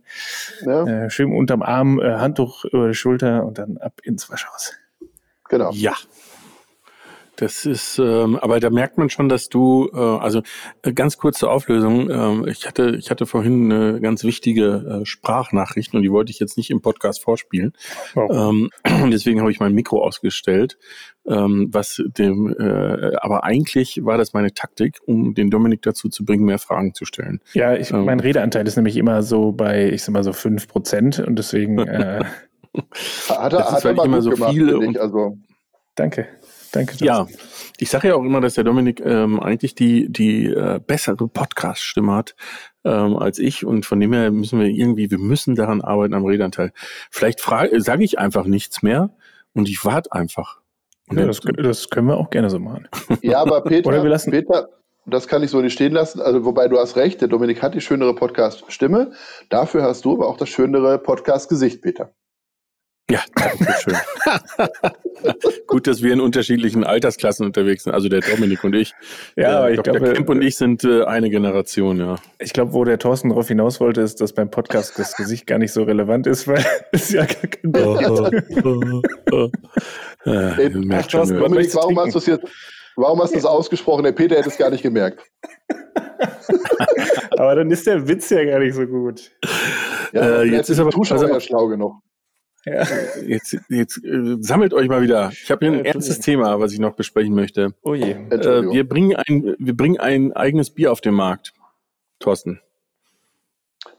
ja. 0.62 1.10
Schön 1.10 1.32
unterm 1.32 1.62
Arm, 1.62 2.02
Handtuch 2.02 2.66
über 2.66 2.88
die 2.88 2.96
Schulter 2.96 3.46
und 3.46 3.58
dann 3.60 3.78
ab 3.78 4.02
ins 4.04 4.30
Waschhaus. 4.30 4.74
Genau. 5.50 5.72
Ja, 5.72 5.94
das 7.38 7.66
ist, 7.66 8.00
ähm, 8.00 8.36
aber 8.36 8.60
da 8.60 8.70
merkt 8.70 8.98
man 8.98 9.10
schon, 9.10 9.30
dass 9.30 9.48
du, 9.48 9.90
äh, 9.94 9.98
also 9.98 10.42
äh, 10.82 10.92
ganz 10.92 11.18
kurze 11.18 11.50
Auflösung. 11.50 12.10
Äh, 12.10 12.52
ich 12.52 12.68
hatte, 12.68 12.96
ich 12.98 13.12
hatte 13.12 13.26
vorhin 13.26 13.72
eine 13.72 14.02
ganz 14.02 14.24
wichtige 14.24 15.02
äh, 15.02 15.06
Sprachnachricht 15.06 15.94
und 15.94 16.02
die 16.02 16.12
wollte 16.12 16.32
ich 16.32 16.40
jetzt 16.40 16.58
nicht 16.58 16.72
im 16.72 16.82
Podcast 16.82 17.22
vorspielen. 17.22 17.74
Oh. 18.16 18.28
Ähm, 18.32 18.70
deswegen 19.12 19.40
habe 19.40 19.52
ich 19.52 19.60
mein 19.60 19.74
Mikro 19.74 20.04
ausgestellt. 20.04 20.78
Ähm, 21.28 21.68
was 21.72 22.02
dem, 22.18 22.56
äh, 22.58 23.16
aber 23.18 23.44
eigentlich 23.44 24.00
war 24.04 24.18
das 24.18 24.34
meine 24.34 24.54
Taktik, 24.54 25.00
um 25.06 25.34
den 25.34 25.50
Dominik 25.50 25.82
dazu 25.82 26.10
zu 26.10 26.24
bringen, 26.26 26.46
mehr 26.46 26.58
Fragen 26.58 26.94
zu 26.94 27.06
stellen. 27.06 27.42
Ja, 27.54 27.76
ich, 27.76 27.92
ähm, 27.92 28.06
mein 28.06 28.22
Redeanteil 28.22 28.66
ist 28.66 28.78
nämlich 28.78 28.98
immer 28.98 29.22
so 29.22 29.52
bei, 29.52 29.92
ich 29.92 30.04
sag 30.04 30.14
mal 30.14 30.24
so 30.24 30.34
fünf 30.34 30.68
Prozent 30.68 31.20
und 31.20 31.38
deswegen. 31.38 31.80
Äh, 31.80 32.24
hat 33.30 33.54
er, 33.54 33.72
hat 33.72 33.86
er 33.86 34.04
immer 34.04 34.22
so 34.22 34.32
gemacht, 34.32 34.54
viele. 34.54 34.78
Und, 34.78 34.98
also. 34.98 35.38
Danke. 35.96 36.28
Danke. 36.72 36.96
Ja, 37.04 37.28
ich 37.78 37.90
sage 37.90 38.10
ja 38.10 38.16
auch 38.16 38.24
immer, 38.24 38.42
dass 38.42 38.56
der 38.56 38.64
Dominik 38.64 39.02
ähm, 39.04 39.40
eigentlich 39.40 39.76
die, 39.76 40.12
die 40.12 40.48
äh, 40.48 40.80
bessere 40.86 41.28
Podcast-Stimme 41.28 42.14
hat 42.14 42.36
ähm, 42.84 43.18
als 43.18 43.40
ich 43.40 43.66
und 43.66 43.86
von 43.86 44.00
dem 44.00 44.14
her 44.14 44.32
müssen 44.32 44.60
wir 44.60 44.68
irgendwie, 44.68 45.12
wir 45.12 45.20
müssen 45.20 45.56
daran 45.56 45.82
arbeiten 45.82 46.14
am 46.14 46.26
Redanteil. 46.26 46.72
Vielleicht 47.12 47.42
sage 47.42 48.04
ich 48.04 48.20
einfach 48.20 48.46
nichts 48.46 48.82
mehr 48.82 49.12
und 49.54 49.70
ich 49.70 49.84
warte 49.86 50.12
einfach. 50.12 50.60
Ja, 51.12 51.26
das, 51.26 51.40
das, 51.40 51.90
können 51.90 52.08
wir 52.08 52.18
auch 52.18 52.30
gerne 52.30 52.50
so 52.50 52.60
machen. 52.60 52.88
Ja, 53.22 53.40
aber 53.40 53.62
Peter, 53.64 53.88
Oder 53.88 54.04
wir 54.04 54.10
lassen 54.10 54.32
Peter, 54.32 54.70
das 55.06 55.28
kann 55.28 55.42
ich 55.42 55.52
so 55.52 55.62
nicht 55.62 55.74
stehen 55.74 55.94
lassen. 55.94 56.20
Also, 56.20 56.44
wobei 56.44 56.68
du 56.68 56.78
hast 56.78 56.98
recht, 56.98 57.22
der 57.22 57.30
Dominik 57.30 57.62
hat 57.62 57.76
die 57.76 57.82
schönere 57.82 58.14
Podcast-Stimme. 58.14 59.12
Dafür 59.50 59.84
hast 59.84 60.04
du 60.04 60.14
aber 60.14 60.28
auch 60.28 60.38
das 60.38 60.50
schönere 60.50 61.00
Podcast-Gesicht, 61.00 61.82
Peter. 61.82 62.12
Ja, 63.10 63.22
danke 63.36 63.74
schön. 63.80 63.96
Gut, 65.68 65.88
dass 65.88 66.02
wir 66.02 66.12
in 66.12 66.20
unterschiedlichen 66.20 66.84
Altersklassen 66.84 67.46
unterwegs 67.46 67.86
sind, 67.86 67.94
also 67.94 68.10
der 68.10 68.20
Dominik 68.20 68.66
und 68.66 68.76
ich. 68.76 68.94
Ja, 69.38 69.60
aber 69.60 69.72
ich 69.72 69.78
Dr. 69.78 69.94
glaube, 69.94 70.14
Kemp 70.14 70.30
und 70.30 70.42
ich 70.42 70.58
sind 70.58 70.84
äh, 70.84 71.04
eine 71.06 71.30
Generation, 71.30 72.00
ja. 72.00 72.18
Ich 72.40 72.52
glaube, 72.52 72.74
wo 72.74 72.84
der 72.84 73.00
Thorsten 73.00 73.30
darauf 73.30 73.48
hinaus 73.48 73.80
wollte, 73.80 74.02
ist, 74.02 74.20
dass 74.20 74.34
beim 74.34 74.52
Podcast 74.52 75.00
das 75.00 75.16
Gesicht 75.16 75.48
gar 75.48 75.58
nicht 75.58 75.72
so 75.72 75.84
relevant 75.84 76.28
ist, 76.28 76.50
weil 76.50 76.64
es 76.92 77.10
ja 77.10 77.26
gar 77.26 77.48
kein 77.48 77.76
oh, 77.78 78.30
oh, 78.66 79.02
oh, 79.32 79.50
ja, 80.26 80.58
Ey, 80.58 80.72
Ach, 80.92 81.08
Thorsten, 81.08 81.38
Dominik, 81.38 81.74
warum 81.76 81.98
hast 82.00 82.14
du 82.14 82.18
es 82.18 82.26
jetzt, 82.26 82.46
warum 82.98 83.22
hast 83.22 83.34
du 83.34 83.38
es 83.38 83.46
ausgesprochen? 83.46 84.04
Der 84.04 84.12
Peter 84.12 84.36
hätte 84.36 84.50
es 84.50 84.58
gar 84.58 84.70
nicht 84.70 84.84
gemerkt. 84.84 85.22
aber 87.38 87.56
dann 87.56 87.72
ist 87.72 87.88
der 87.88 88.06
Witz 88.06 88.30
ja 88.32 88.44
gar 88.44 88.60
nicht 88.60 88.76
so 88.76 88.86
gut. 88.86 89.32
Ja, 90.12 90.42
äh, 90.42 90.44
jetzt 90.44 90.70
ist 90.70 90.80
aber 90.80 90.92
Zuschauer 90.92 91.22
also, 91.22 91.34
ja 91.34 91.40
schlau 91.40 91.68
genug. 91.68 92.02
Ja. 92.66 92.86
Jetzt, 93.26 93.58
jetzt 93.70 94.04
äh, 94.04 94.38
sammelt 94.40 94.74
euch 94.74 94.90
mal 94.90 95.02
wieder. 95.02 95.30
Ich 95.32 95.50
habe 95.52 95.66
hier 95.66 95.78
ein 95.78 95.86
ernstes 95.86 96.20
Thema, 96.20 96.60
was 96.60 96.74
ich 96.74 96.80
noch 96.80 96.96
besprechen 96.96 97.34
möchte. 97.34 97.74
Oh 97.82 97.94
je. 97.94 98.12
Äh, 98.12 98.72
wir, 98.72 98.88
bringen 98.88 99.16
ein, 99.16 99.56
wir 99.58 99.76
bringen 99.76 100.00
ein 100.00 100.34
eigenes 100.34 100.70
Bier 100.70 100.92
auf 100.92 101.00
den 101.00 101.14
Markt. 101.14 101.54
Thorsten. 102.20 102.60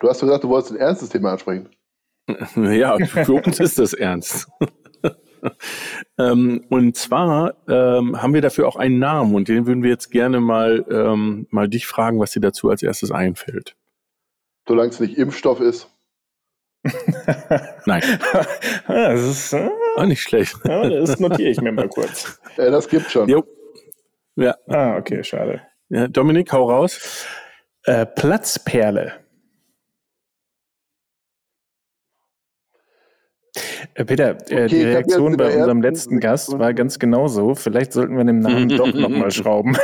Du 0.00 0.08
hast 0.08 0.20
gesagt, 0.20 0.44
du 0.44 0.48
wolltest 0.48 0.72
ein 0.72 0.78
ernstes 0.78 1.08
Thema 1.08 1.32
ansprechen. 1.32 1.70
ja, 2.56 2.98
für 2.98 3.32
uns 3.32 3.58
ist 3.58 3.78
das 3.78 3.94
ernst. 3.94 4.48
ähm, 6.18 6.64
und 6.68 6.96
zwar 6.96 7.54
ähm, 7.68 8.20
haben 8.20 8.34
wir 8.34 8.42
dafür 8.42 8.68
auch 8.68 8.76
einen 8.76 8.98
Namen 8.98 9.34
und 9.34 9.48
den 9.48 9.66
würden 9.66 9.82
wir 9.82 9.90
jetzt 9.90 10.10
gerne 10.10 10.40
mal, 10.40 10.84
ähm, 10.90 11.46
mal 11.50 11.68
dich 11.68 11.86
fragen, 11.86 12.18
was 12.18 12.32
dir 12.32 12.40
dazu 12.40 12.68
als 12.70 12.82
erstes 12.82 13.10
einfällt. 13.10 13.76
Solange 14.66 14.90
es 14.90 15.00
nicht 15.00 15.16
Impfstoff 15.16 15.60
ist. 15.60 15.88
Nein. 17.86 18.02
Das 18.86 19.20
ist 19.20 19.52
äh, 19.52 19.68
auch 19.96 20.06
nicht 20.06 20.22
schlecht. 20.22 20.56
Ja, 20.64 20.88
das 20.88 21.18
notiere 21.18 21.50
ich 21.50 21.60
mir 21.60 21.72
mal 21.72 21.88
kurz. 21.88 22.40
Ja, 22.56 22.70
das 22.70 22.88
gibt 22.88 23.10
schon. 23.10 23.28
Jo. 23.28 23.44
Ja. 24.36 24.54
Ah, 24.68 24.96
okay, 24.96 25.22
schade. 25.24 25.62
Ja, 25.88 26.06
Dominik, 26.08 26.52
hau 26.52 26.70
raus. 26.70 27.26
Äh, 27.84 28.06
Platzperle. 28.06 29.14
Äh, 33.94 34.04
Peter, 34.04 34.30
äh, 34.50 34.64
okay, 34.64 34.68
die 34.68 34.82
Reaktion 34.82 35.36
bei 35.36 35.56
unserem 35.56 35.82
letzten 35.82 36.20
Gast 36.20 36.56
war 36.58 36.74
ganz 36.74 36.98
genauso. 36.98 37.54
Vielleicht 37.54 37.92
sollten 37.92 38.16
wir 38.16 38.24
den 38.24 38.40
Namen 38.40 38.68
doch 38.76 38.92
nochmal 38.92 39.30
schrauben. 39.30 39.76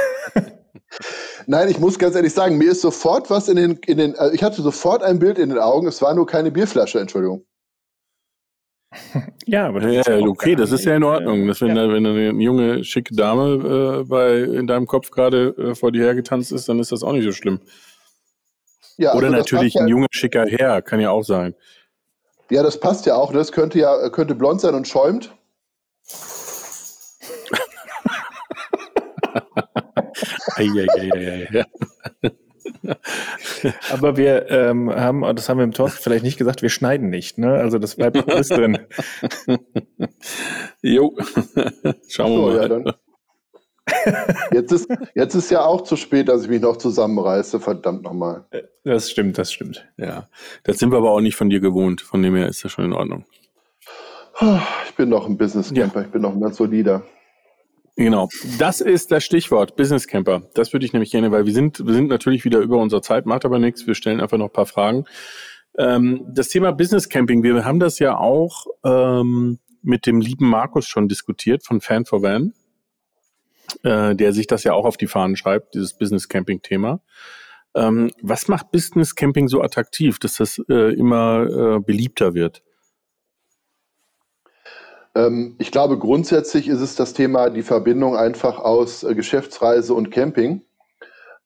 Nein, 1.47 1.69
ich 1.69 1.79
muss 1.79 1.99
ganz 1.99 2.15
ehrlich 2.15 2.33
sagen, 2.33 2.57
mir 2.57 2.73
ist 2.73 2.81
sofort 2.81 3.31
was 3.31 3.49
in 3.49 3.57
den, 3.57 3.79
in 3.87 3.99
den, 3.99 4.17
also 4.17 4.35
ich 4.35 4.43
hatte 4.43 4.63
sofort 4.63 5.03
ein 5.03 5.19
Bild 5.19 5.39
in 5.39 5.51
den 5.51 5.59
Augen, 5.59 5.87
es 5.87 6.01
war 6.03 6.15
nur 6.15 6.27
keine 6.27 6.51
Bierflasche, 6.51 7.01
Entschuldigung. 7.01 7.45
Ja, 9.47 9.67
aber 9.67 9.81
das 9.81 10.07
ja, 10.07 10.19
okay, 10.21 10.55
das 10.55 10.73
ist 10.73 10.85
ja 10.85 10.95
in 10.97 11.05
Ordnung. 11.05 11.47
Dass 11.47 11.61
wenn, 11.61 11.77
ja. 11.77 11.87
da, 11.87 11.93
wenn 11.93 12.07
eine 12.07 12.31
junge, 12.43 12.85
schicke 12.85 13.15
Dame 13.15 14.01
äh, 14.01 14.05
bei, 14.05 14.39
in 14.39 14.67
deinem 14.67 14.87
Kopf 14.87 15.11
gerade 15.11 15.49
äh, 15.59 15.75
vor 15.75 15.93
dir 15.93 16.05
hergetanzt 16.05 16.53
ist, 16.53 16.69
dann 16.69 16.79
ist 16.79 16.93
das 16.93 17.03
auch 17.03 17.13
nicht 17.13 17.25
so 17.25 17.33
schlimm. 17.33 17.61
Ja, 18.97 19.15
Oder 19.15 19.27
also 19.27 19.39
natürlich 19.39 19.77
ein 19.79 19.89
junger, 19.89 20.07
schicker 20.11 20.47
Herr, 20.47 20.81
kann 20.81 21.01
ja 21.01 21.11
auch 21.11 21.25
sein. 21.25 21.55
Ja, 22.51 22.63
das 22.63 22.79
passt 22.79 23.07
ja 23.07 23.17
auch. 23.17 23.33
Das 23.33 23.53
könnte 23.53 23.79
ja 23.79 24.09
könnte 24.11 24.35
blond 24.35 24.61
sein 24.61 24.75
und 24.75 24.87
schäumt. 24.87 25.35
Aber 33.93 34.17
wir 34.17 34.51
ähm, 34.51 34.91
haben, 34.91 35.23
das 35.35 35.49
haben 35.49 35.59
wir 35.59 35.65
im 35.65 35.73
Talk 35.73 35.91
vielleicht 35.91 36.25
nicht 36.25 36.39
gesagt, 36.39 36.63
wir 36.63 36.69
schneiden 36.69 37.11
nicht, 37.11 37.39
ne? 37.39 37.55
Also 37.55 37.79
das 37.79 37.97
bleibt 37.97 38.29
alles 38.29 38.49
drin. 38.49 38.79
Jo, 40.83 41.17
schauen 42.09 42.33
wir 42.33 42.41
mal. 42.41 42.57
Ja, 42.57 42.69
dann. 42.69 42.93
Jetzt 44.53 44.73
ist, 44.73 44.89
jetzt 45.15 45.35
ist 45.35 45.51
ja 45.51 45.65
auch 45.65 45.83
zu 45.83 45.97
spät, 45.97 46.29
dass 46.29 46.43
ich 46.45 46.49
mich 46.49 46.61
noch 46.61 46.77
zusammenreiße, 46.77 47.61
verdammt 47.61 48.03
nochmal. 48.03 48.47
Das 48.85 49.11
stimmt, 49.11 49.37
das 49.39 49.53
stimmt. 49.53 49.87
Ja, 49.97 50.29
das 50.63 50.79
sind 50.79 50.91
wir 50.91 50.99
aber 50.99 51.11
auch 51.11 51.21
nicht 51.21 51.37
von 51.37 51.51
dir 51.51 51.61
gewohnt. 51.61 52.01
Von 52.01 52.23
dem 52.23 52.35
her 52.35 52.49
ist 52.49 52.65
das 52.65 52.73
schon 52.73 52.87
in 52.87 52.93
Ordnung. 52.93 53.25
Ich 54.89 54.95
bin 54.97 55.11
noch 55.11 55.29
ein 55.29 55.37
Business 55.37 55.73
Camper, 55.73 56.01
ja. 56.01 56.07
ich 56.07 56.13
bin 56.13 56.23
noch 56.23 56.33
ein 56.33 56.41
ganz 56.41 56.57
solider. 56.57 57.05
Genau, 57.97 58.29
das 58.59 58.81
ist 58.81 59.13
das 59.13 59.25
Stichwort 59.25 59.77
Business 59.77 60.09
Camper. 60.09 60.43
Das 60.55 60.73
würde 60.73 60.85
ich 60.85 60.93
nämlich 60.93 61.13
gerne, 61.13 61.31
weil 61.31 61.47
wir 61.47 61.53
sind, 61.53 61.87
wir 61.87 61.95
sind 61.95 62.09
natürlich 62.09 62.45
wieder 62.45 62.59
über 62.59 62.79
unsere 62.79 63.03
Zeit, 63.03 63.25
macht 63.25 63.45
aber 63.45 63.61
nichts. 63.61 63.87
Wir 63.87 63.95
stellen 63.95 64.21
einfach 64.21 64.37
noch 64.37 64.47
ein 64.47 64.53
paar 64.53 64.67
Fragen. 64.67 65.05
Ähm, 65.79 66.27
das 66.29 66.49
Thema 66.49 66.73
Business 66.73 67.09
Camping, 67.09 67.45
wir 67.45 67.65
haben 67.65 67.79
das 67.79 68.01
ja 68.01 68.17
auch 68.17 68.67
ähm, 68.85 69.61
mit 69.83 70.07
dem 70.07 70.21
lieben 70.21 70.49
Markus 70.49 70.89
schon 70.89 71.09
diskutiert 71.09 71.65
von 71.65 71.81
Fan 71.81 72.05
for 72.05 72.21
Van, 72.23 72.53
äh, 73.85 74.17
der 74.17 74.33
sich 74.33 74.49
das 74.49 74.65
ja 74.65 74.73
auch 74.73 74.87
auf 74.87 74.97
die 74.97 75.07
Fahnen 75.07 75.37
schreibt, 75.37 75.75
dieses 75.75 75.97
Business 75.97 76.29
Camping 76.29 76.63
Thema. 76.63 77.01
Ähm, 77.77 78.11
was 78.23 78.49
macht 78.49 78.73
Business 78.73 79.15
Camping 79.15 79.47
so 79.47 79.63
attraktiv, 79.63 80.19
dass 80.19 80.35
das 80.35 80.61
äh, 80.69 80.95
immer 80.95 81.77
äh, 81.77 81.81
beliebter 81.81 82.35
wird? 82.35 82.63
Ähm, 85.15 85.57
ich 85.59 85.71
glaube, 85.71 85.99
grundsätzlich 85.99 86.69
ist 86.69 86.81
es 86.81 86.97
das 86.97 87.13
Thema 87.13 87.51
die 87.51 87.63
Verbindung 87.63 88.17
einfach 88.17 88.59
aus 88.59 89.03
äh, 89.03 89.15
Geschäftsreise 89.15 89.95
und 89.95 90.11
Camping. 90.11 90.63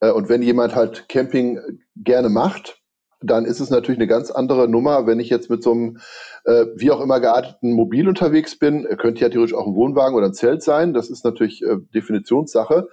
Äh, 0.01 0.11
und 0.11 0.29
wenn 0.29 0.43
jemand 0.43 0.75
halt 0.75 1.09
Camping 1.09 1.61
gerne 1.97 2.29
macht, 2.29 2.81
dann 3.21 3.45
ist 3.45 3.61
es 3.61 3.71
natürlich 3.71 3.99
eine 3.99 4.07
ganz 4.07 4.31
andere 4.31 4.69
Nummer, 4.69 5.07
wenn 5.07 5.19
ich 5.19 5.29
jetzt 5.29 5.51
mit 5.51 5.63
so 5.63 5.73
einem 5.73 5.99
äh, 6.45 6.67
wie 6.77 6.91
auch 6.91 7.01
immer 7.01 7.19
gearteten 7.19 7.73
Mobil 7.73 8.09
unterwegs 8.09 8.59
bin. 8.59 8.85
Könnte 8.97 9.23
ja 9.23 9.29
theoretisch 9.29 9.57
auch 9.57 9.67
ein 9.67 9.75
Wohnwagen 9.75 10.17
oder 10.17 10.27
ein 10.27 10.35
Zelt 10.35 10.63
sein. 10.63 10.95
Das 10.95 11.11
ist 11.11 11.25
natürlich 11.25 11.63
äh, 11.63 11.77
Definitionssache. 11.95 12.89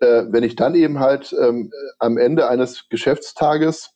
Äh, 0.00 0.24
wenn 0.28 0.44
ich 0.44 0.56
dann 0.56 0.74
eben 0.74 1.00
halt 1.00 1.34
ähm, 1.40 1.72
am 1.98 2.18
Ende 2.18 2.48
eines 2.48 2.88
Geschäftstages 2.90 3.94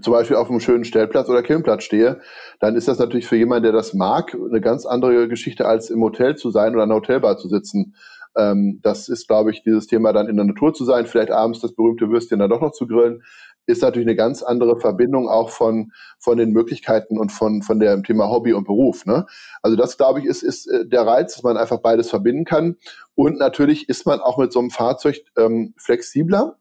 zum 0.00 0.12
Beispiel 0.12 0.36
auf 0.36 0.48
einem 0.48 0.60
schönen 0.60 0.84
Stellplatz 0.84 1.28
oder 1.28 1.42
Campingplatz 1.42 1.84
stehe, 1.84 2.20
dann 2.60 2.76
ist 2.76 2.88
das 2.88 2.98
natürlich 2.98 3.26
für 3.26 3.36
jemanden, 3.36 3.64
der 3.64 3.72
das 3.72 3.92
mag, 3.92 4.34
eine 4.34 4.60
ganz 4.60 4.86
andere 4.86 5.28
Geschichte, 5.28 5.66
als 5.66 5.90
im 5.90 6.02
Hotel 6.02 6.36
zu 6.36 6.50
sein 6.50 6.74
oder 6.74 6.84
in 6.84 6.90
einer 6.90 7.00
Hotelbar 7.00 7.36
zu 7.36 7.48
sitzen. 7.48 7.94
Ähm, 8.36 8.80
das 8.82 9.08
ist, 9.08 9.28
glaube 9.28 9.50
ich, 9.50 9.62
dieses 9.62 9.86
Thema 9.86 10.12
dann 10.12 10.28
in 10.28 10.36
der 10.36 10.46
Natur 10.46 10.72
zu 10.72 10.84
sein, 10.84 11.06
vielleicht 11.06 11.30
abends 11.30 11.60
das 11.60 11.74
berühmte 11.74 12.08
Würstchen 12.08 12.38
dann 12.38 12.48
doch 12.48 12.62
noch 12.62 12.72
zu 12.72 12.86
grillen, 12.86 13.22
ist 13.66 13.82
natürlich 13.82 14.08
eine 14.08 14.16
ganz 14.16 14.42
andere 14.42 14.80
Verbindung 14.80 15.28
auch 15.28 15.50
von, 15.50 15.92
von 16.18 16.36
den 16.36 16.50
Möglichkeiten 16.50 17.18
und 17.18 17.30
von, 17.30 17.62
von 17.62 17.78
dem 17.78 18.02
Thema 18.02 18.28
Hobby 18.28 18.52
und 18.54 18.64
Beruf. 18.64 19.06
Ne? 19.06 19.26
Also 19.62 19.76
das, 19.76 19.96
glaube 19.96 20.20
ich, 20.20 20.24
ist, 20.24 20.42
ist 20.42 20.66
äh, 20.66 20.86
der 20.86 21.06
Reiz, 21.06 21.34
dass 21.34 21.42
man 21.42 21.56
einfach 21.56 21.80
beides 21.80 22.10
verbinden 22.10 22.44
kann. 22.44 22.76
Und 23.14 23.38
natürlich 23.38 23.88
ist 23.88 24.06
man 24.06 24.20
auch 24.20 24.38
mit 24.38 24.52
so 24.52 24.58
einem 24.58 24.70
Fahrzeug 24.70 25.20
ähm, 25.36 25.74
flexibler 25.76 26.56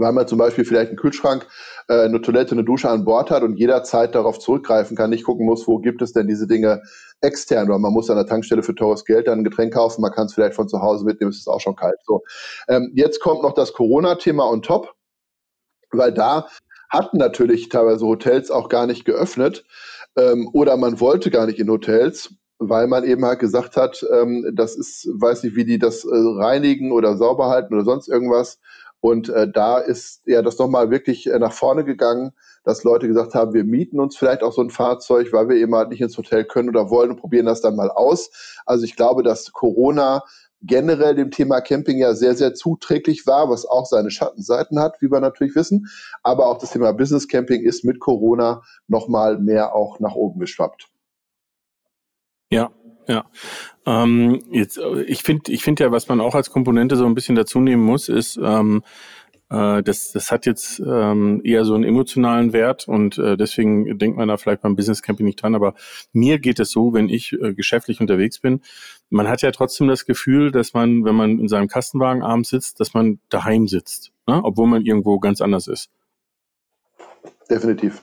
weil 0.00 0.12
man 0.12 0.26
zum 0.26 0.38
Beispiel 0.38 0.64
vielleicht 0.64 0.88
einen 0.88 0.96
Kühlschrank, 0.96 1.46
äh, 1.88 2.04
eine 2.04 2.20
Toilette, 2.20 2.52
eine 2.52 2.64
Dusche 2.64 2.88
an 2.88 3.04
Bord 3.04 3.30
hat 3.30 3.42
und 3.42 3.56
jederzeit 3.56 4.14
darauf 4.14 4.38
zurückgreifen 4.38 4.96
kann, 4.96 5.10
nicht 5.10 5.24
gucken 5.24 5.46
muss, 5.46 5.66
wo 5.68 5.78
gibt 5.78 6.02
es 6.02 6.12
denn 6.12 6.26
diese 6.26 6.46
Dinge 6.46 6.82
extern, 7.20 7.68
weil 7.68 7.78
man 7.78 7.92
muss 7.92 8.08
an 8.08 8.16
der 8.16 8.26
Tankstelle 8.26 8.62
für 8.62 8.74
teures 8.74 9.04
Geld 9.04 9.28
dann 9.28 9.40
ein 9.40 9.44
Getränk 9.44 9.74
kaufen, 9.74 10.00
man 10.00 10.12
kann 10.12 10.26
es 10.26 10.34
vielleicht 10.34 10.54
von 10.54 10.68
zu 10.68 10.80
Hause 10.80 11.04
mitnehmen, 11.04 11.30
es 11.30 11.38
ist 11.38 11.48
auch 11.48 11.60
schon 11.60 11.76
kalt. 11.76 11.98
So, 12.04 12.22
ähm, 12.68 12.90
jetzt 12.94 13.20
kommt 13.20 13.42
noch 13.42 13.52
das 13.52 13.72
Corona-Thema 13.74 14.48
on 14.48 14.62
top, 14.62 14.94
weil 15.92 16.12
da 16.12 16.48
hatten 16.88 17.18
natürlich 17.18 17.68
teilweise 17.68 18.06
Hotels 18.06 18.50
auch 18.50 18.68
gar 18.68 18.86
nicht 18.86 19.04
geöffnet 19.04 19.64
ähm, 20.16 20.48
oder 20.52 20.76
man 20.76 20.98
wollte 20.98 21.30
gar 21.30 21.46
nicht 21.46 21.58
in 21.58 21.70
Hotels 21.70 22.34
weil 22.60 22.86
man 22.88 23.04
eben 23.04 23.24
halt 23.24 23.38
gesagt 23.38 23.76
hat, 23.76 24.04
ähm, 24.12 24.52
das 24.54 24.76
ist, 24.76 25.08
weiß 25.14 25.44
nicht, 25.44 25.56
wie 25.56 25.64
die 25.64 25.78
das 25.78 26.04
äh, 26.04 26.10
reinigen 26.12 26.92
oder 26.92 27.16
sauber 27.16 27.48
halten 27.48 27.72
oder 27.72 27.84
sonst 27.84 28.06
irgendwas. 28.06 28.60
Und 29.00 29.30
äh, 29.30 29.50
da 29.50 29.78
ist 29.78 30.22
ja 30.26 30.42
das 30.42 30.58
nochmal 30.58 30.90
wirklich 30.90 31.26
äh, 31.26 31.38
nach 31.38 31.52
vorne 31.52 31.84
gegangen, 31.84 32.32
dass 32.64 32.84
Leute 32.84 33.08
gesagt 33.08 33.34
haben, 33.34 33.54
wir 33.54 33.64
mieten 33.64 33.98
uns 33.98 34.16
vielleicht 34.16 34.42
auch 34.42 34.52
so 34.52 34.60
ein 34.60 34.70
Fahrzeug, 34.70 35.32
weil 35.32 35.48
wir 35.48 35.56
eben 35.56 35.74
halt 35.74 35.88
nicht 35.88 36.02
ins 36.02 36.18
Hotel 36.18 36.44
können 36.44 36.68
oder 36.68 36.90
wollen 36.90 37.10
und 37.10 37.20
probieren 37.20 37.46
das 37.46 37.62
dann 37.62 37.76
mal 37.76 37.90
aus. 37.90 38.30
Also 38.66 38.84
ich 38.84 38.96
glaube, 38.96 39.22
dass 39.22 39.52
Corona 39.52 40.22
generell 40.62 41.14
dem 41.14 41.30
Thema 41.30 41.60
Camping 41.60 41.98
ja 41.98 42.14
sehr, 42.14 42.34
sehr 42.34 42.54
zuträglich 42.54 43.26
war, 43.26 43.48
was 43.48 43.64
auch 43.64 43.86
seine 43.86 44.10
Schattenseiten 44.10 44.78
hat, 44.78 45.00
wie 45.00 45.10
wir 45.10 45.20
natürlich 45.20 45.54
wissen. 45.54 45.88
Aber 46.22 46.46
auch 46.46 46.58
das 46.58 46.70
Thema 46.70 46.92
Business 46.92 47.28
Camping 47.28 47.62
ist 47.62 47.84
mit 47.84 47.98
Corona 47.98 48.62
nochmal 48.86 49.38
mehr 49.38 49.74
auch 49.74 50.00
nach 50.00 50.14
oben 50.14 50.40
geschwappt. 50.40 50.88
Ja, 52.50 52.72
ja. 53.10 53.24
Ähm, 53.86 54.40
jetzt, 54.52 54.78
äh, 54.78 55.02
ich 55.02 55.22
finde, 55.22 55.50
ich 55.50 55.64
finde 55.64 55.84
ja, 55.84 55.92
was 55.92 56.08
man 56.08 56.20
auch 56.20 56.34
als 56.34 56.50
Komponente 56.50 56.96
so 56.96 57.06
ein 57.06 57.14
bisschen 57.14 57.34
dazu 57.34 57.60
nehmen 57.60 57.82
muss, 57.82 58.08
ist, 58.08 58.38
ähm, 58.42 58.82
äh, 59.50 59.82
das, 59.82 60.12
das 60.12 60.30
hat 60.30 60.46
jetzt 60.46 60.80
ähm, 60.80 61.40
eher 61.42 61.64
so 61.64 61.74
einen 61.74 61.82
emotionalen 61.82 62.52
Wert 62.52 62.86
und 62.86 63.18
äh, 63.18 63.36
deswegen 63.36 63.98
denkt 63.98 64.16
man 64.16 64.28
da 64.28 64.36
vielleicht 64.36 64.62
beim 64.62 64.76
Business 64.76 65.02
Camping 65.02 65.26
nicht 65.26 65.42
dran. 65.42 65.56
Aber 65.56 65.74
mir 66.12 66.38
geht 66.38 66.60
es 66.60 66.70
so, 66.70 66.92
wenn 66.92 67.08
ich 67.08 67.32
äh, 67.32 67.52
geschäftlich 67.52 68.00
unterwegs 68.00 68.38
bin, 68.38 68.60
man 69.08 69.26
hat 69.28 69.42
ja 69.42 69.50
trotzdem 69.50 69.88
das 69.88 70.06
Gefühl, 70.06 70.52
dass 70.52 70.72
man, 70.72 71.04
wenn 71.04 71.16
man 71.16 71.40
in 71.40 71.48
seinem 71.48 71.66
Kastenwagen 71.66 72.22
abends 72.22 72.50
sitzt, 72.50 72.78
dass 72.78 72.94
man 72.94 73.18
daheim 73.28 73.66
sitzt, 73.66 74.12
ne? 74.28 74.40
obwohl 74.44 74.68
man 74.68 74.86
irgendwo 74.86 75.18
ganz 75.18 75.40
anders 75.40 75.66
ist. 75.66 75.90
Definitiv. 77.50 78.02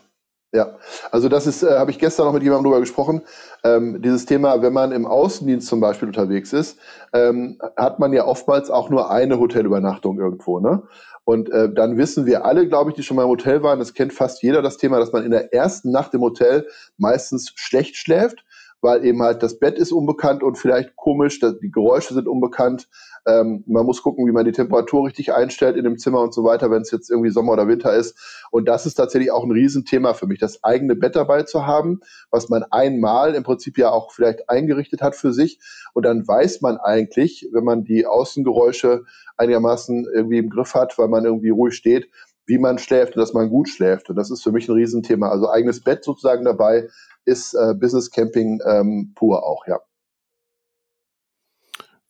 Ja, 0.54 0.78
also 1.12 1.28
das 1.28 1.46
ist, 1.46 1.62
äh, 1.62 1.78
habe 1.78 1.92
ich 1.92 2.00
gestern 2.00 2.26
noch 2.26 2.34
mit 2.34 2.42
jemandem 2.42 2.66
drüber 2.66 2.80
gesprochen. 2.80 3.22
Ähm, 3.66 4.02
dieses 4.02 4.26
Thema, 4.26 4.62
wenn 4.62 4.72
man 4.72 4.94
im 4.94 5.06
Außendienst 5.06 5.68
zum 5.68 5.82
Beispiel 5.82 6.08
unterwegs 6.08 6.54
ist, 6.54 6.78
ähm, 7.14 7.60
hat 7.76 8.00
man 8.00 8.14
ja 8.14 8.26
oftmals 8.26 8.70
auch 8.72 8.90
nur 8.90 9.12
eine 9.12 9.40
Hotelübernachtung 9.40 10.18
irgendwo, 10.20 10.60
ne? 10.60 10.84
Und 11.26 11.50
äh, 11.50 11.70
dann 11.74 11.98
wissen 11.98 12.26
wir 12.26 12.46
alle, 12.46 12.70
glaube 12.70 12.92
ich, 12.92 12.96
die 12.96 13.04
schon 13.04 13.18
mal 13.18 13.24
im 13.24 13.30
Hotel 13.30 13.62
waren, 13.62 13.80
das 13.80 13.94
kennt 13.94 14.14
fast 14.14 14.42
jeder 14.42 14.62
das 14.62 14.78
Thema, 14.78 14.98
dass 15.00 15.12
man 15.12 15.26
in 15.26 15.32
der 15.32 15.54
ersten 15.54 15.92
Nacht 15.92 16.14
im 16.14 16.22
Hotel 16.22 16.66
meistens 16.98 17.52
schlecht 17.56 17.98
schläft 17.98 18.46
weil 18.82 19.04
eben 19.06 19.22
halt 19.22 19.42
das 19.44 19.60
Bett 19.60 19.78
ist 19.78 19.92
unbekannt 19.92 20.44
und 20.44 20.58
vielleicht 20.58 20.96
komisch, 20.96 21.40
die 21.40 21.72
Geräusche 21.72 22.14
sind 22.14 22.28
unbekannt. 22.28 22.88
Ähm, 23.26 23.64
man 23.68 23.86
muss 23.86 24.02
gucken, 24.02 24.28
wie 24.28 24.32
man 24.32 24.46
die 24.46 24.52
Temperatur 24.52 25.08
richtig 25.08 25.34
einstellt 25.34 25.76
in 25.76 25.84
dem 25.84 25.98
Zimmer 25.98 26.22
und 26.22 26.34
so 26.34 26.44
weiter, 26.44 26.70
wenn 26.70 26.82
es 26.82 26.92
jetzt 26.92 27.10
irgendwie 27.10 27.32
Sommer 27.32 27.54
oder 27.54 27.68
Winter 27.68 27.94
ist. 27.94 28.46
Und 28.52 28.68
das 28.68 28.86
ist 28.86 28.96
tatsächlich 28.96 29.32
auch 29.32 29.44
ein 29.44 29.52
Riesenthema 29.52 30.14
für 30.14 30.28
mich, 30.28 30.40
das 30.40 30.64
eigene 30.64 30.96
Bett 30.96 31.16
dabei 31.16 31.44
zu 31.44 31.66
haben, 31.66 32.02
was 32.30 32.50
man 32.50 32.64
einmal 32.64 33.36
im 33.36 33.44
Prinzip 33.44 33.78
ja 33.78 33.90
auch 33.90 34.12
vielleicht 34.12 34.50
eingerichtet 34.50 35.02
hat 35.02 35.16
für 35.16 35.34
sich. 35.34 35.60
Und 35.94 36.06
dann 36.06 36.28
weiß 36.28 36.62
man 36.62 36.78
eigentlich, 36.78 37.50
wenn 37.52 37.64
man 37.64 37.84
die 37.84 38.06
Außengeräusche 38.06 39.04
einigermaßen 39.38 40.08
irgendwie 40.14 40.38
im 40.38 40.50
Griff 40.50 40.74
hat, 40.74 40.98
weil 40.98 41.08
man 41.08 41.26
irgendwie 41.26 41.50
ruhig 41.50 41.76
steht, 41.76 42.10
wie 42.46 42.58
man 42.58 42.80
schläft 42.80 43.16
und 43.16 43.22
dass 43.22 43.34
man 43.34 43.50
gut 43.50 43.68
schläft. 43.68 44.10
Und 44.10 44.16
das 44.16 44.32
ist 44.32 44.42
für 44.42 44.52
mich 44.52 44.70
ein 44.70 44.74
Riesenthema. 44.74 45.30
Also 45.30 45.50
eigenes 45.50 45.84
Bett 45.84 46.04
sozusagen 46.04 46.46
dabei 46.46 46.88
ist 47.28 47.54
äh, 47.54 47.74
Business 47.74 48.10
Camping 48.10 48.60
ähm, 48.66 49.12
pur 49.14 49.46
auch, 49.46 49.68
ja. 49.68 49.80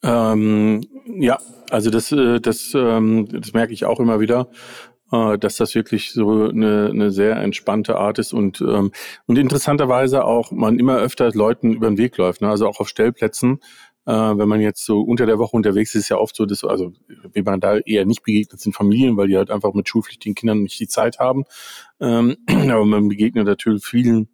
Ähm, 0.04 0.82
ja, 1.20 1.40
also 1.72 1.90
das, 1.90 2.12
äh, 2.12 2.40
das, 2.40 2.72
ähm, 2.76 3.28
das 3.32 3.54
merke 3.54 3.74
ich 3.74 3.86
auch 3.86 4.00
immer 4.00 4.20
wieder, 4.20 4.50
äh, 5.12 5.38
dass 5.40 5.58
das 5.58 5.74
wirklich 5.74 6.12
so 6.14 6.50
eine, 6.50 6.90
eine 6.92 7.10
sehr 7.10 7.38
entspannte 7.38 7.98
Art 7.98 8.20
ist 8.20 8.32
und, 8.32 8.62
ähm, 8.62 8.92
und 9.26 9.38
interessanterweise 9.38 10.24
auch 10.24 10.52
man 10.52 10.78
immer 10.78 10.98
öfter 10.98 11.32
Leuten 11.32 11.74
über 11.74 11.88
den 11.88 11.98
Weg 11.98 12.18
läuft, 12.18 12.42
ne? 12.42 12.50
also 12.50 12.68
auch 12.68 12.80
auf 12.80 12.88
Stellplätzen. 12.88 13.60
Äh, 14.06 14.12
wenn 14.12 14.48
man 14.48 14.62
jetzt 14.62 14.86
so 14.86 15.02
unter 15.02 15.26
der 15.26 15.40
Woche 15.40 15.58
unterwegs 15.58 15.94
ist, 15.96 16.04
ist 16.04 16.10
ja 16.10 16.18
oft 16.18 16.36
so, 16.36 16.46
dass, 16.46 16.64
also 16.64 16.94
wie 17.34 17.42
man 17.42 17.60
da 17.60 17.78
eher 17.80 18.06
nicht 18.06 18.24
begegnet, 18.24 18.62
sind 18.62 18.74
Familien, 18.76 19.18
weil 19.18 19.28
die 19.28 19.36
halt 19.36 19.52
einfach 19.52 19.74
mit 19.74 19.90
schulpflichtigen 19.90 20.36
Kindern 20.36 20.64
nicht 20.64 20.80
die 20.80 20.88
Zeit 20.88 21.20
haben. 21.20 21.44
Ähm, 22.00 22.38
aber 22.70 22.86
man 22.86 23.10
begegnet 23.10 23.48
natürlich 23.48 23.84
vielen 23.84 24.30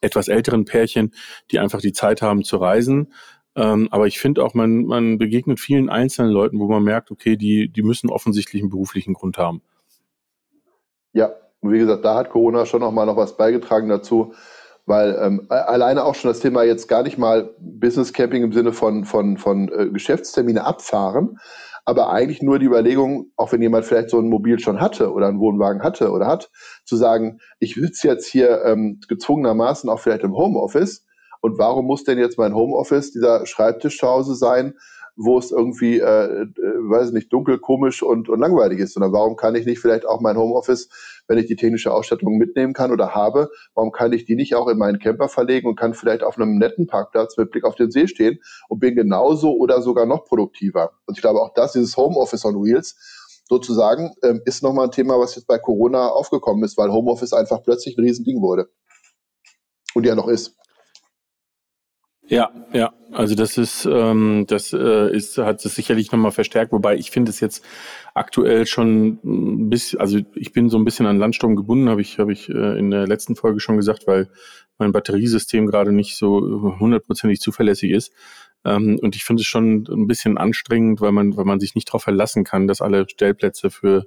etwas 0.00 0.28
älteren 0.28 0.64
Pärchen, 0.64 1.12
die 1.50 1.58
einfach 1.58 1.80
die 1.80 1.92
Zeit 1.92 2.22
haben 2.22 2.44
zu 2.44 2.56
reisen. 2.56 3.12
Ähm, 3.56 3.88
aber 3.90 4.06
ich 4.06 4.18
finde 4.18 4.44
auch, 4.44 4.54
man, 4.54 4.84
man 4.84 5.18
begegnet 5.18 5.60
vielen 5.60 5.88
einzelnen 5.88 6.32
Leuten, 6.32 6.58
wo 6.58 6.66
man 6.66 6.82
merkt, 6.82 7.10
okay, 7.10 7.36
die, 7.36 7.68
die 7.68 7.82
müssen 7.82 8.10
offensichtlich 8.10 8.62
einen 8.62 8.70
beruflichen 8.70 9.14
Grund 9.14 9.38
haben. 9.38 9.62
Ja, 11.12 11.32
und 11.60 11.72
wie 11.72 11.78
gesagt, 11.78 12.04
da 12.04 12.16
hat 12.16 12.30
Corona 12.30 12.66
schon 12.66 12.80
noch 12.80 12.90
mal 12.90 13.06
noch 13.06 13.16
was 13.16 13.36
beigetragen 13.36 13.88
dazu, 13.88 14.34
weil 14.86 15.16
ähm, 15.20 15.46
alleine 15.48 16.04
auch 16.04 16.14
schon 16.14 16.30
das 16.30 16.40
Thema 16.40 16.64
jetzt 16.64 16.88
gar 16.88 17.04
nicht 17.04 17.16
mal 17.16 17.54
Business 17.58 18.12
Camping 18.12 18.42
im 18.42 18.52
Sinne 18.52 18.72
von, 18.72 19.04
von, 19.04 19.38
von 19.38 19.70
äh, 19.72 19.88
Geschäftstermine 19.88 20.64
abfahren, 20.64 21.38
aber 21.84 22.10
eigentlich 22.10 22.42
nur 22.42 22.58
die 22.58 22.66
Überlegung, 22.66 23.32
auch 23.36 23.52
wenn 23.52 23.62
jemand 23.62 23.84
vielleicht 23.84 24.10
so 24.10 24.18
ein 24.18 24.28
Mobil 24.28 24.58
schon 24.58 24.80
hatte 24.80 25.12
oder 25.12 25.28
einen 25.28 25.40
Wohnwagen 25.40 25.82
hatte 25.82 26.10
oder 26.10 26.26
hat, 26.26 26.50
zu 26.84 26.96
sagen, 26.96 27.40
ich 27.58 27.74
sitze 27.74 28.08
jetzt 28.08 28.26
hier 28.26 28.62
ähm, 28.64 29.00
gezwungenermaßen 29.06 29.90
auch 29.90 30.00
vielleicht 30.00 30.22
im 30.22 30.34
Homeoffice. 30.34 31.04
Und 31.40 31.58
warum 31.58 31.84
muss 31.86 32.04
denn 32.04 32.18
jetzt 32.18 32.38
mein 32.38 32.54
Homeoffice 32.54 33.12
dieser 33.12 33.44
Schreibtisch 33.44 33.98
zu 33.98 34.08
Hause 34.08 34.34
sein, 34.34 34.74
wo 35.16 35.38
es 35.38 35.52
irgendwie, 35.52 36.00
äh, 36.00 36.42
äh, 36.42 36.46
weiß 36.46 37.12
nicht, 37.12 37.32
dunkel, 37.32 37.58
komisch 37.58 38.02
und, 38.02 38.28
und 38.28 38.40
langweilig 38.40 38.80
ist, 38.80 38.94
sondern 38.94 39.12
warum 39.12 39.36
kann 39.36 39.54
ich 39.54 39.66
nicht 39.66 39.78
vielleicht 39.78 40.06
auch 40.06 40.20
mein 40.20 40.36
Homeoffice, 40.36 40.88
wenn 41.26 41.38
ich 41.38 41.46
die 41.46 41.56
technische 41.56 41.92
Ausstattung 41.92 42.36
mitnehmen 42.36 42.72
kann 42.72 42.92
oder 42.92 43.14
habe, 43.14 43.50
warum 43.74 43.92
kann 43.92 44.12
ich 44.12 44.24
die 44.24 44.36
nicht 44.36 44.54
auch 44.54 44.68
in 44.68 44.78
meinen 44.78 44.98
Camper 44.98 45.28
verlegen 45.28 45.68
und 45.68 45.76
kann 45.76 45.94
vielleicht 45.94 46.22
auf 46.22 46.36
einem 46.36 46.58
netten 46.58 46.86
Parkplatz 46.86 47.36
mit 47.36 47.50
Blick 47.50 47.64
auf 47.64 47.74
den 47.74 47.90
See 47.90 48.08
stehen 48.08 48.38
und 48.68 48.80
bin 48.80 48.94
genauso 48.94 49.52
oder 49.54 49.82
sogar 49.82 50.06
noch 50.06 50.24
produktiver. 50.24 50.92
Und 51.06 51.16
ich 51.16 51.22
glaube 51.22 51.40
auch 51.40 51.54
das, 51.54 51.72
dieses 51.72 51.96
Homeoffice 51.96 52.44
on 52.44 52.62
Wheels, 52.62 52.96
sozusagen, 53.48 54.12
ähm, 54.22 54.40
ist 54.44 54.62
nochmal 54.62 54.86
ein 54.86 54.90
Thema, 54.90 55.18
was 55.18 55.34
jetzt 55.36 55.46
bei 55.46 55.58
Corona 55.58 56.08
aufgekommen 56.08 56.64
ist, 56.64 56.76
weil 56.76 56.90
Homeoffice 56.90 57.32
einfach 57.32 57.62
plötzlich 57.62 57.96
ein 57.96 58.04
Riesending 58.04 58.40
wurde. 58.40 58.68
Und 59.94 60.06
ja 60.06 60.14
noch 60.14 60.28
ist. 60.28 60.56
Ja, 62.26 62.50
ja, 62.72 62.92
also 63.12 63.34
das 63.34 63.58
ist, 63.58 63.84
ähm, 63.84 64.46
das 64.48 64.72
äh, 64.72 65.14
ist, 65.14 65.36
hat 65.36 65.64
es 65.64 65.74
sicherlich 65.74 66.10
nochmal 66.10 66.30
verstärkt, 66.30 66.72
wobei 66.72 66.96
ich 66.96 67.10
finde 67.10 67.30
es 67.30 67.38
jetzt 67.40 67.62
aktuell 68.14 68.66
schon 68.66 69.18
ein 69.22 69.68
bisschen, 69.68 70.00
also 70.00 70.18
ich 70.34 70.52
bin 70.52 70.70
so 70.70 70.78
ein 70.78 70.86
bisschen 70.86 71.04
an 71.04 71.18
Landsturm 71.18 71.54
gebunden, 71.54 71.90
habe 71.90 72.00
ich, 72.00 72.18
habe 72.18 72.32
ich 72.32 72.48
äh, 72.48 72.78
in 72.78 72.90
der 72.90 73.06
letzten 73.06 73.36
Folge 73.36 73.60
schon 73.60 73.76
gesagt, 73.76 74.06
weil 74.06 74.30
mein 74.78 74.92
Batteriesystem 74.92 75.66
gerade 75.66 75.92
nicht 75.92 76.16
so 76.16 76.74
hundertprozentig 76.80 77.40
zuverlässig 77.40 77.90
ist. 77.90 78.10
Ähm, 78.64 78.98
und 79.02 79.16
ich 79.16 79.24
finde 79.24 79.42
es 79.42 79.46
schon 79.46 79.86
ein 79.86 80.06
bisschen 80.06 80.38
anstrengend, 80.38 81.02
weil 81.02 81.12
man, 81.12 81.36
weil 81.36 81.44
man 81.44 81.60
sich 81.60 81.74
nicht 81.74 81.88
darauf 81.88 82.04
verlassen 82.04 82.42
kann, 82.42 82.66
dass 82.66 82.80
alle 82.80 83.06
Stellplätze 83.06 83.68
für, 83.68 84.06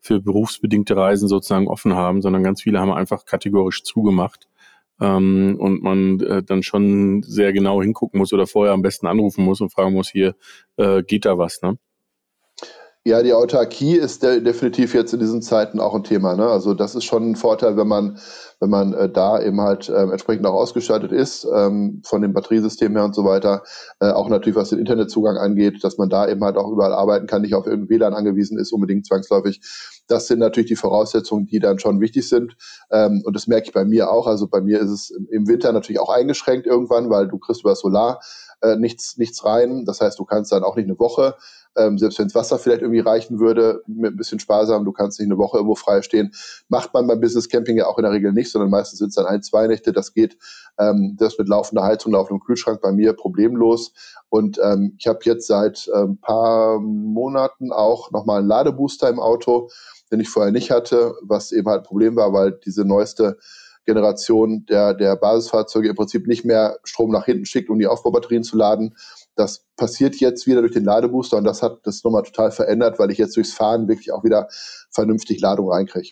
für 0.00 0.20
berufsbedingte 0.20 0.96
Reisen 0.96 1.28
sozusagen 1.28 1.68
offen 1.68 1.94
haben, 1.94 2.20
sondern 2.20 2.42
ganz 2.42 2.60
viele 2.62 2.78
haben 2.78 2.92
einfach 2.92 3.24
kategorisch 3.24 3.84
zugemacht 3.84 4.48
ähm, 5.00 5.56
und 5.58 5.82
man 5.82 6.20
äh, 6.20 6.42
dann 6.42 6.62
schon 6.62 7.22
sehr 7.22 7.52
genau 7.52 7.82
hingucken 7.82 8.18
muss 8.18 8.32
oder 8.32 8.46
vorher 8.46 8.74
am 8.74 8.82
besten 8.82 9.06
anrufen 9.06 9.44
muss 9.44 9.60
und 9.60 9.72
fragen 9.72 9.94
muss, 9.94 10.10
hier 10.10 10.34
äh, 10.76 11.02
geht 11.02 11.24
da 11.24 11.38
was, 11.38 11.62
ne? 11.62 11.78
Ja, 13.06 13.22
die 13.22 13.34
Autarkie 13.34 13.96
ist 13.96 14.22
de 14.22 14.40
definitiv 14.40 14.94
jetzt 14.94 15.12
in 15.12 15.20
diesen 15.20 15.42
Zeiten 15.42 15.78
auch 15.78 15.94
ein 15.94 16.04
Thema. 16.04 16.36
Ne? 16.36 16.46
Also 16.46 16.72
das 16.72 16.94
ist 16.94 17.04
schon 17.04 17.32
ein 17.32 17.36
Vorteil, 17.36 17.76
wenn 17.76 17.86
man, 17.86 18.18
wenn 18.60 18.70
man 18.70 18.94
äh, 18.94 19.10
da 19.10 19.42
eben 19.42 19.60
halt 19.60 19.90
äh, 19.90 20.04
entsprechend 20.04 20.46
auch 20.46 20.54
ausgestattet 20.54 21.12
ist, 21.12 21.46
ähm, 21.54 22.00
von 22.02 22.22
dem 22.22 22.32
Batteriesystem 22.32 22.96
her 22.96 23.04
und 23.04 23.14
so 23.14 23.26
weiter. 23.26 23.62
Äh, 24.00 24.08
auch 24.12 24.30
natürlich, 24.30 24.56
was 24.56 24.70
den 24.70 24.78
Internetzugang 24.78 25.36
angeht, 25.36 25.84
dass 25.84 25.98
man 25.98 26.08
da 26.08 26.26
eben 26.26 26.42
halt 26.42 26.56
auch 26.56 26.72
überall 26.72 26.94
arbeiten 26.94 27.26
kann, 27.26 27.42
nicht 27.42 27.54
auf 27.54 27.66
irgendein 27.66 27.90
WLAN 27.90 28.14
angewiesen 28.14 28.58
ist, 28.58 28.72
unbedingt 28.72 29.04
zwangsläufig. 29.04 29.60
Das 30.06 30.26
sind 30.26 30.38
natürlich 30.38 30.68
die 30.68 30.76
Voraussetzungen, 30.76 31.44
die 31.44 31.58
dann 31.58 31.78
schon 31.78 32.00
wichtig 32.00 32.26
sind. 32.26 32.56
Ähm, 32.90 33.20
und 33.26 33.36
das 33.36 33.46
merke 33.46 33.66
ich 33.66 33.74
bei 33.74 33.84
mir 33.84 34.10
auch. 34.10 34.26
Also 34.26 34.48
bei 34.48 34.62
mir 34.62 34.80
ist 34.80 34.90
es 34.90 35.10
im 35.30 35.46
Winter 35.46 35.72
natürlich 35.72 36.00
auch 36.00 36.08
eingeschränkt 36.08 36.66
irgendwann, 36.66 37.10
weil 37.10 37.28
du 37.28 37.38
kriegst 37.38 37.60
über 37.64 37.74
Solar 37.74 38.20
äh, 38.62 38.76
nichts, 38.76 39.18
nichts 39.18 39.44
rein. 39.44 39.84
Das 39.84 40.00
heißt, 40.00 40.18
du 40.18 40.24
kannst 40.24 40.52
dann 40.52 40.64
auch 40.64 40.76
nicht 40.76 40.86
eine 40.86 40.98
Woche 40.98 41.34
ähm, 41.76 41.98
selbst 41.98 42.18
wenn 42.18 42.26
das 42.26 42.34
Wasser 42.34 42.58
vielleicht 42.58 42.82
irgendwie 42.82 43.00
reichen 43.00 43.40
würde, 43.40 43.82
mit 43.86 44.14
ein 44.14 44.16
bisschen 44.16 44.40
sparsam, 44.40 44.84
du 44.84 44.92
kannst 44.92 45.18
nicht 45.18 45.28
eine 45.28 45.38
Woche 45.38 45.58
irgendwo 45.58 45.74
frei 45.74 46.02
stehen, 46.02 46.32
macht 46.68 46.94
man 46.94 47.06
beim 47.06 47.20
Business 47.20 47.48
Camping 47.48 47.76
ja 47.76 47.86
auch 47.86 47.98
in 47.98 48.04
der 48.04 48.12
Regel 48.12 48.32
nicht, 48.32 48.50
sondern 48.50 48.70
meistens 48.70 48.98
sind 48.98 49.08
es 49.08 49.14
dann 49.14 49.26
ein, 49.26 49.42
zwei 49.42 49.66
Nächte. 49.66 49.92
Das 49.92 50.12
geht, 50.14 50.36
ähm, 50.78 51.16
das 51.18 51.38
mit 51.38 51.48
laufender 51.48 51.82
Heizung, 51.82 52.12
laufendem 52.12 52.44
Kühlschrank 52.44 52.80
bei 52.80 52.92
mir 52.92 53.12
problemlos. 53.12 53.92
Und 54.28 54.58
ähm, 54.62 54.94
ich 54.98 55.06
habe 55.06 55.20
jetzt 55.24 55.46
seit 55.46 55.88
ein 55.92 56.02
ähm, 56.02 56.18
paar 56.18 56.80
Monaten 56.80 57.72
auch 57.72 58.10
nochmal 58.10 58.40
einen 58.40 58.48
Ladebooster 58.48 59.08
im 59.08 59.20
Auto, 59.20 59.70
den 60.10 60.20
ich 60.20 60.28
vorher 60.28 60.52
nicht 60.52 60.70
hatte, 60.70 61.14
was 61.22 61.52
eben 61.52 61.68
halt 61.68 61.82
ein 61.82 61.86
Problem 61.86 62.16
war, 62.16 62.32
weil 62.32 62.52
diese 62.64 62.84
neueste 62.84 63.38
Generation 63.84 64.64
der, 64.66 64.94
der 64.94 65.16
Basisfahrzeuge 65.16 65.90
im 65.90 65.96
Prinzip 65.96 66.26
nicht 66.26 66.44
mehr 66.44 66.78
Strom 66.84 67.10
nach 67.10 67.26
hinten 67.26 67.46
schickt, 67.46 67.68
um 67.68 67.78
die 67.78 67.86
Aufbaubatterien 67.86 68.42
zu 68.42 68.56
laden. 68.56 68.96
Das 69.36 69.66
passiert 69.76 70.16
jetzt 70.16 70.46
wieder 70.46 70.60
durch 70.60 70.72
den 70.72 70.84
Ladebooster 70.84 71.36
und 71.36 71.44
das 71.44 71.62
hat 71.62 71.80
das 71.84 72.04
nochmal 72.04 72.22
total 72.22 72.52
verändert, 72.52 72.98
weil 72.98 73.10
ich 73.10 73.18
jetzt 73.18 73.36
durchs 73.36 73.52
Fahren 73.52 73.88
wirklich 73.88 74.12
auch 74.12 74.24
wieder 74.24 74.48
vernünftig 74.90 75.40
Ladung 75.40 75.70
reinkriege. 75.70 76.10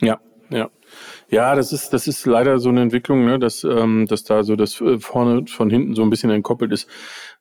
Ja, 0.00 0.20
ja. 0.50 0.70
Ja, 1.28 1.54
das 1.56 1.72
ist, 1.72 1.92
das 1.92 2.06
ist 2.06 2.24
leider 2.24 2.58
so 2.60 2.68
eine 2.68 2.82
Entwicklung, 2.82 3.24
ne, 3.24 3.38
dass, 3.38 3.64
ähm, 3.64 4.06
dass 4.08 4.22
da 4.22 4.44
so 4.44 4.54
das 4.54 4.80
äh, 4.80 4.98
vorne 4.98 5.46
von 5.46 5.70
hinten 5.70 5.94
so 5.94 6.02
ein 6.02 6.10
bisschen 6.10 6.30
entkoppelt 6.30 6.72
ist, 6.72 6.88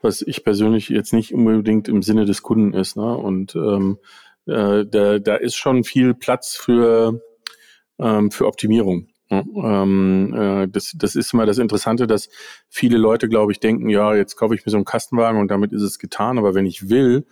was 0.01 0.21
ich 0.21 0.43
persönlich 0.43 0.89
jetzt 0.89 1.13
nicht 1.13 1.33
unbedingt 1.33 1.87
im 1.87 2.01
Sinne 2.01 2.25
des 2.25 2.41
Kunden 2.41 2.73
ist. 2.73 2.97
Ne? 2.97 3.15
Und 3.15 3.55
ähm, 3.55 3.99
äh, 4.47 4.85
da, 4.85 5.19
da 5.19 5.35
ist 5.35 5.55
schon 5.55 5.83
viel 5.83 6.15
Platz 6.15 6.55
für, 6.55 7.21
ähm, 7.99 8.31
für 8.31 8.47
Optimierung. 8.47 9.07
Ähm, 9.39 10.33
äh, 10.33 10.67
das, 10.67 10.93
das 10.95 11.15
ist 11.15 11.33
immer 11.33 11.45
das 11.45 11.57
Interessante, 11.57 12.07
dass 12.07 12.29
viele 12.69 12.97
Leute, 12.97 13.27
glaube 13.27 13.51
ich, 13.51 13.59
denken, 13.59 13.89
ja, 13.89 14.15
jetzt 14.15 14.35
kaufe 14.35 14.55
ich 14.55 14.65
mir 14.65 14.69
so 14.71 14.77
einen 14.77 14.85
Kastenwagen 14.85 15.39
und 15.39 15.49
damit 15.49 15.73
ist 15.73 15.81
es 15.81 15.99
getan. 15.99 16.37
Aber 16.37 16.53
wenn 16.53 16.65
ich 16.65 16.89
will, 16.89 17.25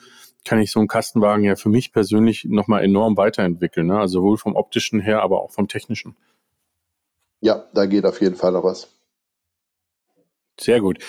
kann 0.46 0.60
ich 0.60 0.72
so 0.72 0.80
einen 0.80 0.88
Kastenwagen 0.88 1.44
ja 1.44 1.56
für 1.56 1.70
mich 1.70 1.94
persönlich 1.94 2.46
nochmal 2.46 2.84
enorm 2.84 3.18
weiterentwickeln. 3.18 3.88
Ne? 3.88 4.00
Also 4.00 4.20
sowohl 4.20 4.38
vom 4.38 4.56
optischen 4.56 5.00
her, 5.00 5.22
aber 5.22 5.42
auch 5.42 5.52
vom 5.52 5.68
technischen. 5.68 6.16
Ja, 7.42 7.66
da 7.74 7.86
geht 7.86 8.06
auf 8.06 8.22
jeden 8.22 8.36
Fall 8.36 8.52
noch 8.52 8.64
was. 8.64 8.90
Sehr 10.60 10.82
gut. 10.82 11.00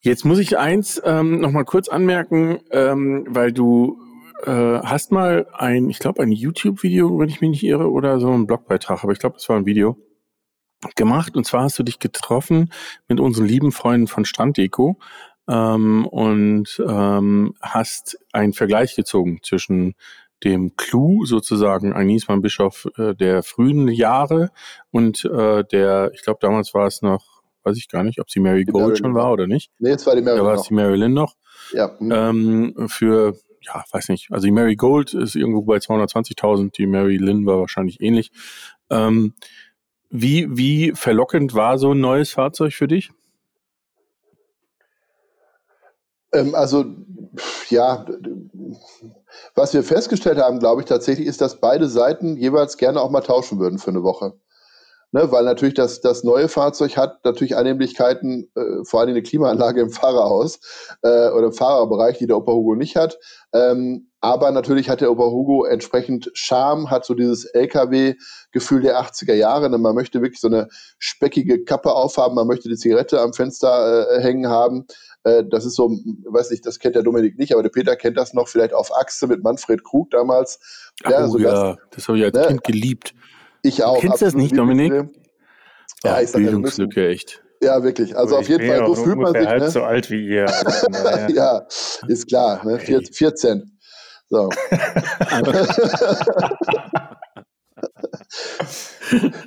Jetzt 0.00 0.24
muss 0.24 0.38
ich 0.38 0.58
eins 0.58 1.00
ähm, 1.04 1.40
nochmal 1.40 1.64
kurz 1.64 1.88
anmerken, 1.88 2.60
ähm, 2.70 3.26
weil 3.28 3.52
du 3.52 3.98
äh, 4.46 4.80
hast 4.82 5.12
mal 5.12 5.46
ein, 5.52 5.90
ich 5.90 5.98
glaube, 5.98 6.22
ein 6.22 6.32
YouTube-Video, 6.32 7.18
wenn 7.18 7.28
ich 7.28 7.40
mich 7.40 7.50
nicht 7.50 7.64
irre, 7.64 7.90
oder 7.90 8.20
so 8.20 8.30
ein 8.30 8.46
Blogbeitrag, 8.46 9.02
aber 9.02 9.12
ich 9.12 9.18
glaube, 9.18 9.36
es 9.36 9.48
war 9.48 9.56
ein 9.56 9.66
Video 9.66 9.96
gemacht. 10.96 11.36
Und 11.36 11.46
zwar 11.46 11.62
hast 11.62 11.78
du 11.78 11.82
dich 11.82 11.98
getroffen 11.98 12.70
mit 13.08 13.20
unseren 13.20 13.46
lieben 13.46 13.72
Freunden 13.72 14.06
von 14.06 14.24
Stranddeko 14.24 14.98
ähm, 15.48 16.06
und 16.06 16.82
ähm, 16.86 17.54
hast 17.60 18.18
einen 18.32 18.52
Vergleich 18.52 18.94
gezogen 18.94 19.40
zwischen 19.42 19.94
dem 20.42 20.76
Clou 20.76 21.24
sozusagen 21.24 21.92
ein 21.92 22.06
Niesmann 22.06 22.42
Bischof 22.42 22.86
äh, 22.98 23.14
der 23.14 23.42
frühen 23.42 23.88
Jahre 23.88 24.50
und 24.90 25.24
äh, 25.24 25.64
der, 25.64 26.10
ich 26.12 26.22
glaube 26.22 26.38
damals 26.42 26.74
war 26.74 26.86
es 26.86 27.00
noch, 27.00 27.42
weiß 27.62 27.78
ich 27.78 27.88
gar 27.88 28.04
nicht, 28.04 28.20
ob 28.20 28.30
sie 28.30 28.40
Mary 28.40 28.64
Gold 28.64 28.98
schon 28.98 29.14
war 29.14 29.32
oder 29.32 29.46
nicht. 29.46 29.70
Nee, 29.78 29.90
jetzt 29.90 30.06
war 30.06 30.14
die 30.14 30.22
Mary 30.22 30.36
Da 30.36 30.44
war 30.44 30.54
es 30.54 30.62
die 30.64 30.74
Marilyn 30.74 31.14
noch. 31.14 31.34
Ja. 31.72 31.96
Mhm. 31.98 32.12
Ähm, 32.12 32.88
für 32.88 33.38
ja, 33.64 33.84
weiß 33.90 34.08
nicht. 34.08 34.30
Also 34.30 34.46
die 34.46 34.52
Mary 34.52 34.76
Gold 34.76 35.14
ist 35.14 35.34
irgendwo 35.34 35.62
bei 35.62 35.76
220.000, 35.76 36.72
die 36.76 36.86
Mary 36.86 37.16
Lynn 37.16 37.46
war 37.46 37.60
wahrscheinlich 37.60 38.00
ähnlich. 38.00 38.30
Ähm, 38.90 39.34
wie, 40.10 40.46
wie 40.56 40.92
verlockend 40.94 41.54
war 41.54 41.78
so 41.78 41.92
ein 41.92 42.00
neues 42.00 42.30
Fahrzeug 42.30 42.72
für 42.72 42.88
dich? 42.88 43.10
Ähm, 46.32 46.54
also, 46.54 46.84
ja, 47.68 48.04
was 49.54 49.72
wir 49.72 49.82
festgestellt 49.82 50.38
haben, 50.38 50.58
glaube 50.58 50.82
ich, 50.82 50.86
tatsächlich 50.86 51.26
ist, 51.26 51.40
dass 51.40 51.60
beide 51.60 51.88
Seiten 51.88 52.36
jeweils 52.36 52.76
gerne 52.76 53.00
auch 53.00 53.10
mal 53.10 53.22
tauschen 53.22 53.58
würden 53.58 53.78
für 53.78 53.90
eine 53.90 54.02
Woche. 54.02 54.34
Ne, 55.14 55.30
weil 55.30 55.44
natürlich 55.44 55.74
das, 55.74 56.00
das 56.00 56.24
neue 56.24 56.48
Fahrzeug 56.48 56.96
hat 56.96 57.24
natürlich 57.24 57.56
Annehmlichkeiten, 57.56 58.50
äh, 58.56 58.82
vor 58.82 58.98
allem 58.98 59.10
eine 59.10 59.22
Klimaanlage 59.22 59.80
im 59.80 59.90
Fahrerhaus 59.90 60.58
äh, 61.02 61.28
oder 61.30 61.46
im 61.46 61.52
Fahrerbereich, 61.52 62.18
die 62.18 62.26
der 62.26 62.36
Opa 62.36 62.50
Hugo 62.50 62.74
nicht 62.74 62.96
hat. 62.96 63.16
Ähm, 63.52 64.10
aber 64.20 64.50
natürlich 64.50 64.90
hat 64.90 65.02
der 65.02 65.12
Opa 65.12 65.26
Hugo 65.26 65.66
entsprechend 65.66 66.32
Charme, 66.34 66.90
hat 66.90 67.04
so 67.04 67.14
dieses 67.14 67.44
LKW-Gefühl 67.44 68.80
der 68.80 69.00
80er 69.00 69.34
Jahre. 69.34 69.70
Ne? 69.70 69.78
Man 69.78 69.94
möchte 69.94 70.20
wirklich 70.20 70.40
so 70.40 70.48
eine 70.48 70.66
speckige 70.98 71.62
Kappe 71.62 71.92
aufhaben, 71.92 72.34
man 72.34 72.48
möchte 72.48 72.68
die 72.68 72.76
Zigarette 72.76 73.20
am 73.20 73.34
Fenster 73.34 74.10
äh, 74.10 74.20
hängen 74.20 74.48
haben. 74.48 74.84
Äh, 75.22 75.44
das 75.48 75.64
ist 75.64 75.76
so, 75.76 75.90
weiß 76.24 76.50
nicht, 76.50 76.66
das 76.66 76.80
kennt 76.80 76.96
der 76.96 77.04
Dominik 77.04 77.38
nicht, 77.38 77.52
aber 77.52 77.62
der 77.62 77.70
Peter 77.70 77.94
kennt 77.94 78.18
das 78.18 78.34
noch, 78.34 78.48
vielleicht 78.48 78.74
auf 78.74 78.90
Achse 78.92 79.28
mit 79.28 79.44
Manfred 79.44 79.84
Krug 79.84 80.10
damals. 80.10 80.58
Ach, 81.04 81.10
ja, 81.12 81.28
so 81.28 81.38
ja, 81.38 81.50
das, 81.52 81.76
das 81.92 82.08
habe 82.08 82.18
ich 82.18 82.24
als 82.24 82.36
ne? 82.36 82.46
Kind 82.48 82.64
geliebt. 82.64 83.14
Ich 83.64 83.82
auch. 83.82 83.94
Du 83.94 84.02
kennst 84.02 84.20
das 84.20 84.34
nicht, 84.34 84.54
Dominik? 84.56 84.92
Ja, 86.04 86.20
ich 86.20 86.30
sag, 86.30 86.42
Bildungslücke, 86.42 87.08
echt. 87.08 87.42
Ja, 87.62 87.82
wirklich. 87.82 88.14
Also 88.16 88.36
auf 88.36 88.46
jeden 88.46 88.68
Fall, 88.68 88.86
so 88.86 88.94
fühlt 88.94 89.16
man 89.16 89.32
sich. 89.32 89.46
halb 89.46 89.62
ne? 89.62 89.70
so 89.70 89.82
alt 89.82 90.10
wie 90.10 90.28
ihr. 90.28 90.46
Also, 90.46 90.86
ja, 91.34 91.66
ist 92.06 92.28
klar. 92.28 92.62
Ne? 92.66 92.78
14. 92.78 93.78
So. 94.28 94.50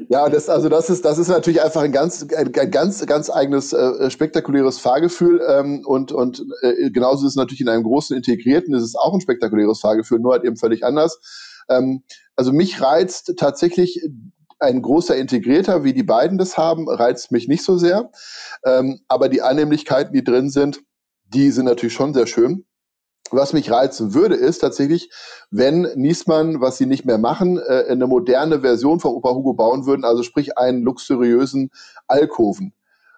ja, 0.09 0.29
das, 0.29 0.49
also 0.49 0.69
das 0.69 0.89
ist, 0.89 1.05
das 1.05 1.19
ist 1.19 1.27
natürlich 1.27 1.61
einfach 1.61 1.81
ein 1.81 1.91
ganz, 1.91 2.25
ein, 2.35 2.51
ein 2.55 2.71
ganz, 2.71 3.05
ganz 3.05 3.29
eigenes, 3.29 3.73
äh, 3.73 4.09
spektakuläres 4.09 4.79
Fahrgefühl. 4.79 5.39
Ähm, 5.47 5.83
und 5.85 6.11
und 6.11 6.43
äh, 6.63 6.89
genauso 6.89 7.27
ist 7.27 7.33
es 7.33 7.37
natürlich 7.37 7.61
in 7.61 7.69
einem 7.69 7.83
großen 7.83 8.17
integrierten, 8.17 8.73
ist 8.73 8.81
es 8.81 8.95
auch 8.95 9.13
ein 9.13 9.21
spektakuläres 9.21 9.79
Fahrgefühl, 9.79 10.17
nur 10.19 10.33
halt 10.33 10.43
eben 10.43 10.57
völlig 10.57 10.83
anders. 10.83 11.19
Ähm, 11.69 12.01
also 12.37 12.53
mich 12.53 12.81
reizt 12.81 13.33
tatsächlich 13.37 14.01
ein 14.59 14.81
großer 14.81 15.15
Integrierter, 15.15 15.83
wie 15.83 15.93
die 15.93 16.03
beiden 16.03 16.37
das 16.37 16.57
haben, 16.57 16.89
reizt 16.89 17.31
mich 17.31 17.47
nicht 17.47 17.63
so 17.63 17.77
sehr. 17.77 18.09
Ähm, 18.65 19.01
aber 19.07 19.29
die 19.29 19.41
Annehmlichkeiten, 19.41 20.13
die 20.13 20.23
drin 20.23 20.49
sind, 20.49 20.81
die 21.25 21.51
sind 21.51 21.65
natürlich 21.65 21.93
schon 21.93 22.13
sehr 22.13 22.27
schön. 22.27 22.65
Was 23.29 23.51
mich 23.51 23.69
reizen 23.69 24.13
würde, 24.13 24.35
ist 24.35 24.59
tatsächlich, 24.59 25.11
wenn 25.51 25.81
Niesmann, 25.95 26.61
was 26.61 26.77
sie 26.77 26.85
nicht 26.85 27.05
mehr 27.05 27.17
machen, 27.17 27.57
äh, 27.57 27.85
eine 27.89 28.07
moderne 28.07 28.61
Version 28.61 28.99
vom 28.99 29.15
Opa 29.15 29.31
Hugo 29.31 29.53
bauen 29.53 29.85
würden, 29.85 30.05
also 30.05 30.23
sprich 30.23 30.57
einen 30.57 30.81
luxuriösen 30.83 31.69
Alkoven. 32.07 32.73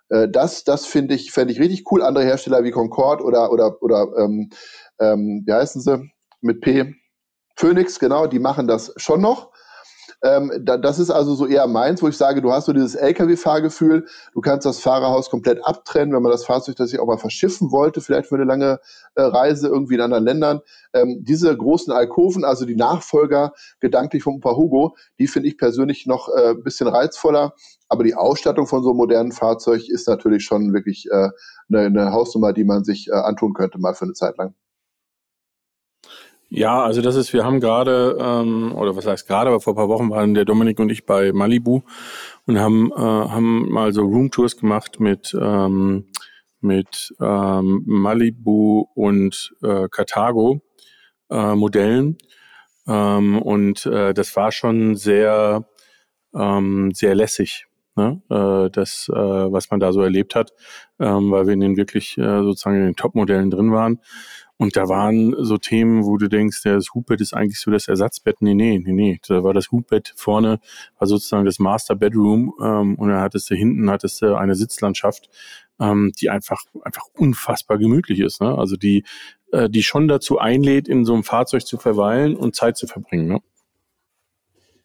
Äh, 0.10 0.28
das 0.28 0.64
das 0.64 0.86
finde 0.86 1.14
ich, 1.14 1.32
fände 1.32 1.54
ich 1.54 1.60
richtig 1.60 1.92
cool. 1.92 2.02
Andere 2.02 2.26
Hersteller 2.26 2.64
wie 2.64 2.72
Concorde 2.72 3.24
oder, 3.24 3.52
oder, 3.52 3.82
oder 3.84 4.08
ähm, 4.18 4.50
ähm, 5.00 5.44
wie 5.46 5.54
heißen 5.54 5.82
sie? 5.82 6.10
Mit 6.42 6.62
P, 6.62 6.96
Phoenix, 7.60 8.00
genau, 8.00 8.26
die 8.26 8.40
machen 8.40 8.68
das 8.68 8.94
schon 8.96 9.20
noch. 9.20 9.52
Ähm, 10.24 10.50
da, 10.62 10.78
das 10.78 10.98
ist 10.98 11.10
also 11.10 11.36
so 11.36 11.46
eher 11.46 11.68
meins, 11.68 12.02
wo 12.02 12.08
ich 12.08 12.16
sage, 12.16 12.42
du 12.42 12.54
hast 12.54 12.68
so 12.68 12.74
dieses 12.74 12.96
Lkw-Fahrgefühl, 12.96 14.06
du 14.34 14.42
kannst 14.42 14.66
das 14.66 14.80
Fahrerhaus 14.80 15.30
komplett 15.30 15.66
abtrennen, 15.66 16.16
wenn 16.16 16.24
man 16.24 16.32
das 16.32 16.46
Fahrzeug 16.46 16.78
das 16.78 16.94
ich 16.94 17.00
auch 17.02 17.06
mal 17.06 17.18
verschiffen 17.18 17.70
wollte, 17.74 18.00
vielleicht 18.00 18.30
für 18.30 18.36
eine 18.36 18.46
lange 18.46 18.80
äh, 19.16 19.22
Reise 19.24 19.68
irgendwie 19.68 19.96
in 19.96 20.02
anderen 20.02 20.24
Ländern. 20.24 20.62
Ähm, 20.94 21.18
diese 21.22 21.56
großen 21.56 21.92
Alkoven, 21.92 22.46
also 22.46 22.66
die 22.66 22.78
Nachfolger 22.78 23.52
gedanklich 23.82 24.24
vom 24.24 24.36
Opa 24.36 24.56
Hugo, 24.56 24.96
die 25.20 25.28
finde 25.28 25.50
ich 25.50 25.58
persönlich 25.58 26.06
noch 26.06 26.30
äh, 26.30 26.52
ein 26.52 26.64
bisschen 26.64 26.88
reizvoller. 26.88 27.56
Aber 27.90 28.06
die 28.06 28.16
Ausstattung 28.16 28.68
von 28.68 28.84
so 28.84 28.92
einem 28.92 28.98
modernen 28.98 29.34
Fahrzeug 29.34 29.90
ist 29.90 30.08
natürlich 30.08 30.46
schon 30.46 30.74
wirklich 30.74 31.08
äh, 31.12 31.30
eine, 31.68 31.88
eine 31.88 32.12
Hausnummer, 32.14 32.54
die 32.54 32.64
man 32.64 32.86
sich 32.86 33.10
äh, 33.10 33.16
antun 33.16 33.54
könnte, 33.54 33.80
mal 33.80 33.96
für 33.96 34.06
eine 34.06 34.14
Zeit 34.14 34.38
lang. 34.38 34.56
Ja, 36.52 36.84
also 36.84 37.02
das 37.02 37.16
ist, 37.16 37.32
wir 37.32 37.46
haben 37.46 37.60
gerade, 37.60 38.18
ähm, 38.20 38.74
oder 38.76 38.96
was 38.96 39.06
heißt 39.06 39.28
gerade, 39.28 39.50
aber 39.50 39.60
vor 39.62 39.74
ein 39.74 39.76
paar 39.76 39.90
Wochen 39.90 40.10
waren 40.10 40.34
der 40.34 40.46
Dominik 40.46 40.80
und 40.80 40.90
ich 40.92 41.06
bei 41.06 41.32
Malibu 41.32 41.82
und 42.48 42.60
haben, 42.60 42.92
äh, 42.92 43.00
haben 43.00 43.70
mal 43.70 43.94
so 43.94 44.02
Roomtours 44.02 44.58
gemacht 44.58 45.00
mit, 45.00 45.38
ähm, 45.40 46.06
mit 46.60 47.14
ähm, 47.22 47.84
Malibu 47.86 48.88
und 48.96 49.54
äh, 49.62 49.88
Carthago 49.90 50.62
äh, 51.30 51.56
Modellen. 51.56 52.18
Ähm, 52.88 53.40
und 53.42 53.86
äh, 53.86 54.14
das 54.14 54.36
war 54.36 54.52
schon 54.52 54.96
sehr, 54.96 55.68
ähm, 56.34 56.92
sehr 56.94 57.14
lässig, 57.16 57.68
ne? 57.96 58.22
äh, 58.30 58.72
das, 58.72 59.08
äh, 59.14 59.16
was 59.16 59.70
man 59.70 59.80
da 59.80 59.94
so 59.94 60.02
erlebt 60.02 60.36
hat, 60.36 60.52
ähm, 61.00 61.32
weil 61.32 61.46
wir 61.46 61.54
in 61.54 61.60
den 61.60 61.78
wirklich 61.78 62.18
äh, 62.18 62.42
sozusagen 62.42 62.78
in 62.78 62.86
den 62.86 62.96
Top-Modellen 62.96 63.52
drin 63.52 63.72
waren. 63.72 64.00
Und 64.62 64.76
da 64.76 64.90
waren 64.90 65.34
so 65.40 65.58
Themen, 65.58 66.04
wo 66.04 66.18
du 66.18 66.28
denkst, 66.28 66.64
das 66.64 66.94
Hubbett 66.94 67.22
ist 67.22 67.34
eigentlich 67.34 67.62
so 67.62 67.72
das 67.72 67.88
Ersatzbett. 67.88 68.42
Nee, 68.42 68.54
nee, 68.54 68.78
nee, 68.78 68.92
nee. 68.92 69.20
Da 69.26 69.42
war 69.42 69.54
das 69.54 69.72
Hubbett 69.72 70.12
vorne, 70.18 70.60
war 70.98 71.08
sozusagen 71.08 71.46
das 71.46 71.60
Master 71.60 71.96
Bedroom 71.96 72.54
ähm, 72.62 72.96
und 72.96 73.08
dann 73.08 73.22
hattest 73.22 73.50
du 73.50 73.56
hinten 73.56 73.90
hattest 73.90 74.22
du 74.22 74.38
eine 74.38 74.56
Sitzlandschaft, 74.56 75.30
ähm, 75.80 76.12
die 76.20 76.30
einfach, 76.30 76.62
einfach 76.84 77.06
unfassbar 77.16 77.78
gemütlich 77.78 78.20
ist. 78.20 78.42
Ne? 78.42 78.54
Also 78.54 78.76
die, 78.76 79.06
äh, 79.54 79.70
die 79.70 79.82
schon 79.82 80.10
dazu 80.10 80.40
einlädt, 80.40 80.90
in 80.90 81.06
so 81.06 81.14
einem 81.14 81.24
Fahrzeug 81.24 81.66
zu 81.66 81.78
verweilen 81.78 82.36
und 82.36 82.54
Zeit 82.54 82.76
zu 82.76 82.86
verbringen. 82.86 83.30
Ne? 83.30 83.40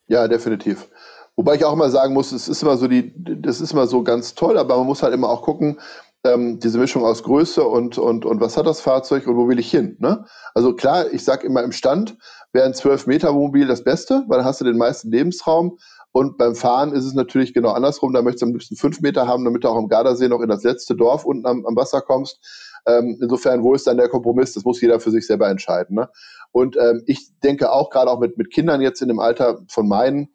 Ja, 0.06 0.28
definitiv. 0.28 0.88
Wobei 1.34 1.56
ich 1.56 1.64
auch 1.64 1.72
immer 1.72 1.90
sagen 1.90 2.14
muss, 2.14 2.30
es 2.30 2.46
ist 2.46 2.62
immer 2.62 2.76
so 2.76 2.86
die, 2.86 3.12
das 3.16 3.60
ist 3.60 3.72
immer 3.72 3.88
so 3.88 4.04
ganz 4.04 4.36
toll, 4.36 4.56
aber 4.56 4.76
man 4.76 4.86
muss 4.86 5.02
halt 5.02 5.14
immer 5.14 5.30
auch 5.30 5.42
gucken, 5.42 5.80
ähm, 6.24 6.58
diese 6.58 6.78
Mischung 6.78 7.04
aus 7.04 7.22
Größe 7.22 7.62
und, 7.64 7.98
und, 7.98 8.24
und 8.24 8.40
was 8.40 8.56
hat 8.56 8.66
das 8.66 8.80
Fahrzeug 8.80 9.26
und 9.26 9.36
wo 9.36 9.48
will 9.48 9.58
ich 9.58 9.70
hin. 9.70 9.96
Ne? 10.00 10.24
Also 10.54 10.74
klar, 10.74 11.12
ich 11.12 11.22
sage 11.22 11.46
immer 11.46 11.62
im 11.62 11.72
Stand 11.72 12.16
wäre 12.52 12.66
ein 12.66 12.74
12 12.74 13.06
Meter 13.06 13.34
Wohnmobil 13.34 13.66
das 13.66 13.84
Beste, 13.84 14.24
weil 14.28 14.38
dann 14.38 14.46
hast 14.46 14.60
du 14.60 14.64
den 14.64 14.78
meisten 14.78 15.10
Lebensraum. 15.10 15.78
Und 16.12 16.38
beim 16.38 16.54
Fahren 16.54 16.92
ist 16.92 17.04
es 17.04 17.12
natürlich 17.12 17.52
genau 17.52 17.72
andersrum. 17.72 18.12
Da 18.12 18.22
möchtest 18.22 18.42
du 18.42 18.46
am 18.46 18.52
liebsten 18.52 18.76
fünf 18.76 19.00
Meter 19.00 19.26
haben, 19.26 19.44
damit 19.44 19.64
du 19.64 19.68
auch 19.68 19.76
am 19.76 19.88
Gardasee 19.88 20.28
noch 20.28 20.40
in 20.40 20.48
das 20.48 20.62
letzte 20.62 20.94
Dorf 20.94 21.24
unten 21.24 21.44
am, 21.44 21.66
am 21.66 21.74
Wasser 21.74 22.00
kommst. 22.00 22.38
Ähm, 22.86 23.18
insofern, 23.20 23.64
wo 23.64 23.74
ist 23.74 23.86
dann 23.88 23.96
der 23.96 24.08
Kompromiss? 24.08 24.52
Das 24.52 24.64
muss 24.64 24.80
jeder 24.80 25.00
für 25.00 25.10
sich 25.10 25.26
selber 25.26 25.48
entscheiden. 25.48 25.96
Ne? 25.96 26.08
Und 26.52 26.76
ähm, 26.76 27.02
ich 27.06 27.36
denke 27.40 27.72
auch 27.72 27.90
gerade 27.90 28.10
auch 28.10 28.20
mit, 28.20 28.38
mit 28.38 28.52
Kindern 28.52 28.80
jetzt 28.80 29.02
in 29.02 29.08
dem 29.08 29.18
Alter 29.18 29.58
von 29.68 29.88
meinen, 29.88 30.28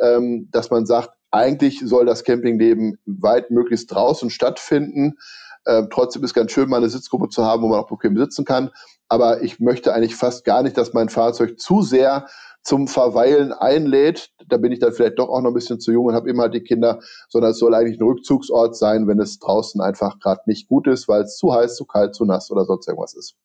ähm, 0.00 0.48
dass 0.50 0.70
man 0.70 0.86
sagt, 0.86 1.10
eigentlich 1.36 1.80
soll 1.84 2.06
das 2.06 2.24
Campingleben 2.24 2.98
weit 3.04 3.50
möglichst 3.50 3.92
draußen 3.92 4.30
stattfinden. 4.30 5.18
Ähm, 5.66 5.88
trotzdem 5.92 6.24
ist 6.24 6.34
ganz 6.34 6.52
schön, 6.52 6.68
mal 6.68 6.78
eine 6.78 6.88
Sitzgruppe 6.88 7.28
zu 7.28 7.44
haben, 7.44 7.62
wo 7.62 7.68
man 7.68 7.80
auch 7.80 7.88
bequem 7.88 8.16
sitzen 8.16 8.44
kann. 8.44 8.70
Aber 9.08 9.42
ich 9.42 9.60
möchte 9.60 9.92
eigentlich 9.92 10.16
fast 10.16 10.44
gar 10.44 10.62
nicht, 10.62 10.78
dass 10.78 10.94
mein 10.94 11.08
Fahrzeug 11.08 11.58
zu 11.60 11.82
sehr 11.82 12.26
zum 12.62 12.88
Verweilen 12.88 13.52
einlädt. 13.52 14.30
Da 14.48 14.56
bin 14.56 14.72
ich 14.72 14.80
dann 14.80 14.92
vielleicht 14.92 15.18
doch 15.18 15.28
auch 15.28 15.40
noch 15.40 15.50
ein 15.50 15.54
bisschen 15.54 15.78
zu 15.78 15.92
jung 15.92 16.06
und 16.06 16.14
habe 16.14 16.28
immer 16.28 16.44
halt 16.44 16.54
die 16.54 16.62
Kinder, 16.62 17.00
sondern 17.28 17.52
es 17.52 17.58
soll 17.58 17.74
eigentlich 17.74 18.00
ein 18.00 18.06
Rückzugsort 18.06 18.76
sein, 18.76 19.06
wenn 19.06 19.20
es 19.20 19.38
draußen 19.38 19.80
einfach 19.80 20.18
gerade 20.18 20.42
nicht 20.46 20.68
gut 20.68 20.88
ist, 20.88 21.06
weil 21.06 21.22
es 21.22 21.36
zu 21.36 21.52
heiß, 21.52 21.76
zu 21.76 21.84
kalt, 21.84 22.14
zu 22.14 22.24
nass 22.24 22.50
oder 22.50 22.64
sonst 22.64 22.88
irgendwas 22.88 23.14
ist. 23.14 23.36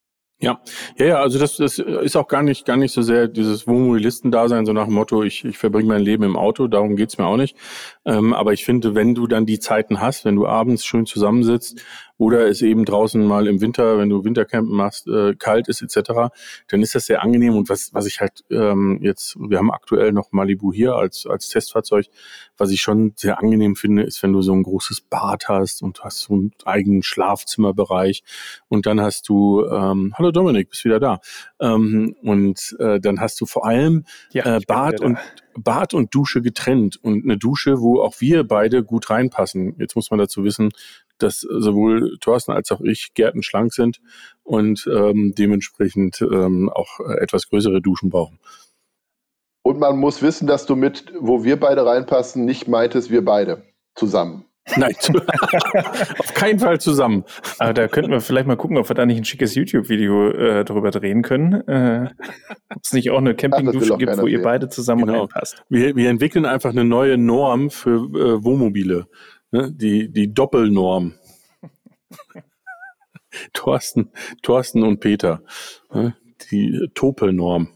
Ja, 0.43 0.59
ja, 0.97 1.05
ja, 1.05 1.15
also 1.21 1.37
das, 1.37 1.57
das 1.57 1.77
ist 1.77 2.15
auch 2.15 2.27
gar 2.27 2.41
nicht, 2.41 2.65
gar 2.65 2.75
nicht 2.75 2.91
so 2.91 3.03
sehr 3.03 3.27
dieses 3.27 3.67
Wohnmobilisten-Dasein, 3.67 4.65
so 4.65 4.73
nach 4.73 4.85
dem 4.85 4.95
Motto, 4.95 5.21
ich, 5.21 5.45
ich 5.45 5.59
verbringe 5.59 5.89
mein 5.89 6.01
Leben 6.01 6.23
im 6.23 6.35
Auto, 6.35 6.67
darum 6.67 6.95
geht's 6.95 7.19
mir 7.19 7.27
auch 7.27 7.37
nicht. 7.37 7.55
Ähm, 8.05 8.33
aber 8.33 8.51
ich 8.51 8.65
finde, 8.65 8.95
wenn 8.95 9.13
du 9.13 9.27
dann 9.27 9.45
die 9.45 9.59
Zeiten 9.59 10.01
hast, 10.01 10.25
wenn 10.25 10.35
du 10.35 10.47
abends 10.47 10.83
schön 10.83 11.05
zusammensitzt 11.05 11.81
oder 12.21 12.47
es 12.47 12.61
eben 12.61 12.85
draußen 12.85 13.25
mal 13.25 13.47
im 13.47 13.61
Winter, 13.61 13.97
wenn 13.97 14.09
du 14.09 14.23
Wintercampen 14.23 14.75
machst, 14.75 15.07
äh, 15.07 15.33
kalt 15.33 15.67
ist 15.67 15.81
etc., 15.81 16.29
dann 16.67 16.83
ist 16.83 16.93
das 16.93 17.07
sehr 17.07 17.23
angenehm. 17.23 17.55
Und 17.55 17.67
was, 17.67 17.95
was 17.95 18.05
ich 18.05 18.21
halt 18.21 18.43
ähm, 18.51 18.99
jetzt, 19.01 19.37
wir 19.39 19.57
haben 19.57 19.71
aktuell 19.71 20.11
noch 20.11 20.31
Malibu 20.31 20.71
hier 20.71 20.93
als, 20.93 21.25
als 21.25 21.49
Testfahrzeug, 21.49 22.05
was 22.57 22.69
ich 22.69 22.79
schon 22.79 23.13
sehr 23.15 23.39
angenehm 23.39 23.75
finde, 23.75 24.03
ist, 24.03 24.21
wenn 24.21 24.33
du 24.33 24.43
so 24.43 24.53
ein 24.53 24.61
großes 24.61 25.01
Bad 25.01 25.49
hast 25.49 25.81
und 25.81 25.97
du 25.97 26.03
hast 26.03 26.19
so 26.19 26.35
einen 26.35 26.51
eigenen 26.63 27.01
Schlafzimmerbereich 27.01 28.21
und 28.67 28.85
dann 28.85 29.01
hast 29.01 29.27
du, 29.27 29.65
ähm, 29.65 30.13
hallo 30.15 30.29
Dominik, 30.29 30.69
bist 30.69 30.85
wieder 30.85 30.99
da. 30.99 31.21
Ähm, 31.59 32.15
und 32.21 32.75
äh, 32.77 32.99
dann 32.99 33.19
hast 33.19 33.41
du 33.41 33.47
vor 33.47 33.65
allem 33.65 34.05
ja, 34.31 34.57
äh, 34.57 34.59
Bad 34.67 35.01
und 35.01 35.17
Bad 35.57 35.93
und 35.93 36.13
Dusche 36.13 36.41
getrennt 36.41 36.97
und 37.01 37.23
eine 37.23 37.37
Dusche, 37.37 37.81
wo 37.81 38.01
auch 38.01 38.15
wir 38.19 38.43
beide 38.43 38.83
gut 38.83 39.09
reinpassen. 39.09 39.75
Jetzt 39.79 39.95
muss 39.95 40.11
man 40.11 40.19
dazu 40.19 40.43
wissen, 40.43 40.69
dass 41.21 41.41
sowohl 41.41 42.17
Thorsten 42.19 42.51
als 42.51 42.71
auch 42.71 42.81
ich 42.81 43.13
gärtenschlank 43.13 43.73
sind 43.73 43.99
und 44.43 44.87
ähm, 44.91 45.33
dementsprechend 45.37 46.21
ähm, 46.21 46.69
auch 46.69 46.99
äh, 46.99 47.21
etwas 47.21 47.47
größere 47.49 47.81
Duschen 47.81 48.09
brauchen. 48.09 48.39
Und 49.63 49.79
man 49.79 49.97
muss 49.97 50.21
wissen, 50.21 50.47
dass 50.47 50.65
du 50.65 50.75
mit, 50.75 51.13
wo 51.19 51.43
wir 51.43 51.59
beide 51.59 51.85
reinpassen, 51.85 52.45
nicht 52.45 52.67
meintest, 52.67 53.11
wir 53.11 53.23
beide 53.23 53.63
zusammen. 53.95 54.45
Nein, 54.77 54.93
auf 56.19 56.33
keinen 56.33 56.59
Fall 56.59 56.79
zusammen. 56.79 57.25
Aber 57.57 57.73
da 57.73 57.87
könnten 57.87 58.11
wir 58.11 58.21
vielleicht 58.21 58.47
mal 58.47 58.55
gucken, 58.55 58.77
ob 58.77 58.89
wir 58.89 58.93
da 58.93 59.05
nicht 59.05 59.17
ein 59.17 59.25
schickes 59.25 59.55
YouTube-Video 59.55 60.29
äh, 60.29 60.65
darüber 60.65 60.91
drehen 60.91 61.23
können. 61.23 61.67
Äh, 61.67 62.09
ob 62.69 62.81
es 62.83 62.93
nicht 62.93 63.09
auch 63.09 63.17
eine 63.17 63.35
Campingdusche 63.35 63.97
gibt, 63.97 64.17
wo 64.17 64.21
sehen. 64.21 64.27
ihr 64.27 64.41
beide 64.41 64.69
zusammen 64.69 65.05
genau. 65.05 65.21
reinpasst. 65.21 65.63
Wir, 65.69 65.95
wir 65.95 66.09
entwickeln 66.09 66.45
einfach 66.45 66.69
eine 66.69 66.85
neue 66.85 67.17
Norm 67.17 67.69
für 67.69 67.95
äh, 67.95 68.43
Wohnmobile. 68.43 69.07
Ne? 69.51 69.71
Die, 69.71 70.11
die 70.11 70.33
Doppelnorm. 70.33 71.13
Thorsten, 73.53 74.11
Thorsten 74.41 74.83
und 74.83 74.99
Peter. 74.99 75.43
Ne? 75.93 76.15
Die 76.49 76.89
Topelnorm. 76.93 77.69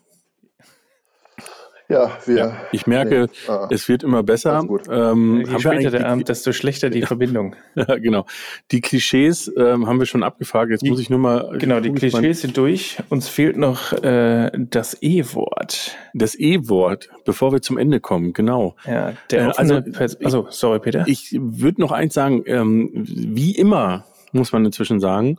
Ja, 1.87 2.17
wir. 2.25 2.35
Ja, 2.35 2.57
ich 2.71 2.87
merke, 2.87 3.27
nee. 3.31 3.51
ah, 3.51 3.67
es 3.69 3.87
wird 3.87 4.03
immer 4.03 4.23
besser. 4.23 4.65
Ähm, 4.89 5.43
Je 5.47 5.59
später 5.59 5.91
der 5.91 6.07
Abend, 6.07 6.27
desto 6.29 6.51
schlechter 6.51 6.89
die 6.89 7.01
Verbindung. 7.05 7.55
ja, 7.75 7.95
genau. 7.97 8.25
Die 8.71 8.81
Klischees 8.81 9.51
ähm, 9.55 9.85
haben 9.87 9.99
wir 9.99 10.07
schon 10.07 10.23
abgefragt. 10.23 10.71
Jetzt 10.71 10.81
die, 10.81 10.89
muss 10.89 10.99
ich 10.99 11.09
nur 11.09 11.19
mal. 11.19 11.55
Genau, 11.59 11.79
die 11.79 11.91
Klischees 11.91 12.41
sind 12.41 12.57
durch. 12.57 12.97
Uns 13.09 13.27
fehlt 13.27 13.57
noch 13.57 13.93
äh, 13.93 14.51
das 14.55 14.97
E-Wort. 15.01 15.95
Das 16.13 16.33
E-Wort, 16.35 17.09
bevor 17.23 17.51
wir 17.51 17.61
zum 17.61 17.77
Ende 17.77 17.99
kommen, 17.99 18.33
genau. 18.33 18.75
Ja, 18.85 19.13
der 19.29 19.49
äh, 19.49 19.51
also, 19.55 19.81
also, 20.23 20.47
sorry, 20.49 20.79
Peter. 20.79 21.03
Ich 21.07 21.37
würde 21.39 21.81
noch 21.81 21.91
eins 21.91 22.13
sagen, 22.13 22.43
ähm, 22.47 22.89
wie 22.93 23.55
immer, 23.55 24.05
muss 24.31 24.51
man 24.51 24.65
inzwischen 24.65 24.99
sagen, 24.99 25.37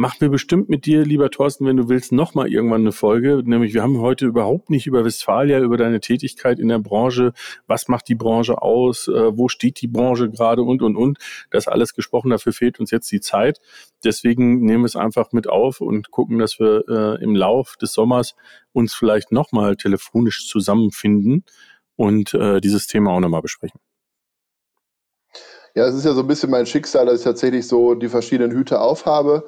Machen 0.00 0.20
wir 0.20 0.28
bestimmt 0.28 0.68
mit 0.68 0.86
dir, 0.86 1.04
lieber 1.04 1.28
Thorsten, 1.28 1.66
wenn 1.66 1.76
du 1.76 1.88
willst, 1.88 2.12
nochmal 2.12 2.46
irgendwann 2.46 2.82
eine 2.82 2.92
Folge. 2.92 3.42
Nämlich, 3.44 3.74
wir 3.74 3.82
haben 3.82 3.98
heute 3.98 4.26
überhaupt 4.26 4.70
nicht 4.70 4.86
über 4.86 5.04
Westfalia, 5.04 5.58
über 5.58 5.76
deine 5.76 5.98
Tätigkeit 5.98 6.60
in 6.60 6.68
der 6.68 6.78
Branche, 6.78 7.32
was 7.66 7.88
macht 7.88 8.06
die 8.06 8.14
Branche 8.14 8.62
aus, 8.62 9.08
äh, 9.08 9.36
wo 9.36 9.48
steht 9.48 9.80
die 9.80 9.88
Branche 9.88 10.30
gerade 10.30 10.62
und, 10.62 10.82
und, 10.82 10.94
und. 10.94 11.18
Das 11.50 11.66
alles 11.66 11.94
gesprochen, 11.94 12.30
dafür 12.30 12.52
fehlt 12.52 12.78
uns 12.78 12.92
jetzt 12.92 13.10
die 13.10 13.18
Zeit. 13.18 13.58
Deswegen 14.04 14.64
nehmen 14.64 14.84
wir 14.84 14.86
es 14.86 14.94
einfach 14.94 15.32
mit 15.32 15.48
auf 15.48 15.80
und 15.80 16.12
gucken, 16.12 16.38
dass 16.38 16.60
wir 16.60 16.84
äh, 16.88 17.20
im 17.20 17.34
Lauf 17.34 17.74
des 17.76 17.92
Sommers 17.92 18.36
uns 18.72 18.94
vielleicht 18.94 19.32
nochmal 19.32 19.74
telefonisch 19.74 20.46
zusammenfinden 20.46 21.44
und 21.96 22.34
äh, 22.34 22.60
dieses 22.60 22.86
Thema 22.86 23.10
auch 23.10 23.20
nochmal 23.20 23.42
besprechen. 23.42 23.80
Ja, 25.74 25.86
es 25.86 25.96
ist 25.96 26.04
ja 26.04 26.12
so 26.12 26.20
ein 26.20 26.28
bisschen 26.28 26.50
mein 26.50 26.66
Schicksal, 26.66 27.06
dass 27.06 27.18
ich 27.18 27.24
tatsächlich 27.24 27.66
so 27.66 27.94
die 27.96 28.08
verschiedenen 28.08 28.56
Hüte 28.56 28.80
aufhabe 28.80 29.44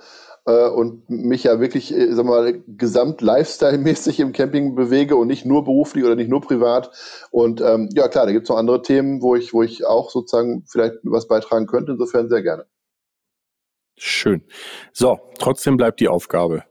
äh, 0.46 0.68
und 0.68 1.08
mich 1.08 1.44
ja 1.44 1.60
wirklich, 1.60 1.94
äh, 1.94 2.12
sag 2.12 2.26
mal, 2.26 2.62
gesamt 2.66 3.20
Lifestyle-mäßig 3.20 4.20
im 4.20 4.32
Camping 4.32 4.74
bewege 4.74 5.16
und 5.16 5.28
nicht 5.28 5.46
nur 5.46 5.64
beruflich 5.64 6.04
oder 6.04 6.16
nicht 6.16 6.30
nur 6.30 6.40
privat. 6.40 6.90
Und 7.30 7.60
ähm, 7.60 7.88
ja, 7.94 8.08
klar, 8.08 8.26
da 8.26 8.32
gibt 8.32 8.44
es 8.44 8.50
noch 8.50 8.56
andere 8.56 8.82
Themen, 8.82 9.22
wo 9.22 9.34
ich, 9.34 9.52
wo 9.52 9.62
ich 9.62 9.86
auch 9.86 10.10
sozusagen 10.10 10.64
vielleicht 10.66 10.94
was 11.02 11.28
beitragen 11.28 11.66
könnte. 11.66 11.92
Insofern 11.92 12.28
sehr 12.28 12.42
gerne. 12.42 12.66
Schön. 13.96 14.42
So, 14.92 15.18
trotzdem 15.38 15.76
bleibt 15.76 16.00
die 16.00 16.08
Aufgabe. 16.08 16.64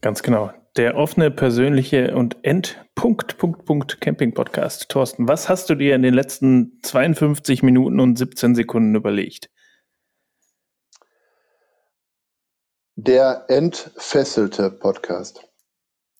Ganz 0.00 0.22
genau. 0.22 0.50
Der 0.76 0.96
offene, 0.96 1.30
persönliche 1.30 2.16
und 2.16 2.38
Endpunkt, 2.42 3.36
Punkt, 3.36 3.66
Punkt 3.66 4.00
Camping 4.00 4.32
Podcast. 4.32 4.88
Thorsten, 4.88 5.28
was 5.28 5.50
hast 5.50 5.68
du 5.68 5.74
dir 5.74 5.94
in 5.94 6.02
den 6.02 6.14
letzten 6.14 6.78
52 6.82 7.62
Minuten 7.62 8.00
und 8.00 8.16
17 8.16 8.54
Sekunden 8.54 8.94
überlegt? 8.94 9.50
Der 13.04 13.46
entfesselte 13.48 14.70
Podcast. 14.70 15.44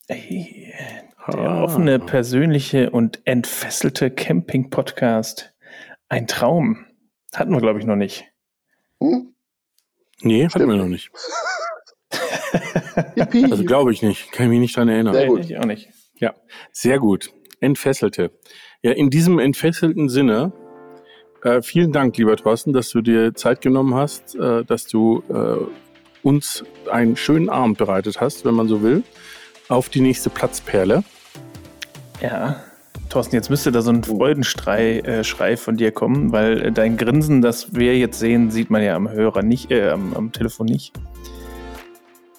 Hey, 0.09 0.75
der 1.29 1.39
ah. 1.39 1.63
offene, 1.63 2.01
persönliche 2.01 2.91
und 2.91 3.21
entfesselte 3.25 4.11
Camping-Podcast. 4.11 5.55
Ein 6.09 6.27
Traum. 6.27 6.85
Hatten 7.33 7.53
wir, 7.53 7.61
glaube 7.61 7.79
ich, 7.79 7.87
noch 7.87 7.95
nicht. 7.95 8.25
Hm? 9.01 9.33
Nee, 10.23 10.49
Stimmt. 10.49 10.55
hatten 10.55 10.71
wir 10.71 10.77
noch 10.77 10.89
nicht. 10.89 11.13
also 13.53 13.63
glaube 13.63 13.93
ich 13.93 14.03
nicht. 14.03 14.33
Kann 14.33 14.47
ich 14.47 14.51
mich 14.51 14.61
nicht 14.61 14.77
dran 14.77 14.89
erinnern. 14.89 15.15
Sehr 15.15 15.29
gut. 15.29 15.45
Ich 15.45 15.57
auch 15.59 15.65
nicht. 15.65 15.89
Ja, 16.17 16.35
sehr 16.73 16.99
gut. 16.99 17.33
Entfesselte. 17.61 18.33
Ja, 18.83 18.91
in 18.91 19.09
diesem 19.09 19.39
entfesselten 19.39 20.09
Sinne, 20.09 20.53
äh, 21.45 21.63
vielen 21.63 21.93
Dank, 21.93 22.17
lieber 22.17 22.37
Thorsten, 22.37 22.73
dass 22.73 22.91
du 22.91 23.03
dir 23.03 23.35
Zeit 23.35 23.61
genommen 23.61 23.95
hast, 23.95 24.35
äh, 24.35 24.65
dass 24.65 24.87
du 24.87 25.23
äh, 25.29 25.65
uns 26.23 26.65
einen 26.91 27.17
schönen 27.17 27.49
Abend 27.49 27.79
bereitet 27.79 28.21
hast, 28.21 28.45
wenn 28.45 28.55
man 28.55 28.69
so 28.69 28.83
will, 28.83 29.03
auf 29.69 29.89
die 29.89 30.01
nächste 30.01 30.31
Platzperle. 30.31 31.05
Ja, 32.21 32.63
Thorsten, 33.13 33.37
jetzt 33.37 33.51
müsste 33.51 33.71
da 33.71 33.83
so 33.83 33.91
ein 33.91 34.03
Freudenschrei 34.03 35.01
äh, 35.01 35.23
Schrei 35.23 35.59
von 35.59 35.77
dir 35.77 35.93
kommen, 35.93 36.33
weil 36.33 36.63
äh, 36.63 36.73
dein 36.73 36.97
Grinsen, 36.97 37.43
das 37.43 37.75
wir 37.75 37.99
jetzt 37.99 38.19
sehen, 38.19 38.51
sieht 38.51 38.71
man 38.71 38.83
ja 38.83 38.97
am 38.97 39.11
Hörer 39.11 39.43
nicht, 39.43 39.71
äh, 39.71 39.91
am, 39.91 40.15
am 40.15 40.33
Telefon 40.33 40.67
nicht. 40.67 40.95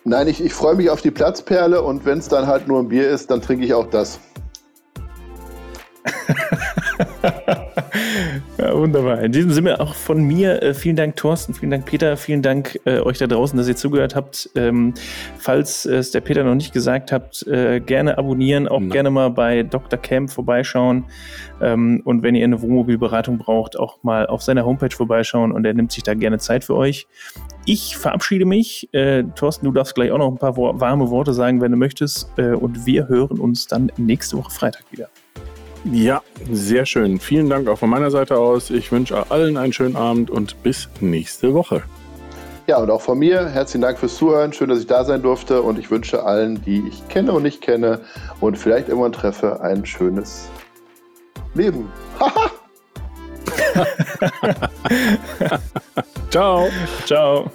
Nein, 0.03 0.27
ich, 0.27 0.43
ich 0.43 0.51
freue 0.51 0.75
mich 0.75 0.89
auf 0.89 1.01
die 1.01 1.11
Platzperle 1.11 1.81
und 1.81 2.05
wenn 2.05 2.17
es 2.17 2.27
dann 2.27 2.47
halt 2.47 2.67
nur 2.67 2.79
ein 2.79 2.87
Bier 2.89 3.07
ist, 3.07 3.29
dann 3.29 3.39
trinke 3.41 3.65
ich 3.65 3.73
auch 3.73 3.87
das. 3.89 4.19
ja, 8.63 8.77
wunderbar. 8.77 9.21
In 9.21 9.31
diesem 9.31 9.51
Sinne 9.51 9.79
auch 9.79 9.93
von 9.93 10.23
mir 10.23 10.61
äh, 10.61 10.73
vielen 10.73 10.95
Dank, 10.95 11.15
Thorsten, 11.15 11.53
vielen 11.53 11.71
Dank, 11.71 11.85
Peter, 11.85 12.15
vielen 12.17 12.41
Dank 12.41 12.79
äh, 12.85 12.99
euch 12.99 13.17
da 13.17 13.27
draußen, 13.27 13.57
dass 13.57 13.67
ihr 13.67 13.75
zugehört 13.75 14.15
habt. 14.15 14.49
Ähm, 14.55 14.93
falls 15.37 15.85
es 15.85 16.11
der 16.11 16.21
Peter 16.21 16.43
noch 16.43 16.55
nicht 16.55 16.73
gesagt 16.73 17.11
habt, 17.11 17.45
äh, 17.47 17.79
gerne 17.79 18.17
abonnieren, 18.17 18.67
auch 18.67 18.79
Nein. 18.79 18.89
gerne 18.89 19.09
mal 19.09 19.29
bei 19.29 19.63
Dr. 19.63 19.99
Camp 19.99 20.31
vorbeischauen. 20.31 21.05
Ähm, 21.61 22.01
und 22.05 22.23
wenn 22.23 22.35
ihr 22.35 22.43
eine 22.43 22.61
Wohnmobilberatung 22.61 23.37
braucht, 23.37 23.77
auch 23.77 24.01
mal 24.03 24.27
auf 24.27 24.41
seiner 24.41 24.65
Homepage 24.65 24.95
vorbeischauen 24.95 25.51
und 25.51 25.65
er 25.65 25.73
nimmt 25.73 25.91
sich 25.91 26.03
da 26.03 26.13
gerne 26.13 26.37
Zeit 26.37 26.63
für 26.63 26.75
euch. 26.75 27.07
Ich 27.65 27.97
verabschiede 27.97 28.45
mich. 28.45 28.89
Äh, 28.93 29.23
Thorsten, 29.35 29.65
du 29.65 29.71
darfst 29.71 29.95
gleich 29.95 30.11
auch 30.11 30.17
noch 30.17 30.31
ein 30.31 30.37
paar 30.37 30.55
warme 30.57 31.09
Worte 31.09 31.33
sagen, 31.33 31.61
wenn 31.61 31.71
du 31.71 31.77
möchtest. 31.77 32.29
Äh, 32.37 32.53
und 32.53 32.85
wir 32.85 33.07
hören 33.07 33.39
uns 33.39 33.67
dann 33.67 33.91
nächste 33.97 34.37
Woche 34.37 34.51
Freitag 34.51 34.83
wieder. 34.91 35.09
Ja, 35.91 36.21
sehr 36.49 36.85
schön. 36.85 37.19
Vielen 37.19 37.49
Dank 37.49 37.67
auch 37.67 37.77
von 37.77 37.89
meiner 37.89 38.11
Seite 38.11 38.37
aus. 38.37 38.69
Ich 38.69 38.91
wünsche 38.91 39.29
allen 39.31 39.57
einen 39.57 39.73
schönen 39.73 39.95
Abend 39.95 40.29
und 40.29 40.63
bis 40.63 40.87
nächste 41.01 41.53
Woche. 41.53 41.83
Ja, 42.67 42.77
und 42.77 42.89
auch 42.89 43.01
von 43.01 43.19
mir 43.19 43.49
herzlichen 43.49 43.81
Dank 43.81 43.99
fürs 43.99 44.15
Zuhören. 44.15 44.53
Schön, 44.53 44.69
dass 44.69 44.79
ich 44.79 44.87
da 44.87 45.03
sein 45.03 45.21
durfte 45.21 45.61
und 45.61 45.77
ich 45.77 45.91
wünsche 45.91 46.23
allen, 46.23 46.63
die 46.63 46.87
ich 46.87 47.05
kenne 47.09 47.33
und 47.33 47.43
nicht 47.43 47.61
kenne 47.61 47.99
und 48.39 48.57
vielleicht 48.57 48.87
irgendwann 48.87 49.11
treffe, 49.11 49.59
ein 49.59 49.85
schönes 49.85 50.47
Leben. 51.53 51.91
Haha! 52.19 52.51
Ciao. 56.29 56.69
Ciao. 57.05 57.51